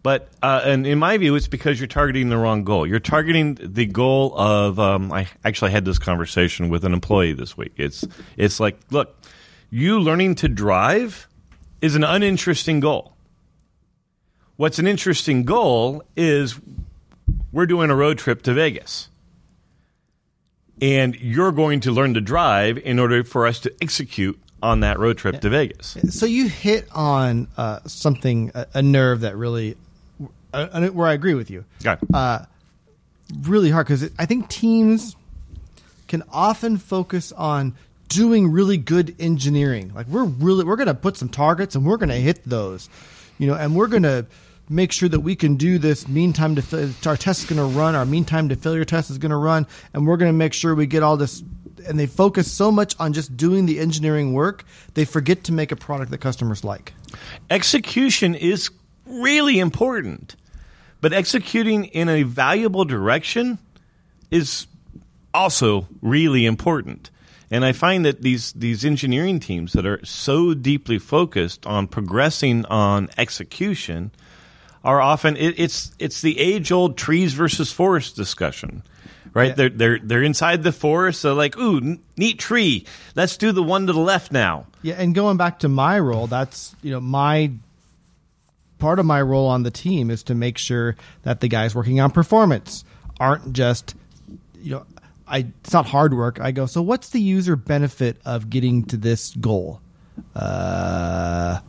But 0.03 0.29
uh, 0.43 0.63
and 0.65 0.87
in 0.87 0.99
my 0.99 1.19
view, 1.19 1.35
it's 1.35 1.49
because 1.49 1.79
you're 1.79 1.87
targeting 1.87 2.31
the 2.31 2.39
wrong 2.39 2.65
goal. 2.65 2.87
You're 2.87 3.01
targeting 3.01 3.59
the 3.61 3.87
goal 3.87 4.37
of. 4.39 4.79
Um, 4.79 5.13
I 5.13 5.29
actually 5.45 5.73
had 5.73 5.85
this 5.85 5.99
conversation 5.99 6.71
with 6.71 6.85
an 6.85 6.95
employee 6.95 7.35
this 7.35 7.57
week. 7.57 7.73
It's 7.77 8.07
it's 8.37 8.61
like, 8.61 8.79
look, 8.91 9.15
you 9.71 10.01
learning 10.01 10.37
to 10.37 10.49
drive 10.49 11.29
is 11.83 11.97
an 11.97 12.05
uninteresting 12.05 12.81
goal. 12.81 13.15
What's 14.57 14.79
an 14.79 14.87
interesting 14.87 15.45
goal 15.45 16.03
is 16.17 16.59
we're 17.53 17.67
doing 17.67 17.91
a 17.91 17.97
road 17.97 18.19
trip 18.19 18.43
to 18.43 18.55
Vegas. 18.55 19.09
And 20.83 21.15
you're 21.17 21.53
going 21.53 21.81
to 21.81 21.93
learn 21.93 22.15
to 22.15 22.21
drive 22.21 22.79
in 22.79 22.99
order 22.99 23.23
for 23.23 23.47
us 23.47 23.61
to 23.61 23.75
execute 23.83 24.41
on 24.63 24.81
that 24.81 24.99
road 24.99 25.19
trip 25.19 25.41
to 25.41 25.51
Vegas. 25.51 25.97
So 26.11 26.27
you 26.27 26.49
hit 26.49 26.89
on 26.93 27.49
uh, 27.57 27.81
something, 27.87 28.51
a, 28.55 28.67
a 28.75 28.83
nerve 28.83 29.21
that 29.21 29.37
really, 29.37 29.77
uh, 30.53 30.89
where 30.89 31.09
I 31.09 31.13
agree 31.13 31.35
with 31.35 31.51
you. 31.51 31.65
Uh, 32.13 32.45
really 33.43 33.71
hard 33.71 33.87
because 33.87 34.11
I 34.19 34.27
think 34.27 34.49
teams 34.49 35.17
can 36.09 36.23
often 36.33 36.77
focus 36.77 37.33
on 37.33 37.75
doing 38.09 38.51
really 38.51 38.77
good 38.77 39.15
engineering. 39.21 39.93
Like 39.95 40.07
we're 40.09 40.25
really 40.25 40.65
we're 40.65 40.77
going 40.77 40.89
to 40.89 40.95
put 40.95 41.17
some 41.17 41.29
targets 41.29 41.75
and 41.75 41.87
we're 41.87 41.97
going 41.97 42.09
to 42.09 42.17
hit 42.17 42.45
those, 42.45 42.89
you 43.39 43.47
know, 43.47 43.55
and 43.55 43.75
we're 43.77 43.87
going 43.87 44.03
to 44.03 44.27
make 44.69 44.93
sure 44.93 45.09
that 45.09 45.21
we 45.21 45.35
can 45.35 45.57
do 45.57 45.79
this 45.79 46.07
mean 46.09 46.33
time 46.33 46.55
to 46.55 46.93
our 47.07 47.17
test 47.17 47.43
is 47.43 47.49
going 47.49 47.59
to 47.59 47.79
run, 47.79 47.95
our 47.95 48.07
mean 48.07 48.25
time 48.25 48.49
to 48.49 48.57
failure 48.57 48.85
test 48.85 49.11
is 49.11 49.19
going 49.19 49.31
to 49.31 49.37
run, 49.37 49.67
and 49.95 50.07
we're 50.07 50.17
going 50.17 50.29
to 50.29 50.37
make 50.37 50.53
sure 50.53 50.75
we 50.75 50.87
get 50.87 51.03
all 51.03 51.17
this. 51.17 51.43
And 51.89 51.99
they 51.99 52.07
focus 52.07 52.51
so 52.51 52.71
much 52.71 52.95
on 53.01 53.15
just 53.15 53.37
doing 53.37 53.65
the 53.67 53.81
engineering 53.81 54.35
work, 54.35 54.65
they 54.95 55.05
forget 55.07 55.45
to 55.45 55.53
make 55.53 55.73
a 55.73 55.77
product 55.77 56.11
that 56.11 56.19
customers 56.19 56.63
like. 56.63 56.93
execution 57.51 58.35
is 58.35 58.71
really 59.07 59.59
important, 59.59 60.37
but 61.01 61.13
executing 61.13 61.85
in 61.87 62.09
a 62.09 62.23
valuable 62.23 62.85
direction 62.85 63.59
is 64.31 64.67
also 65.35 65.87
really 66.03 66.47
important. 66.47 67.11
And 67.51 67.65
I 67.65 67.73
find 67.73 68.05
that 68.05 68.23
these 68.23 68.53
these 68.53 68.85
engineering 68.85 69.41
teams 69.41 69.73
that 69.73 69.85
are 69.85 70.05
so 70.05 70.55
deeply 70.55 70.99
focused 70.99 71.67
on 71.67 71.89
progressing 71.89 72.65
on 72.67 73.09
execution 73.19 74.13
are 74.85 75.01
often 75.01 75.37
it, 75.37 75.59
it's 75.59 75.93
it's 75.99 76.21
the 76.21 76.39
age 76.39 76.71
old 76.71 76.97
trees 76.97 77.33
versus 77.33 77.73
forest 77.73 78.15
discussion. 78.17 78.83
Right, 79.35 79.49
Yeah. 79.49 79.55
they're 79.55 79.69
they're 79.69 79.99
they're 80.03 80.23
inside 80.23 80.63
the 80.63 80.73
forest. 80.73 81.21
So 81.21 81.35
like, 81.35 81.57
ooh, 81.59 81.77
n- 81.79 82.01
neat 82.17 82.39
tree. 82.39 82.85
Let's 83.17 83.37
do 83.37 83.53
the 83.53 83.63
one 83.63 83.87
to 83.89 83.93
the 83.93 84.01
left 84.01 84.33
now. 84.33 84.67
Yeah, 84.83 84.95
and 84.99 85.15
going 85.15 85.37
back 85.37 85.61
to 85.61 85.69
my 85.69 85.99
role, 85.99 86.27
that's 86.29 86.75
you 86.83 86.91
know 86.93 87.01
my 87.01 87.51
part 88.81 88.99
of 88.99 89.07
my 89.07 89.23
role 89.23 89.47
on 89.47 89.63
the 89.63 89.71
team 89.71 90.11
is 90.11 90.23
to 90.25 90.35
make 90.35 90.59
sure 90.59 90.97
that 91.23 91.41
the 91.41 91.49
guys 91.49 91.75
working 91.75 92.01
on 92.01 92.11
performance 92.11 92.85
aren't 93.21 93.53
just 93.53 93.95
you 94.61 94.73
know 94.73 94.87
I 95.31 95.47
it's 95.61 95.73
not 95.73 95.87
hard 95.87 96.13
work. 96.13 96.41
I 96.41 96.51
go, 96.51 96.67
so 96.67 96.83
what's 96.83 97.11
the 97.11 97.21
user 97.21 97.55
benefit 97.55 98.21
of 98.25 98.51
getting 98.51 98.85
to 98.87 98.97
this 98.97 99.35
goal? 99.37 99.81
Uh, 100.35 101.61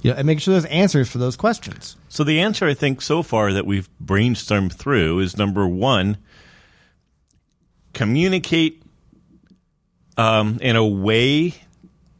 you 0.00 0.10
know, 0.10 0.16
and 0.16 0.26
make 0.26 0.40
sure 0.40 0.52
there's 0.52 0.64
answers 0.64 1.10
for 1.10 1.18
those 1.18 1.36
questions. 1.36 1.96
So 2.08 2.24
the 2.24 2.40
answer 2.40 2.66
I 2.66 2.74
think 2.74 3.02
so 3.02 3.22
far 3.22 3.52
that 3.52 3.66
we've 3.66 3.88
brainstormed 4.02 4.72
through 4.72 5.20
is 5.20 5.36
number 5.36 5.68
one, 5.68 6.16
communicate 7.92 8.82
um, 10.16 10.58
in 10.62 10.76
a 10.76 10.86
way 10.86 11.54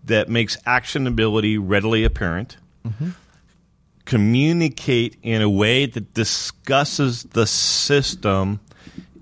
that 0.04 0.28
makes 0.28 0.56
actionability 0.58 1.58
readily 1.60 2.04
apparent. 2.04 2.58
Communicate 4.10 5.16
in 5.22 5.40
a 5.40 5.48
way 5.48 5.86
that 5.86 6.14
discusses 6.14 7.22
the 7.22 7.46
system 7.46 8.58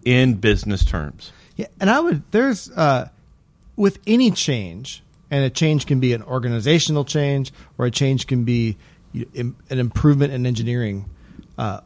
in 0.03 0.34
business 0.34 0.82
terms. 0.82 1.30
Yeah, 1.57 1.66
and 1.78 1.91
I 1.91 2.01
would 2.01 2.22
there's 2.30 2.70
uh, 2.70 3.11
with 3.76 3.99
any 4.07 4.30
change, 4.30 5.03
and 5.30 5.45
a 5.45 5.51
change 5.51 5.84
can 5.84 6.01
be 6.01 6.14
an 6.14 6.22
organizational 6.22 7.05
change, 7.05 7.53
or 7.76 7.84
a 7.84 7.91
change 7.91 8.26
can 8.26 8.45
be 8.45 8.78
an 9.12 9.55
improvement 9.68 10.32
in 10.32 10.47
engineering. 10.47 11.11
Uh, 11.59 11.80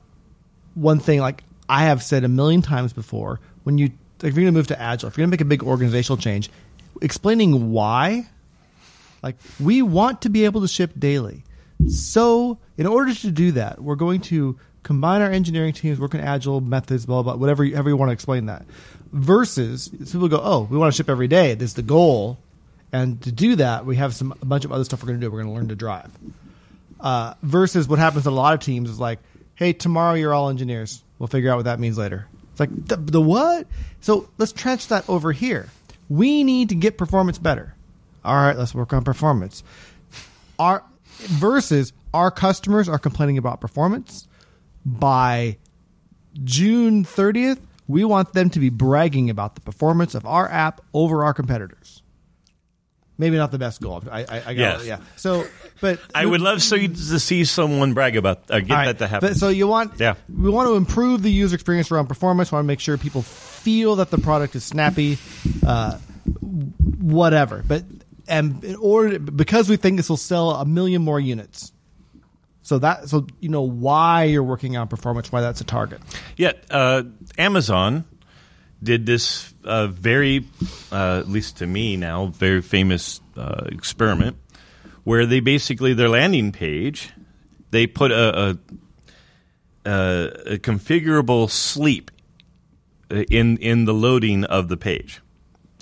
one 0.75 1.01
thing, 1.01 1.19
like 1.19 1.43
I 1.69 1.87
have 1.87 2.05
said 2.05 2.23
a 2.23 2.29
million 2.29 2.63
times 2.63 2.93
before, 2.93 3.41
when 3.65 3.79
you 3.79 3.91
if 4.19 4.37
you're 4.37 4.45
going 4.45 4.47
to 4.47 4.53
move 4.53 4.69
to 4.69 4.81
agile, 4.81 5.09
if 5.09 5.17
you're 5.17 5.23
going 5.23 5.31
to 5.31 5.35
make 5.35 5.41
a 5.41 5.45
big 5.45 5.65
organizational 5.65 6.19
change, 6.19 6.51
explaining 7.01 7.73
why, 7.73 8.29
like 9.25 9.35
we 9.59 9.83
want 9.83 10.23
to 10.23 10.29
be 10.29 10.45
able 10.45 10.61
to 10.61 10.69
ship 10.69 10.93
daily. 10.97 11.43
So, 11.89 12.59
in 12.77 12.87
order 12.87 13.15
to 13.15 13.31
do 13.31 13.53
that, 13.53 13.83
we're 13.83 13.97
going 13.97 14.21
to 14.23 14.59
combine 14.83 15.23
our 15.23 15.31
engineering 15.31 15.73
teams, 15.73 16.01
work 16.01 16.15
in 16.15 16.21
agile 16.21 16.61
methods, 16.61 17.07
blah 17.07 17.23
blah, 17.23 17.33
blah 17.33 17.41
whatever 17.41 17.65
you, 17.65 17.77
you 17.77 17.97
want 17.97 18.09
to 18.09 18.13
explain 18.13 18.47
that. 18.47 18.65
Versus 19.13 19.91
so 20.05 20.13
people 20.13 20.29
go, 20.29 20.41
oh, 20.43 20.67
we 20.71 20.77
want 20.77 20.93
to 20.93 20.97
ship 20.97 21.11
every 21.11 21.29
day. 21.29 21.55
This 21.55 21.71
is 21.71 21.75
the 21.75 21.83
goal, 21.83 22.39
and 22.93 23.21
to 23.23 23.33
do 23.33 23.57
that, 23.57 23.87
we 23.87 23.97
have 23.97 24.15
some 24.15 24.33
a 24.41 24.45
bunch 24.45 24.65
of 24.65 24.73
other 24.73 24.85
stuff 24.85 25.03
we're 25.03 25.09
going 25.09 25.21
to 25.21 25.27
do. 25.27 25.31
We're 25.31 25.43
going 25.43 25.55
to 25.55 25.59
learn 25.59 25.69
to 25.69 25.77
drive. 25.77 26.11
Uh, 27.01 27.35
versus 27.43 27.89
what 27.89 27.99
happens 27.99 28.25
to 28.25 28.31
a 28.31 28.33
lot 28.33 28.55
of 28.55 28.61
teams 28.61 28.89
is 28.89 29.01
like, 29.01 29.19
hey, 29.57 29.73
tomorrow 29.73 30.15
you're 30.15 30.33
all 30.33 30.49
engineers. 30.49 31.03
We'll 31.19 31.27
figure 31.27 31.51
out 31.51 31.57
what 31.57 31.65
that 31.65 31.81
means 31.81 31.99
later. 31.99 32.27
It's 32.53 32.61
like 32.61 32.71
the, 32.87 32.97
the 32.97 33.21
what? 33.21 33.67
So 34.01 34.29
let's 34.39 34.53
trench 34.53 34.89
that 34.89 35.09
over 35.09 35.33
here. 35.33 35.69
We 36.09 36.45
need 36.45 36.69
to 36.69 36.75
get 36.75 36.99
performance 36.99 37.39
better. 37.39 37.75
All 38.25 38.37
right, 38.37 38.57
let's 38.57 38.75
work 38.75 38.93
on 38.93 39.03
performance. 39.03 39.65
Our 40.59 40.85
versus 41.19 41.93
our 42.15 42.31
customers 42.31 42.89
are 42.89 42.99
complaining 42.99 43.39
about 43.39 43.61
performance 43.61 44.27
by 44.85 45.57
June 46.45 47.05
30th, 47.05 47.59
we 47.89 48.05
want 48.05 48.33
them 48.33 48.51
to 48.51 48.59
be 48.61 48.71
bragging 48.71 49.31
about 49.31 49.55
the 49.55 49.61
performance 49.61 50.15
of 50.15 50.25
our 50.27 50.49
app 50.49 50.81
over 50.95 51.25
our 51.25 51.35
competitors. 51.35 52.03
Maybe 53.19 53.37
not 53.37 53.53
the 53.53 53.59
best 53.59 53.81
goal. 53.81 54.03
I, 54.11 54.21
I, 54.25 54.25
I 54.25 54.41
got 54.41 54.57
Yes. 54.57 54.87
yeah. 54.87 54.99
So, 55.17 55.45
but 55.81 56.01
I 56.15 56.25
would 56.27 56.41
love 56.41 56.63
so 56.63 56.77
to 56.77 57.21
see 57.21 57.45
someone 57.45 57.93
brag 57.93 58.17
about 58.17 58.51
uh, 58.51 58.61
get 58.61 58.71
right, 58.75 58.87
that 58.87 58.99
to 58.99 59.07
happen. 59.07 59.29
but- 59.31 59.37
so 59.37 59.49
you 59.49 59.69
want, 59.69 60.01
Yeah. 60.01 60.15
we 60.35 60.51
want 60.51 60.69
to 60.69 60.75
improve 60.75 61.23
the 61.23 61.31
user 61.31 61.55
experience 61.55 61.91
around 61.93 62.07
performance. 62.09 62.51
We 62.51 62.57
want 62.57 62.65
to 62.65 62.69
make 62.69 62.81
sure 62.81 62.97
people 62.99 63.23
feel 63.23 63.97
that 63.97 64.11
the 64.11 64.19
product 64.19 64.57
is 64.57 64.65
snappy, 64.65 65.19
uh, 65.65 65.99
whatever. 67.01 67.63
But 67.67 67.85
and 68.29 68.63
in 68.65 68.77
order, 68.77 69.19
because 69.19 69.69
we 69.69 69.77
think 69.77 69.97
this 69.97 70.09
will 70.09 70.17
sell 70.17 70.51
a 70.51 70.65
million 70.65 71.03
more 71.03 71.21
units. 71.21 71.73
So 72.63 72.79
that, 72.79 73.09
so 73.09 73.27
you 73.41 73.49
know 73.49 73.63
why 73.63 74.25
you're 74.25 74.43
working 74.43 74.77
on 74.77 74.89
performance, 74.89 75.33
why 75.33 75.41
that's 75.41 75.61
a 75.61 75.65
target. 75.65 76.01
Yeah, 76.37 76.53
uh, 76.71 77.03
Amazon 77.37 78.05
did 78.83 79.05
this 79.05 79.53
uh, 79.65 79.89
very, 79.89 80.47
uh, 80.93 81.19
at 81.21 81.29
least 81.29 81.59
to 81.59 81.67
me 81.67 81.97
now, 81.97 82.27
very 82.27 82.63
famous 82.63 83.21
uh, 83.37 83.65
experiment 83.67 84.37
where 85.05 85.27
they 85.27 85.41
basically 85.41 85.95
their 85.95 86.09
landing 86.09 86.53
page 86.53 87.11
they 87.73 87.87
put 87.87 88.13
a, 88.13 88.59
a, 89.85 89.91
a, 89.91 90.59
configurable 90.59 91.51
sleep 91.51 92.11
in 93.11 93.57
in 93.59 93.85
the 93.87 93.93
loading 93.95 94.45
of 94.45 94.69
the 94.69 94.77
page, 94.77 95.21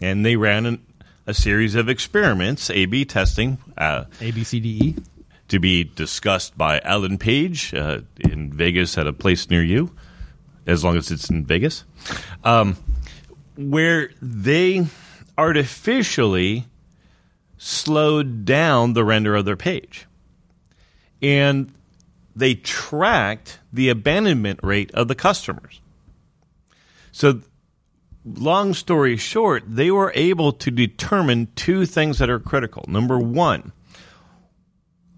and 0.01 0.25
they 0.25 0.37
ran 0.37 0.67
an, 0.67 0.87
a 1.31 1.35
series 1.35 1.77
of 1.77 1.89
experiments, 1.89 2.71
A/B 2.71 3.05
testing. 3.05 3.59
Uh, 3.79 4.05
A 4.21 4.33
B 4.33 4.45
C 4.45 4.59
D 4.59 4.69
E. 4.69 4.97
to 5.49 5.59
be 5.61 5.85
discussed 5.85 6.59
by 6.59 6.81
Alan 6.81 7.19
Page 7.19 7.73
uh, 7.73 8.01
in 8.19 8.53
Vegas 8.53 8.99
at 8.99 9.07
a 9.07 9.13
place 9.13 9.49
near 9.49 9.63
you, 9.63 9.95
as 10.67 10.85
long 10.85 10.97
as 10.97 11.11
it's 11.11 11.31
in 11.31 11.47
Vegas, 11.47 11.85
um, 12.45 12.77
where 13.57 14.11
they 14.21 14.87
artificially 15.39 16.67
slowed 17.59 18.45
down 18.45 18.93
the 18.95 19.05
render 19.05 19.37
of 19.37 19.45
their 19.45 19.57
page. 19.57 20.07
And 21.23 21.73
they 22.35 22.55
tracked 22.55 23.61
the 23.73 23.89
abandonment 23.89 24.61
rate 24.63 24.91
of 24.93 25.09
the 25.09 25.15
customers. 25.15 25.81
So, 27.13 27.43
long 28.25 28.75
story 28.75 29.17
short, 29.17 29.65
they 29.67 29.91
were 29.91 30.13
able 30.15 30.53
to 30.53 30.71
determine 30.71 31.49
two 31.55 31.87
things 31.87 32.19
that 32.19 32.31
are 32.31 32.39
critical. 32.39 32.85
Number 32.89 33.19
one, 33.19 33.73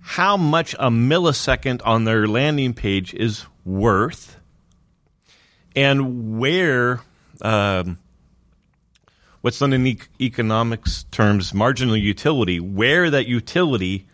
how 0.01 0.37
much 0.37 0.75
a 0.75 0.91
millisecond 0.91 1.81
on 1.85 2.05
their 2.05 2.27
landing 2.27 2.75
page 2.75 3.15
is 3.15 3.47
worth 3.65 4.39
and 5.75 6.39
where 6.39 7.01
um, 7.41 7.99
what's 9.41 9.59
done 9.59 9.73
in 9.73 9.87
e- 9.87 9.99
economics 10.21 11.05
terms 11.05 11.55
marginal 11.55 11.97
utility 11.97 12.61
where 12.61 13.11
that 13.11 13.27
utility 13.27 14.07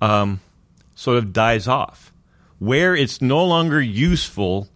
um, 0.00 0.40
sort 0.94 1.16
of 1.16 1.32
dies 1.32 1.66
off 1.66 2.12
where 2.58 2.94
it's 2.94 3.20
no 3.20 3.44
longer 3.44 3.80
useful 3.80 4.68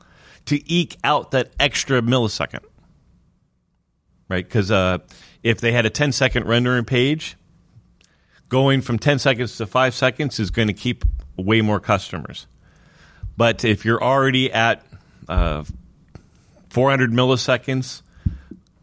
to 0.44 0.70
eke 0.70 0.96
out 1.05 1.30
that 1.30 1.53
extra 1.61 2.01
millisecond 2.01 2.64
right 4.28 4.46
because 4.46 4.70
uh, 4.70 4.98
if 5.42 5.60
they 5.60 5.72
had 5.72 5.86
a 5.86 5.90
10 5.90 6.12
second 6.12 6.46
rendering 6.46 6.84
page 6.84 7.36
going 8.48 8.80
from 8.80 8.98
10 8.98 9.18
seconds 9.18 9.56
to 9.58 9.66
5 9.66 9.94
seconds 9.94 10.38
is 10.40 10.50
going 10.50 10.68
to 10.68 10.74
keep 10.74 11.04
way 11.36 11.60
more 11.60 11.80
customers. 11.80 12.46
But 13.36 13.64
if 13.64 13.84
you're 13.84 14.02
already 14.02 14.52
at 14.52 14.84
uh, 15.28 15.64
400 16.70 17.12
milliseconds, 17.12 18.02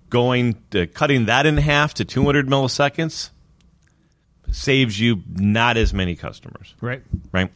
going 0.09 0.55
to 0.71 0.87
cutting 0.87 1.25
that 1.25 1.45
in 1.45 1.57
half 1.57 1.93
to 1.95 2.05
200 2.05 2.47
milliseconds 2.47 3.31
saves 4.51 4.99
you 4.99 5.23
not 5.33 5.75
as 5.77 5.93
many 5.93 6.15
customers, 6.15 6.75
Right. 6.79 7.01
right? 7.31 7.51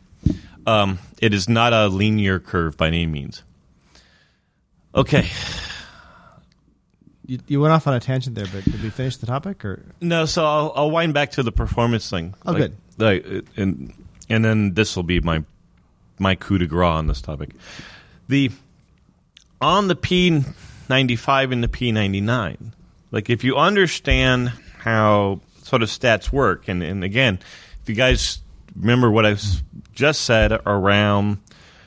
Um, 0.65 0.99
it 1.21 1.33
is 1.33 1.47
not 1.47 1.71
a 1.71 1.87
linear 1.87 2.39
curve 2.39 2.75
by 2.75 2.87
any 2.87 3.05
means. 3.05 3.43
Okay. 4.93 5.29
You, 7.29 7.37
you 7.47 7.61
went 7.61 7.73
off 7.73 7.85
on 7.85 7.93
a 7.93 7.99
tangent 7.99 8.35
there, 8.35 8.47
but 8.51 8.63
did 8.65 8.81
we 8.81 8.89
finish 8.89 9.17
the 9.17 9.27
topic 9.27 9.63
or? 9.63 9.83
No, 10.01 10.25
so 10.25 10.43
I'll, 10.43 10.73
I'll 10.75 10.89
wind 10.91 11.13
back 11.13 11.29
to 11.31 11.43
the 11.43 11.51
performance 11.51 12.09
thing. 12.09 12.33
Oh, 12.45 12.51
Like- 12.53 12.57
good. 12.57 12.75
Like, 12.97 13.45
and 13.55 13.93
and 14.29 14.43
then 14.43 14.73
this 14.73 14.95
will 14.95 15.03
be 15.03 15.21
my 15.21 15.43
my 16.17 16.35
coup 16.35 16.57
de 16.57 16.65
grace 16.67 16.85
on 16.87 17.07
this 17.07 17.21
topic. 17.21 17.51
The 18.27 18.51
on 19.61 19.87
the 19.87 19.95
P 19.95 20.43
ninety 20.89 21.15
five 21.15 21.51
and 21.51 21.63
the 21.63 21.69
P 21.69 21.91
ninety 21.91 22.19
nine. 22.19 22.73
Like 23.11 23.29
if 23.29 23.43
you 23.43 23.55
understand 23.55 24.51
how 24.79 25.39
sort 25.63 25.81
of 25.83 25.89
stats 25.89 26.31
work, 26.31 26.67
and, 26.67 26.83
and 26.83 27.03
again, 27.03 27.39
if 27.83 27.87
you 27.89 27.95
guys 27.95 28.39
remember 28.75 29.09
what 29.09 29.25
I 29.25 29.37
just 29.93 30.21
said 30.21 30.51
around 30.65 31.37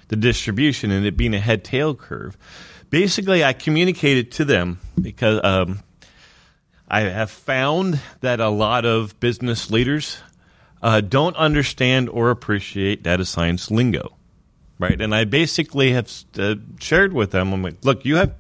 the 0.08 0.16
distribution 0.16 0.90
and 0.90 1.04
it 1.04 1.16
being 1.16 1.34
a 1.34 1.40
head 1.40 1.62
tail 1.62 1.94
curve, 1.94 2.36
basically 2.92 3.42
I 3.42 3.54
communicated 3.54 4.30
to 4.32 4.44
them 4.44 4.78
because 5.00 5.40
um, 5.42 5.80
I 6.86 7.00
have 7.00 7.30
found 7.30 8.00
that 8.20 8.38
a 8.38 8.50
lot 8.50 8.84
of 8.84 9.18
business 9.18 9.70
leaders 9.70 10.18
uh, 10.82 11.00
don't 11.00 11.34
understand 11.36 12.10
or 12.10 12.30
appreciate 12.30 13.02
data 13.02 13.24
science 13.24 13.70
lingo, 13.70 14.14
right? 14.78 15.00
And 15.00 15.14
I 15.14 15.24
basically 15.24 15.92
have 15.92 16.12
uh, 16.38 16.56
shared 16.78 17.14
with 17.14 17.30
them. 17.30 17.52
I'm 17.52 17.62
like, 17.62 17.82
look, 17.82 18.04
you 18.04 18.16
have 18.16 18.34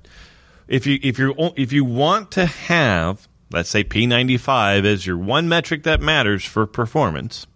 if 0.68 0.86
you 0.86 0.98
if 1.02 1.18
you 1.18 1.34
if 1.56 1.72
you 1.72 1.84
want 1.84 2.30
to 2.32 2.44
have 2.46 3.26
let's 3.52 3.70
say 3.70 3.84
P95 3.84 4.84
as 4.84 5.06
your 5.06 5.16
one 5.16 5.48
metric 5.48 5.84
that 5.84 6.00
matters 6.00 6.44
for 6.44 6.66
performance, 6.66 7.46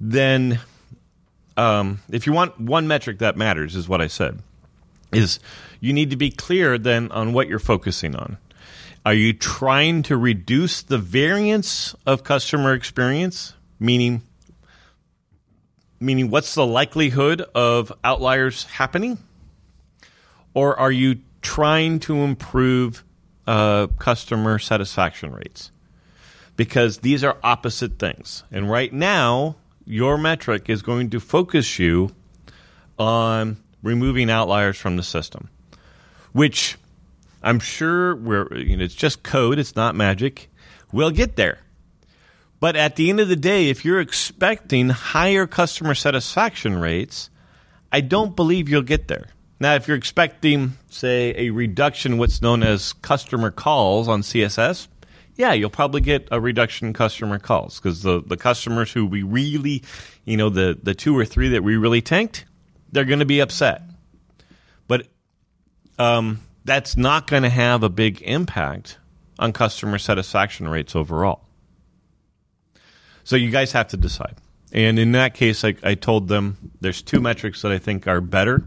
then 0.00 0.60
um, 1.56 2.00
if 2.10 2.26
you 2.26 2.32
want 2.32 2.60
one 2.60 2.88
metric 2.88 3.18
that 3.20 3.36
matters, 3.36 3.76
is 3.76 3.88
what 3.88 4.00
I 4.00 4.08
said, 4.08 4.40
is 5.14 5.38
you 5.80 5.92
need 5.92 6.10
to 6.10 6.16
be 6.16 6.30
clear 6.30 6.78
then 6.78 7.10
on 7.12 7.32
what 7.32 7.48
you're 7.48 7.58
focusing 7.58 8.14
on. 8.16 8.38
Are 9.06 9.14
you 9.14 9.32
trying 9.32 10.02
to 10.04 10.16
reduce 10.16 10.82
the 10.82 10.98
variance 10.98 11.94
of 12.06 12.24
customer 12.24 12.72
experience? 12.72 13.54
Meaning, 13.78 14.22
meaning 16.00 16.30
what's 16.30 16.54
the 16.54 16.66
likelihood 16.66 17.42
of 17.54 17.92
outliers 18.02 18.64
happening? 18.64 19.18
Or 20.54 20.78
are 20.78 20.92
you 20.92 21.20
trying 21.42 22.00
to 22.00 22.22
improve 22.22 23.04
uh, 23.46 23.86
customer 23.98 24.58
satisfaction 24.58 25.32
rates 25.32 25.70
because 26.56 26.98
these 26.98 27.24
are 27.24 27.36
opposite 27.42 27.98
things. 27.98 28.44
And 28.50 28.70
right 28.70 28.92
now, 28.92 29.56
your 29.84 30.16
metric 30.16 30.68
is 30.68 30.82
going 30.82 31.10
to 31.10 31.20
focus 31.20 31.78
you 31.78 32.14
on 32.98 33.58
removing 33.84 34.30
outliers 34.30 34.76
from 34.76 34.96
the 34.96 35.02
system, 35.04 35.48
which 36.32 36.76
I'm 37.42 37.60
sure 37.60 38.16
we're, 38.16 38.52
you 38.56 38.76
know, 38.76 38.84
it's 38.84 38.94
just 38.94 39.22
code, 39.22 39.60
it's 39.60 39.76
not 39.76 39.94
magic. 39.94 40.50
We'll 40.90 41.12
get 41.12 41.36
there. 41.36 41.58
But 42.58 42.76
at 42.76 42.96
the 42.96 43.10
end 43.10 43.20
of 43.20 43.28
the 43.28 43.36
day, 43.36 43.68
if 43.68 43.84
you're 43.84 44.00
expecting 44.00 44.88
higher 44.88 45.46
customer 45.46 45.94
satisfaction 45.94 46.78
rates, 46.78 47.28
I 47.92 48.00
don't 48.00 48.34
believe 48.34 48.68
you'll 48.68 48.82
get 48.82 49.06
there. 49.06 49.28
Now, 49.60 49.74
if 49.74 49.86
you're 49.86 49.96
expecting, 49.96 50.72
say, 50.88 51.34
a 51.36 51.50
reduction 51.50 52.16
what's 52.18 52.40
known 52.40 52.62
as 52.62 52.92
customer 52.94 53.50
calls 53.50 54.08
on 54.08 54.22
CSS, 54.22 54.88
yeah, 55.36 55.52
you'll 55.52 55.70
probably 55.70 56.00
get 56.00 56.28
a 56.30 56.40
reduction 56.40 56.88
in 56.88 56.92
customer 56.94 57.38
calls 57.38 57.78
because 57.78 58.02
the, 58.02 58.22
the 58.24 58.36
customers 58.36 58.92
who 58.92 59.04
we 59.04 59.22
really, 59.22 59.82
you 60.24 60.36
know, 60.36 60.48
the, 60.48 60.78
the 60.82 60.94
two 60.94 61.16
or 61.16 61.24
three 61.24 61.50
that 61.50 61.62
we 61.62 61.76
really 61.76 62.00
tanked, 62.00 62.46
they're 62.94 63.04
going 63.04 63.18
to 63.18 63.24
be 63.24 63.40
upset. 63.40 63.82
But 64.86 65.08
um, 65.98 66.40
that's 66.64 66.96
not 66.96 67.26
going 67.26 67.42
to 67.42 67.50
have 67.50 67.82
a 67.82 67.88
big 67.88 68.22
impact 68.22 68.98
on 69.38 69.52
customer 69.52 69.98
satisfaction 69.98 70.68
rates 70.68 70.94
overall. 70.94 71.42
So 73.24 73.34
you 73.34 73.50
guys 73.50 73.72
have 73.72 73.88
to 73.88 73.96
decide. 73.96 74.36
And 74.72 74.98
in 74.98 75.12
that 75.12 75.34
case, 75.34 75.64
I, 75.64 75.74
I 75.82 75.94
told 75.94 76.28
them 76.28 76.72
there's 76.80 77.02
two 77.02 77.20
metrics 77.20 77.62
that 77.62 77.72
I 77.72 77.78
think 77.78 78.06
are 78.06 78.20
better. 78.20 78.62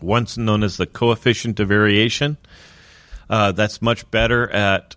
One's 0.00 0.38
known 0.38 0.62
as 0.62 0.78
the 0.78 0.86
coefficient 0.86 1.60
of 1.60 1.68
variation. 1.68 2.38
Uh, 3.28 3.52
that's 3.52 3.82
much 3.82 4.10
better 4.10 4.50
at 4.50 4.96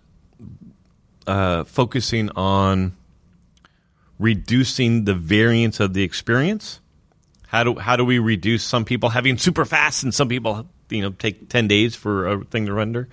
uh, 1.26 1.64
focusing 1.64 2.30
on 2.30 2.96
reducing 4.18 5.04
the 5.04 5.14
variance 5.14 5.78
of 5.78 5.92
the 5.92 6.02
experience. 6.02 6.80
How 7.46 7.64
do 7.64 7.74
how 7.76 7.96
do 7.96 8.04
we 8.04 8.18
reduce 8.18 8.64
some 8.64 8.84
people 8.84 9.08
having 9.08 9.38
super 9.38 9.64
fast 9.64 10.02
and 10.02 10.14
some 10.14 10.28
people 10.28 10.66
you 10.90 11.02
know 11.02 11.10
take 11.10 11.48
ten 11.48 11.68
days 11.68 11.94
for 11.94 12.26
a 12.26 12.44
thing 12.44 12.66
to 12.66 12.72
render? 12.72 13.08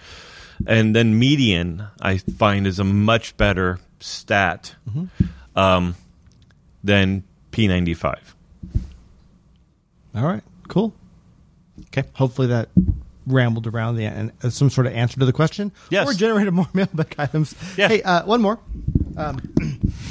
And 0.66 0.96
then 0.96 1.18
median, 1.20 1.88
I 2.02 2.18
find, 2.18 2.68
is 2.68 2.80
a 2.80 2.84
much 2.84 3.36
better 3.38 3.80
stat 4.00 4.76
um, 5.56 5.96
than 6.84 7.24
P95. 7.52 8.20
All 10.16 10.24
right, 10.24 10.44
cool. 10.68 10.94
Okay. 11.88 12.08
Hopefully 12.14 12.48
that 12.48 12.70
rambled 13.26 13.68
around 13.68 13.96
the 13.96 14.06
and 14.06 14.32
uh, 14.44 14.50
some 14.50 14.70
sort 14.70 14.86
of 14.86 14.94
answer 14.94 15.20
to 15.20 15.26
the 15.26 15.34
question. 15.34 15.72
Yes. 15.90 16.08
Or 16.08 16.14
generated 16.14 16.54
more 16.54 16.68
mailbag 16.74 17.16
items. 17.18 17.56
Yeah. 17.78 17.88
Hey, 17.88 18.04
uh, 18.04 18.26
one 18.26 18.42
more. 18.42 18.60
Um, 19.18 19.42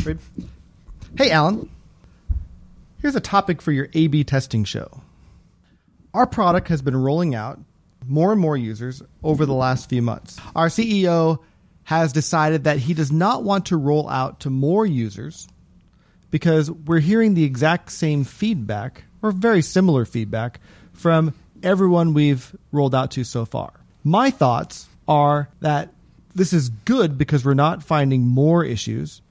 hey, 1.17 1.31
Alan. 1.31 1.69
Here's 3.03 3.17
a 3.17 3.21
topic 3.21 3.61
for 3.61 3.73
your 3.73 3.89
A/B 3.95 4.23
testing 4.23 4.63
show. 4.63 5.03
Our 6.15 6.25
product 6.25 6.69
has 6.69 6.83
been 6.83 6.97
rolling 6.97 7.35
out 7.35 7.59
more 8.07 8.31
and 8.31 8.41
more 8.41 8.57
users 8.57 9.03
over 9.25 9.45
the 9.45 9.53
last 9.53 9.89
few 9.89 10.01
months. 10.01 10.39
Our 10.55 10.69
CEO 10.69 11.41
has 11.83 12.13
decided 12.13 12.63
that 12.63 12.79
he 12.79 12.95
does 12.95 13.11
not 13.11 13.43
want 13.43 13.67
to 13.67 13.77
roll 13.77 14.09
out 14.09 14.39
to 14.41 14.51
more 14.51 14.87
users 14.87 15.49
because 16.31 16.71
we're 16.71 17.01
hearing 17.01 17.35
the 17.35 17.43
exact 17.43 17.91
same 17.91 18.23
feedback 18.23 19.03
or 19.21 19.33
very 19.33 19.63
similar 19.63 20.05
feedback 20.05 20.61
from 20.93 21.35
everyone 21.61 22.15
we've 22.15 22.55
rolled 22.71 22.95
out 22.95 23.11
to 23.13 23.25
so 23.25 23.45
far. 23.45 23.73
My 24.05 24.31
thoughts 24.31 24.89
are 25.09 25.49
that 25.59 25.93
this 26.37 26.53
is 26.53 26.69
good 26.69 27.19
because 27.19 27.45
we're 27.45 27.55
not 27.55 27.83
finding 27.83 28.29
more 28.29 28.65
issues, 28.65 29.23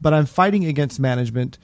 but 0.00 0.14
I'm 0.14 0.26
fighting 0.26 0.64
against 0.64 1.00
management 1.00 1.58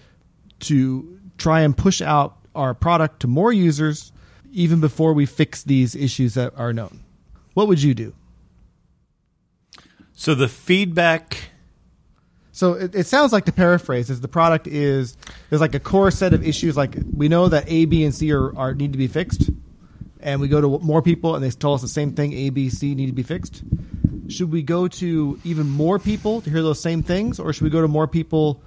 to 0.58 1.15
try 1.38 1.60
and 1.60 1.76
push 1.76 2.00
out 2.00 2.36
our 2.54 2.74
product 2.74 3.20
to 3.20 3.26
more 3.26 3.52
users 3.52 4.12
even 4.52 4.80
before 4.80 5.12
we 5.12 5.26
fix 5.26 5.62
these 5.62 5.94
issues 5.94 6.34
that 6.34 6.52
are 6.56 6.72
known. 6.72 7.04
What 7.54 7.68
would 7.68 7.82
you 7.82 7.94
do? 7.94 8.14
So 10.14 10.34
the 10.34 10.48
feedback. 10.48 11.50
So 12.52 12.72
it, 12.72 12.94
it 12.94 13.06
sounds 13.06 13.34
like 13.34 13.44
to 13.44 13.52
paraphrase 13.52 14.08
is 14.08 14.22
the 14.22 14.28
product 14.28 14.66
is 14.66 15.16
there's 15.50 15.60
like 15.60 15.74
a 15.74 15.80
core 15.80 16.10
set 16.10 16.32
of 16.32 16.46
issues 16.46 16.74
like 16.74 16.96
we 17.14 17.28
know 17.28 17.50
that 17.50 17.64
A, 17.68 17.84
B, 17.84 18.02
and 18.02 18.14
C 18.14 18.32
are, 18.32 18.56
are 18.56 18.74
need 18.74 18.92
to 18.92 18.98
be 18.98 19.08
fixed, 19.08 19.50
and 20.20 20.40
we 20.40 20.48
go 20.48 20.62
to 20.62 20.78
more 20.82 21.02
people 21.02 21.34
and 21.34 21.44
they 21.44 21.50
tell 21.50 21.74
us 21.74 21.82
the 21.82 21.88
same 21.88 22.12
thing 22.12 22.32
A, 22.32 22.48
B, 22.48 22.70
C 22.70 22.94
need 22.94 23.06
to 23.06 23.12
be 23.12 23.22
fixed. 23.22 23.62
Should 24.28 24.50
we 24.50 24.62
go 24.62 24.88
to 24.88 25.38
even 25.44 25.68
more 25.68 25.98
people 25.98 26.40
to 26.40 26.50
hear 26.50 26.62
those 26.62 26.80
same 26.80 27.02
things, 27.02 27.38
or 27.38 27.52
should 27.52 27.64
we 27.64 27.70
go 27.70 27.82
to 27.82 27.88
more 27.88 28.08
people, 28.08 28.62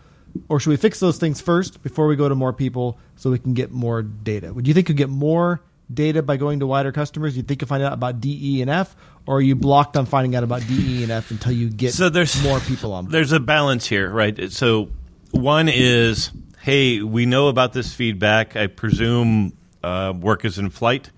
or 0.47 0.59
should 0.59 0.69
we 0.69 0.77
fix 0.77 0.99
those 0.99 1.17
things 1.17 1.41
first 1.41 1.81
before 1.83 2.07
we 2.07 2.15
go 2.15 2.29
to 2.29 2.35
more 2.35 2.53
people 2.53 2.97
so 3.15 3.29
we 3.31 3.39
can 3.39 3.53
get 3.53 3.71
more 3.71 4.01
data? 4.01 4.53
Would 4.53 4.67
you 4.67 4.73
think 4.73 4.89
you 4.89 4.95
get 4.95 5.09
more 5.09 5.61
data 5.91 6.21
by 6.21 6.37
going 6.37 6.59
to 6.59 6.67
wider 6.67 6.91
customers? 6.91 7.35
You 7.35 7.43
think 7.43 7.61
you 7.61 7.67
find 7.67 7.83
out 7.83 7.93
about 7.93 8.21
D, 8.21 8.39
E, 8.41 8.61
and 8.61 8.69
F, 8.69 8.95
or 9.25 9.37
are 9.37 9.41
you 9.41 9.55
blocked 9.55 9.97
on 9.97 10.05
finding 10.05 10.35
out 10.35 10.43
about 10.43 10.65
D, 10.67 10.99
E, 10.99 11.03
and 11.03 11.11
F 11.11 11.31
until 11.31 11.51
you 11.51 11.69
get 11.69 11.93
So 11.93 12.09
there's 12.09 12.41
more 12.43 12.59
people 12.59 12.93
on? 12.93 13.05
board? 13.05 13.13
There's 13.13 13.31
a 13.31 13.39
balance 13.39 13.87
here, 13.87 14.09
right? 14.09 14.51
So 14.51 14.89
one 15.31 15.69
is, 15.69 16.31
hey, 16.61 17.01
we 17.01 17.25
know 17.25 17.47
about 17.47 17.73
this 17.73 17.93
feedback. 17.93 18.55
I 18.55 18.67
presume 18.67 19.53
uh, 19.83 20.13
work 20.15 20.45
is 20.45 20.57
in 20.57 20.69
flight, 20.69 21.11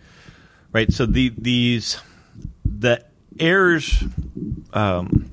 right? 0.72 0.92
So 0.92 1.06
the 1.06 1.34
these 1.38 2.00
the 2.66 3.06
errors. 3.40 4.04
Um, 4.74 5.31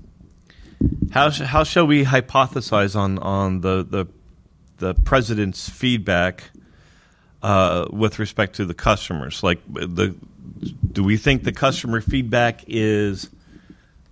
how 1.10 1.30
sh- 1.30 1.40
how 1.40 1.64
shall 1.64 1.86
we 1.86 2.04
hypothesize 2.04 2.96
on 2.96 3.18
on 3.18 3.60
the 3.60 3.86
the 3.88 4.06
the 4.78 4.94
president's 4.94 5.68
feedback 5.68 6.44
uh, 7.42 7.86
with 7.90 8.18
respect 8.18 8.56
to 8.56 8.64
the 8.64 8.74
customers? 8.74 9.42
Like 9.42 9.60
the 9.72 10.14
do 10.92 11.04
we 11.04 11.16
think 11.16 11.44
the 11.44 11.52
customer 11.52 12.00
feedback 12.00 12.64
is 12.66 13.30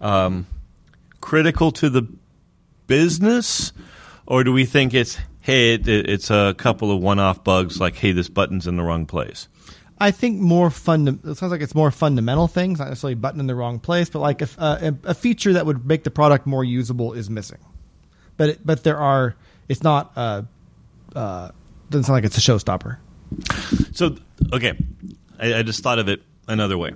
um, 0.01 0.47
critical 1.21 1.71
to 1.73 1.91
the 1.91 2.07
business, 2.87 3.73
or 4.27 4.45
do 4.45 4.53
we 4.53 4.65
think 4.65 4.95
it's 4.95 5.19
hey, 5.41 5.75
it, 5.75 5.89
it's 5.89 6.31
a 6.31 6.55
couple 6.59 6.91
of 6.91 7.01
one-off 7.01 7.45
bugs 7.45 7.81
like 7.81 7.97
hey, 7.97 8.13
this 8.13 8.29
button's 8.29 8.67
in 8.67 8.77
the 8.77 8.83
wrong 8.83 9.07
place? 9.07 9.49
I 9.99 10.11
think 10.11 10.41
more 10.41 10.69
funda- 10.71 11.19
It 11.25 11.37
sounds 11.37 11.51
like 11.53 11.63
it's 11.63 11.75
more 11.75 11.91
fundamental 11.91 12.49
things, 12.49 12.79
not 12.79 12.89
necessarily 12.89 13.15
button 13.15 13.41
in 13.41 13.47
the 13.47 13.55
wrong 13.55 13.79
place, 13.79 14.11
but 14.11 14.19
like 14.21 14.43
if, 14.43 14.59
uh, 14.59 14.93
a, 15.05 15.11
a 15.11 15.15
feature 15.15 15.55
that 15.55 15.65
would 15.67 15.87
make 15.87 16.05
the 16.05 16.11
product 16.11 16.47
more 16.47 16.63
usable 16.65 17.15
is 17.15 17.31
missing. 17.31 17.59
But 18.37 18.49
it, 18.51 18.61
but 18.67 18.85
there 18.85 18.99
are. 18.99 19.35
It's 19.69 19.83
not. 19.83 20.13
Uh, 20.15 20.43
uh, 21.15 21.51
doesn't 21.89 22.05
sound 22.05 22.15
like 22.17 22.25
it's 22.25 22.37
a 22.37 22.41
showstopper. 22.41 22.99
So 23.93 24.17
okay, 24.53 24.75
I, 25.39 25.55
I 25.55 25.63
just 25.63 25.83
thought 25.83 25.99
of 25.99 26.09
it 26.09 26.23
another 26.47 26.77
way. 26.77 26.93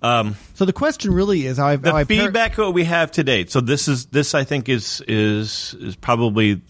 Um, 0.00 0.36
So 0.54 0.64
the 0.64 0.72
question 0.72 1.12
really 1.12 1.46
is 1.46 1.58
how 1.58 1.66
I 1.66 1.76
the 1.76 1.90
how 1.90 1.96
I 1.96 2.04
par- 2.04 2.16
feedback 2.16 2.56
what 2.58 2.74
we 2.74 2.84
have 2.84 3.10
today. 3.10 3.46
So 3.46 3.60
this 3.60 3.88
is 3.88 4.06
this 4.06 4.34
I 4.34 4.44
think 4.44 4.68
is 4.68 5.02
is 5.08 5.74
is 5.80 5.96
probably 5.96 6.60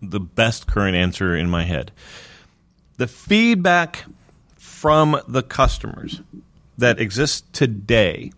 the 0.00 0.20
best 0.20 0.66
current 0.66 0.96
answer 0.96 1.36
in 1.36 1.50
my 1.50 1.64
head. 1.64 1.92
The 2.98 3.06
feedback 3.06 4.04
from 4.56 5.20
the 5.26 5.42
customers 5.42 6.20
that 6.76 7.00
exists 7.00 7.42
today. 7.52 8.32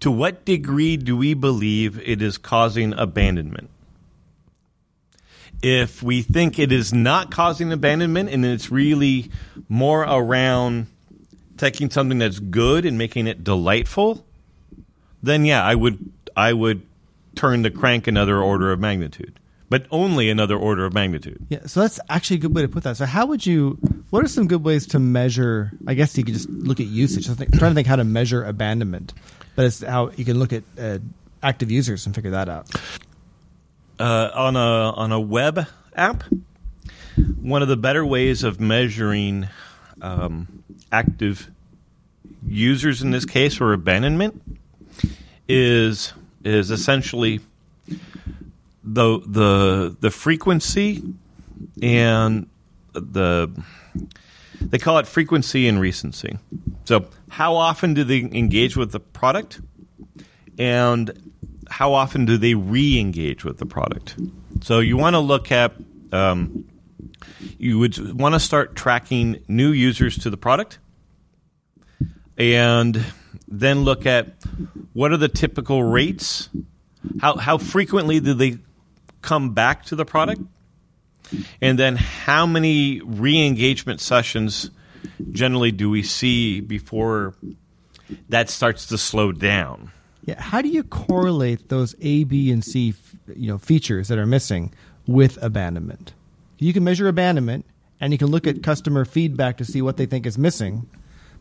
To 0.00 0.10
what 0.10 0.44
degree 0.44 0.96
do 0.96 1.16
we 1.16 1.34
believe 1.34 1.98
it 2.06 2.22
is 2.22 2.38
causing 2.38 2.92
abandonment? 2.92 3.70
If 5.62 6.02
we 6.02 6.22
think 6.22 6.58
it 6.58 6.70
is 6.70 6.92
not 6.92 7.30
causing 7.30 7.72
abandonment 7.72 8.28
and 8.28 8.44
it's 8.44 8.70
really 8.70 9.30
more 9.68 10.02
around 10.02 10.86
taking 11.56 11.90
something 11.90 12.18
that's 12.18 12.38
good 12.38 12.84
and 12.84 12.98
making 12.98 13.26
it 13.26 13.42
delightful, 13.42 14.24
then 15.22 15.44
yeah, 15.44 15.64
I 15.64 15.74
would 15.74 16.12
I 16.36 16.52
would 16.52 16.82
turn 17.34 17.62
the 17.62 17.70
crank 17.70 18.06
another 18.06 18.38
order 18.38 18.70
of 18.70 18.80
magnitude, 18.80 19.38
but 19.68 19.86
only 19.90 20.30
another 20.30 20.56
order 20.56 20.84
of 20.84 20.94
magnitude. 20.94 21.44
Yeah, 21.48 21.66
so 21.66 21.80
that's 21.80 21.98
actually 22.08 22.36
a 22.36 22.40
good 22.40 22.54
way 22.54 22.62
to 22.62 22.68
put 22.68 22.84
that. 22.84 22.96
So 22.96 23.06
how 23.06 23.26
would 23.26 23.44
you? 23.44 23.78
What 24.10 24.24
are 24.24 24.28
some 24.28 24.46
good 24.46 24.64
ways 24.64 24.86
to 24.88 24.98
measure? 24.98 25.72
I 25.86 25.94
guess 25.94 26.16
you 26.16 26.24
could 26.24 26.34
just 26.34 26.48
look 26.48 26.80
at 26.80 26.86
usage. 26.86 27.28
I'm 27.28 27.36
trying 27.36 27.70
to 27.70 27.74
think 27.74 27.86
how 27.86 27.96
to 27.96 28.04
measure 28.04 28.44
abandonment, 28.44 29.12
but 29.56 29.64
it's 29.66 29.82
how 29.82 30.10
you 30.10 30.24
can 30.24 30.38
look 30.38 30.52
at 30.52 30.62
uh, 30.78 30.98
active 31.42 31.70
users 31.70 32.06
and 32.06 32.14
figure 32.14 32.32
that 32.32 32.48
out. 32.48 32.70
Uh, 33.98 34.30
on 34.34 34.56
a 34.56 34.58
on 34.60 35.12
a 35.12 35.20
web 35.20 35.66
app, 35.94 36.22
one 37.40 37.62
of 37.62 37.68
the 37.68 37.76
better 37.76 38.04
ways 38.04 38.44
of 38.44 38.60
measuring 38.60 39.48
um, 40.02 40.62
active 40.92 41.50
users 42.46 43.02
in 43.02 43.10
this 43.10 43.24
case 43.24 43.60
or 43.60 43.72
abandonment 43.72 44.40
is 45.48 46.12
is 46.44 46.70
essentially 46.70 47.40
the 48.86 49.18
the 49.26 49.96
the 50.00 50.10
frequency 50.10 51.02
and 51.82 52.48
the 52.92 53.50
they 54.60 54.78
call 54.78 54.98
it 54.98 55.06
frequency 55.06 55.68
and 55.68 55.80
recency. 55.80 56.38
So, 56.84 57.06
how 57.28 57.56
often 57.56 57.94
do 57.94 58.04
they 58.04 58.20
engage 58.20 58.76
with 58.76 58.92
the 58.92 59.00
product, 59.00 59.60
and 60.58 61.32
how 61.68 61.92
often 61.92 62.24
do 62.24 62.36
they 62.36 62.54
re-engage 62.54 63.44
with 63.44 63.58
the 63.58 63.66
product? 63.66 64.16
So, 64.62 64.78
you 64.78 64.96
want 64.96 65.14
to 65.14 65.20
look 65.20 65.52
at 65.52 65.74
um, 66.12 66.64
you 67.58 67.78
would 67.78 68.18
want 68.18 68.34
to 68.34 68.40
start 68.40 68.76
tracking 68.76 69.42
new 69.48 69.70
users 69.70 70.16
to 70.18 70.30
the 70.30 70.36
product, 70.36 70.78
and 72.38 73.04
then 73.48 73.80
look 73.82 74.06
at 74.06 74.36
what 74.92 75.12
are 75.12 75.16
the 75.16 75.28
typical 75.28 75.82
rates. 75.82 76.48
How 77.20 77.36
how 77.36 77.58
frequently 77.58 78.20
do 78.20 78.34
they 78.34 78.58
come 79.26 79.50
back 79.50 79.84
to 79.86 79.96
the 79.96 80.04
product? 80.04 80.40
And 81.60 81.76
then 81.76 81.96
how 81.96 82.46
many 82.46 83.00
re-engagement 83.00 84.00
sessions 84.00 84.70
generally 85.32 85.72
do 85.72 85.90
we 85.90 86.04
see 86.04 86.60
before 86.60 87.34
that 88.28 88.48
starts 88.48 88.86
to 88.86 88.98
slow 88.98 89.32
down? 89.32 89.90
Yeah, 90.24 90.40
how 90.40 90.62
do 90.62 90.68
you 90.68 90.84
correlate 90.84 91.68
those 91.68 91.96
A, 92.00 92.24
B, 92.24 92.50
and 92.52 92.64
C, 92.64 92.94
you 93.34 93.48
know, 93.48 93.58
features 93.58 94.08
that 94.08 94.18
are 94.18 94.26
missing 94.26 94.72
with 95.06 95.40
abandonment? 95.42 96.14
You 96.58 96.72
can 96.72 96.84
measure 96.84 97.08
abandonment, 97.08 97.64
and 98.00 98.12
you 98.12 98.18
can 98.18 98.28
look 98.28 98.46
at 98.46 98.62
customer 98.62 99.04
feedback 99.04 99.56
to 99.58 99.64
see 99.64 99.82
what 99.82 99.96
they 99.96 100.06
think 100.06 100.26
is 100.26 100.38
missing. 100.38 100.88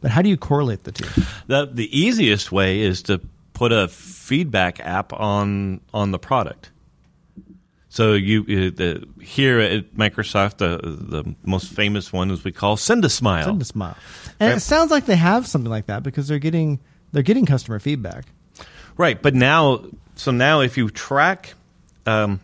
But 0.01 0.11
how 0.11 0.21
do 0.21 0.29
you 0.29 0.38
correlate 0.38 0.83
the 0.83 0.91
two? 0.91 1.21
The 1.47 1.69
the 1.71 1.89
easiest 1.97 2.51
way 2.51 2.81
is 2.81 3.01
to 3.03 3.21
put 3.53 3.71
a 3.71 3.88
feedback 3.88 4.79
app 4.79 5.13
on 5.13 5.81
on 5.93 6.11
the 6.11 6.19
product. 6.19 6.71
So 7.95 8.11
you 8.11 8.41
uh, 8.41 8.75
the, 8.75 9.07
here 9.21 9.57
at 9.61 9.95
Microsoft, 9.95 10.57
the 10.57 10.79
the 10.83 11.33
most 11.45 11.71
famous 11.71 12.11
one 12.11 12.29
is 12.29 12.43
we 12.43 12.51
call 12.51 12.75
Send 12.75 13.05
a 13.05 13.09
Smile. 13.09 13.45
Send 13.45 13.61
a 13.61 13.65
smile, 13.65 13.95
and 14.37 14.49
Right. 14.49 14.57
it 14.57 14.59
sounds 14.59 14.91
like 14.91 15.05
they 15.05 15.15
have 15.15 15.47
something 15.47 15.71
like 15.71 15.85
that 15.85 16.03
because 16.03 16.27
they're 16.27 16.37
getting 16.37 16.81
they're 17.13 17.23
getting 17.23 17.45
customer 17.45 17.79
feedback. 17.79 18.25
Right, 18.97 19.21
but 19.21 19.33
now, 19.33 19.85
so 20.15 20.31
now 20.31 20.59
if 20.59 20.75
you 20.75 20.89
track 20.89 21.53
um, 22.05 22.41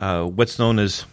uh, 0.00 0.24
what's 0.24 0.58
known 0.58 0.80
as 0.80 1.04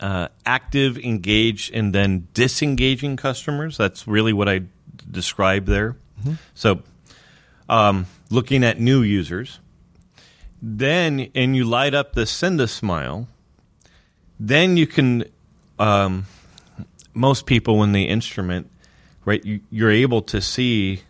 uh, 0.00 0.26
active, 0.44 0.98
engaged, 0.98 1.72
and 1.72 1.94
then 1.94 2.26
disengaging 2.34 3.16
customers, 3.16 3.76
that's 3.76 4.08
really 4.08 4.32
what 4.32 4.48
I 4.48 4.58
d- 4.58 4.68
described 5.08 5.68
there. 5.68 5.94
So, 6.54 6.82
um, 7.68 8.06
looking 8.30 8.64
at 8.64 8.80
new 8.80 9.02
users, 9.02 9.60
then 10.60 11.30
and 11.34 11.54
you 11.54 11.64
light 11.64 11.94
up 11.94 12.14
the 12.14 12.26
send 12.26 12.60
a 12.60 12.68
smile, 12.68 13.28
then 14.38 14.76
you 14.76 14.86
can. 14.86 15.24
Um, 15.78 16.26
most 17.12 17.46
people, 17.46 17.78
when 17.78 17.92
they 17.92 18.02
instrument, 18.02 18.70
right, 19.24 19.44
you, 19.44 19.60
you're 19.70 19.90
able 19.90 20.22
to 20.22 20.40
see 20.40 21.02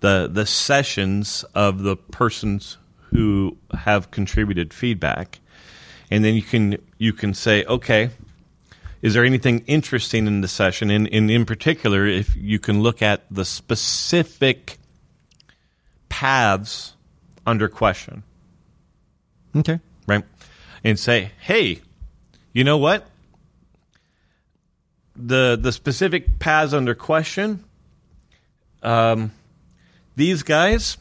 the 0.00 0.28
the 0.32 0.46
sessions 0.46 1.44
of 1.54 1.82
the 1.82 1.96
persons 1.96 2.78
who 3.10 3.56
have 3.72 4.10
contributed 4.10 4.72
feedback 4.72 5.40
and 6.10 6.24
then 6.24 6.34
you 6.34 6.42
can 6.42 6.76
you 6.98 7.12
can 7.12 7.32
say 7.34 7.64
okay 7.64 8.10
is 9.02 9.14
there 9.14 9.24
anything 9.24 9.64
interesting 9.66 10.26
in 10.26 10.42
the 10.42 10.48
session 10.48 10.90
and, 10.90 11.08
and 11.12 11.30
in 11.30 11.44
particular 11.44 12.06
if 12.06 12.36
you 12.36 12.58
can 12.58 12.82
look 12.82 13.02
at 13.02 13.24
the 13.30 13.44
specific 13.44 14.78
paths 16.08 16.94
under 17.46 17.68
question 17.68 18.22
Okay, 19.54 19.80
right. 20.06 20.24
And 20.84 20.98
say 20.98 21.32
hey 21.40 21.80
you 22.52 22.64
know 22.64 22.78
what? 22.78 23.06
The 25.14 25.58
the 25.60 25.72
specific 25.72 26.38
paths 26.38 26.72
under 26.72 26.94
question 26.94 27.64
um, 28.82 29.32
these 30.16 30.42
guys 30.42 30.96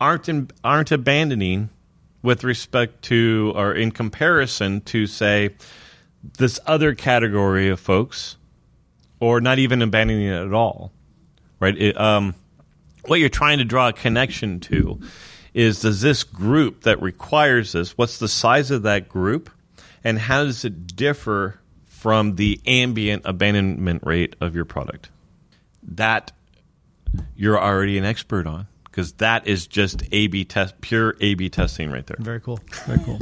aren't 0.00 0.28
in, 0.28 0.50
aren't 0.62 0.92
abandoning 0.92 1.70
with 2.22 2.44
respect 2.44 3.02
to 3.02 3.52
or 3.54 3.72
in 3.74 3.90
comparison 3.90 4.80
to 4.82 5.06
say 5.06 5.50
this 6.36 6.60
other 6.66 6.94
category 6.94 7.68
of 7.68 7.80
folks 7.80 8.36
or 9.20 9.40
not 9.40 9.58
even 9.58 9.82
abandoning 9.82 10.26
it 10.26 10.46
at 10.46 10.52
all. 10.52 10.92
Right? 11.60 11.76
It, 11.76 11.98
um, 11.98 12.34
what 13.06 13.20
you're 13.20 13.28
trying 13.28 13.58
to 13.58 13.64
draw 13.64 13.88
a 13.88 13.92
connection 13.92 14.60
to 14.60 15.00
is 15.54 15.80
does 15.80 16.00
this 16.00 16.24
group 16.24 16.82
that 16.82 17.00
requires 17.00 17.72
this 17.72 17.96
what's 17.96 18.18
the 18.18 18.28
size 18.28 18.70
of 18.70 18.82
that 18.82 19.08
group 19.08 19.50
and 20.04 20.18
how 20.18 20.44
does 20.44 20.64
it 20.64 20.96
differ 20.96 21.60
from 21.86 22.36
the 22.36 22.60
ambient 22.66 23.22
abandonment 23.24 24.02
rate 24.04 24.36
of 24.40 24.54
your 24.54 24.64
product 24.64 25.10
that 25.82 26.32
you're 27.34 27.60
already 27.60 27.98
an 27.98 28.04
expert 28.04 28.46
on 28.46 28.66
because 28.84 29.12
that 29.12 29.46
is 29.46 29.68
just 29.68 30.02
A/B 30.10 30.44
test, 30.44 30.80
pure 30.80 31.14
A/B 31.20 31.50
testing 31.50 31.88
right 31.88 32.04
there. 32.04 32.16
very 32.18 32.40
cool, 32.40 32.58
very 32.84 32.98
cool. 33.04 33.20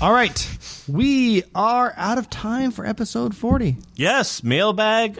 All 0.00 0.12
right, 0.12 0.58
we 0.86 1.42
are 1.56 1.92
out 1.96 2.18
of 2.18 2.30
time 2.30 2.70
for 2.70 2.86
episode 2.86 3.36
forty. 3.36 3.78
Yes, 3.96 4.44
mailbag 4.44 5.18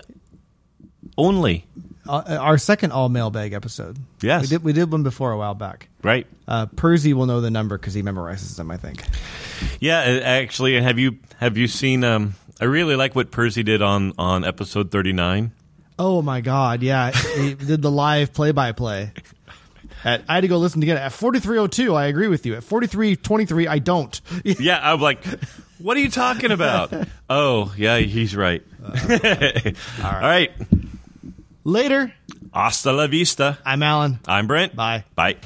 only. 1.18 1.66
Uh, 2.08 2.36
our 2.40 2.58
second 2.58 2.90
all 2.92 3.08
mailbag 3.08 3.52
episode. 3.52 3.96
Yes. 4.20 4.42
we 4.42 4.48
did 4.48 4.64
we 4.64 4.72
did 4.72 4.90
one 4.90 5.02
before 5.02 5.30
a 5.30 5.38
while 5.38 5.54
back. 5.54 5.88
Right? 6.02 6.26
Uh, 6.48 6.66
Percy 6.66 7.14
will 7.14 7.26
know 7.26 7.40
the 7.40 7.50
number 7.50 7.78
because 7.78 7.94
he 7.94 8.02
memorizes 8.02 8.56
them. 8.56 8.70
I 8.70 8.76
think. 8.76 9.04
Yeah, 9.80 10.00
uh, 10.00 10.20
actually, 10.20 10.80
have 10.80 10.98
you 10.98 11.18
have 11.38 11.56
you 11.56 11.68
seen? 11.68 12.02
Um, 12.02 12.34
I 12.60 12.64
really 12.64 12.96
like 12.96 13.14
what 13.14 13.30
Percy 13.30 13.62
did 13.62 13.82
on 13.82 14.12
on 14.18 14.44
episode 14.44 14.90
thirty 14.90 15.12
nine. 15.12 15.52
Oh 15.98 16.22
my 16.22 16.40
god, 16.40 16.82
yeah, 16.82 17.12
he 17.12 17.54
did 17.54 17.82
the 17.82 17.90
live 17.90 18.32
play 18.32 18.50
by 18.50 18.72
play. 18.72 19.12
At 20.04 20.24
I 20.28 20.34
had 20.34 20.40
to 20.40 20.48
go 20.48 20.58
listen 20.58 20.80
to 20.80 20.88
at 20.88 21.12
forty 21.12 21.38
three 21.38 21.58
oh 21.58 21.68
two. 21.68 21.94
I 21.94 22.06
agree 22.06 22.26
with 22.28 22.44
you. 22.46 22.56
At 22.56 22.64
forty 22.64 22.88
three 22.88 23.14
twenty 23.14 23.46
three, 23.46 23.68
I 23.68 23.78
don't. 23.78 24.20
Yeah, 24.44 24.80
I'm 24.82 25.00
like, 25.00 25.24
what 25.78 25.96
are 25.96 26.00
you 26.00 26.10
talking 26.10 26.50
about? 26.50 26.92
oh, 27.30 27.72
yeah, 27.76 27.98
he's 27.98 28.34
right. 28.34 28.62
All 28.82 30.12
right. 30.12 30.50
Later. 31.64 32.12
Hasta 32.52 32.92
la 32.92 33.06
vista. 33.06 33.58
I'm 33.64 33.82
Alan. 33.82 34.18
I'm 34.26 34.46
Brent. 34.46 34.74
Bye. 34.74 35.04
Bye. 35.14 35.36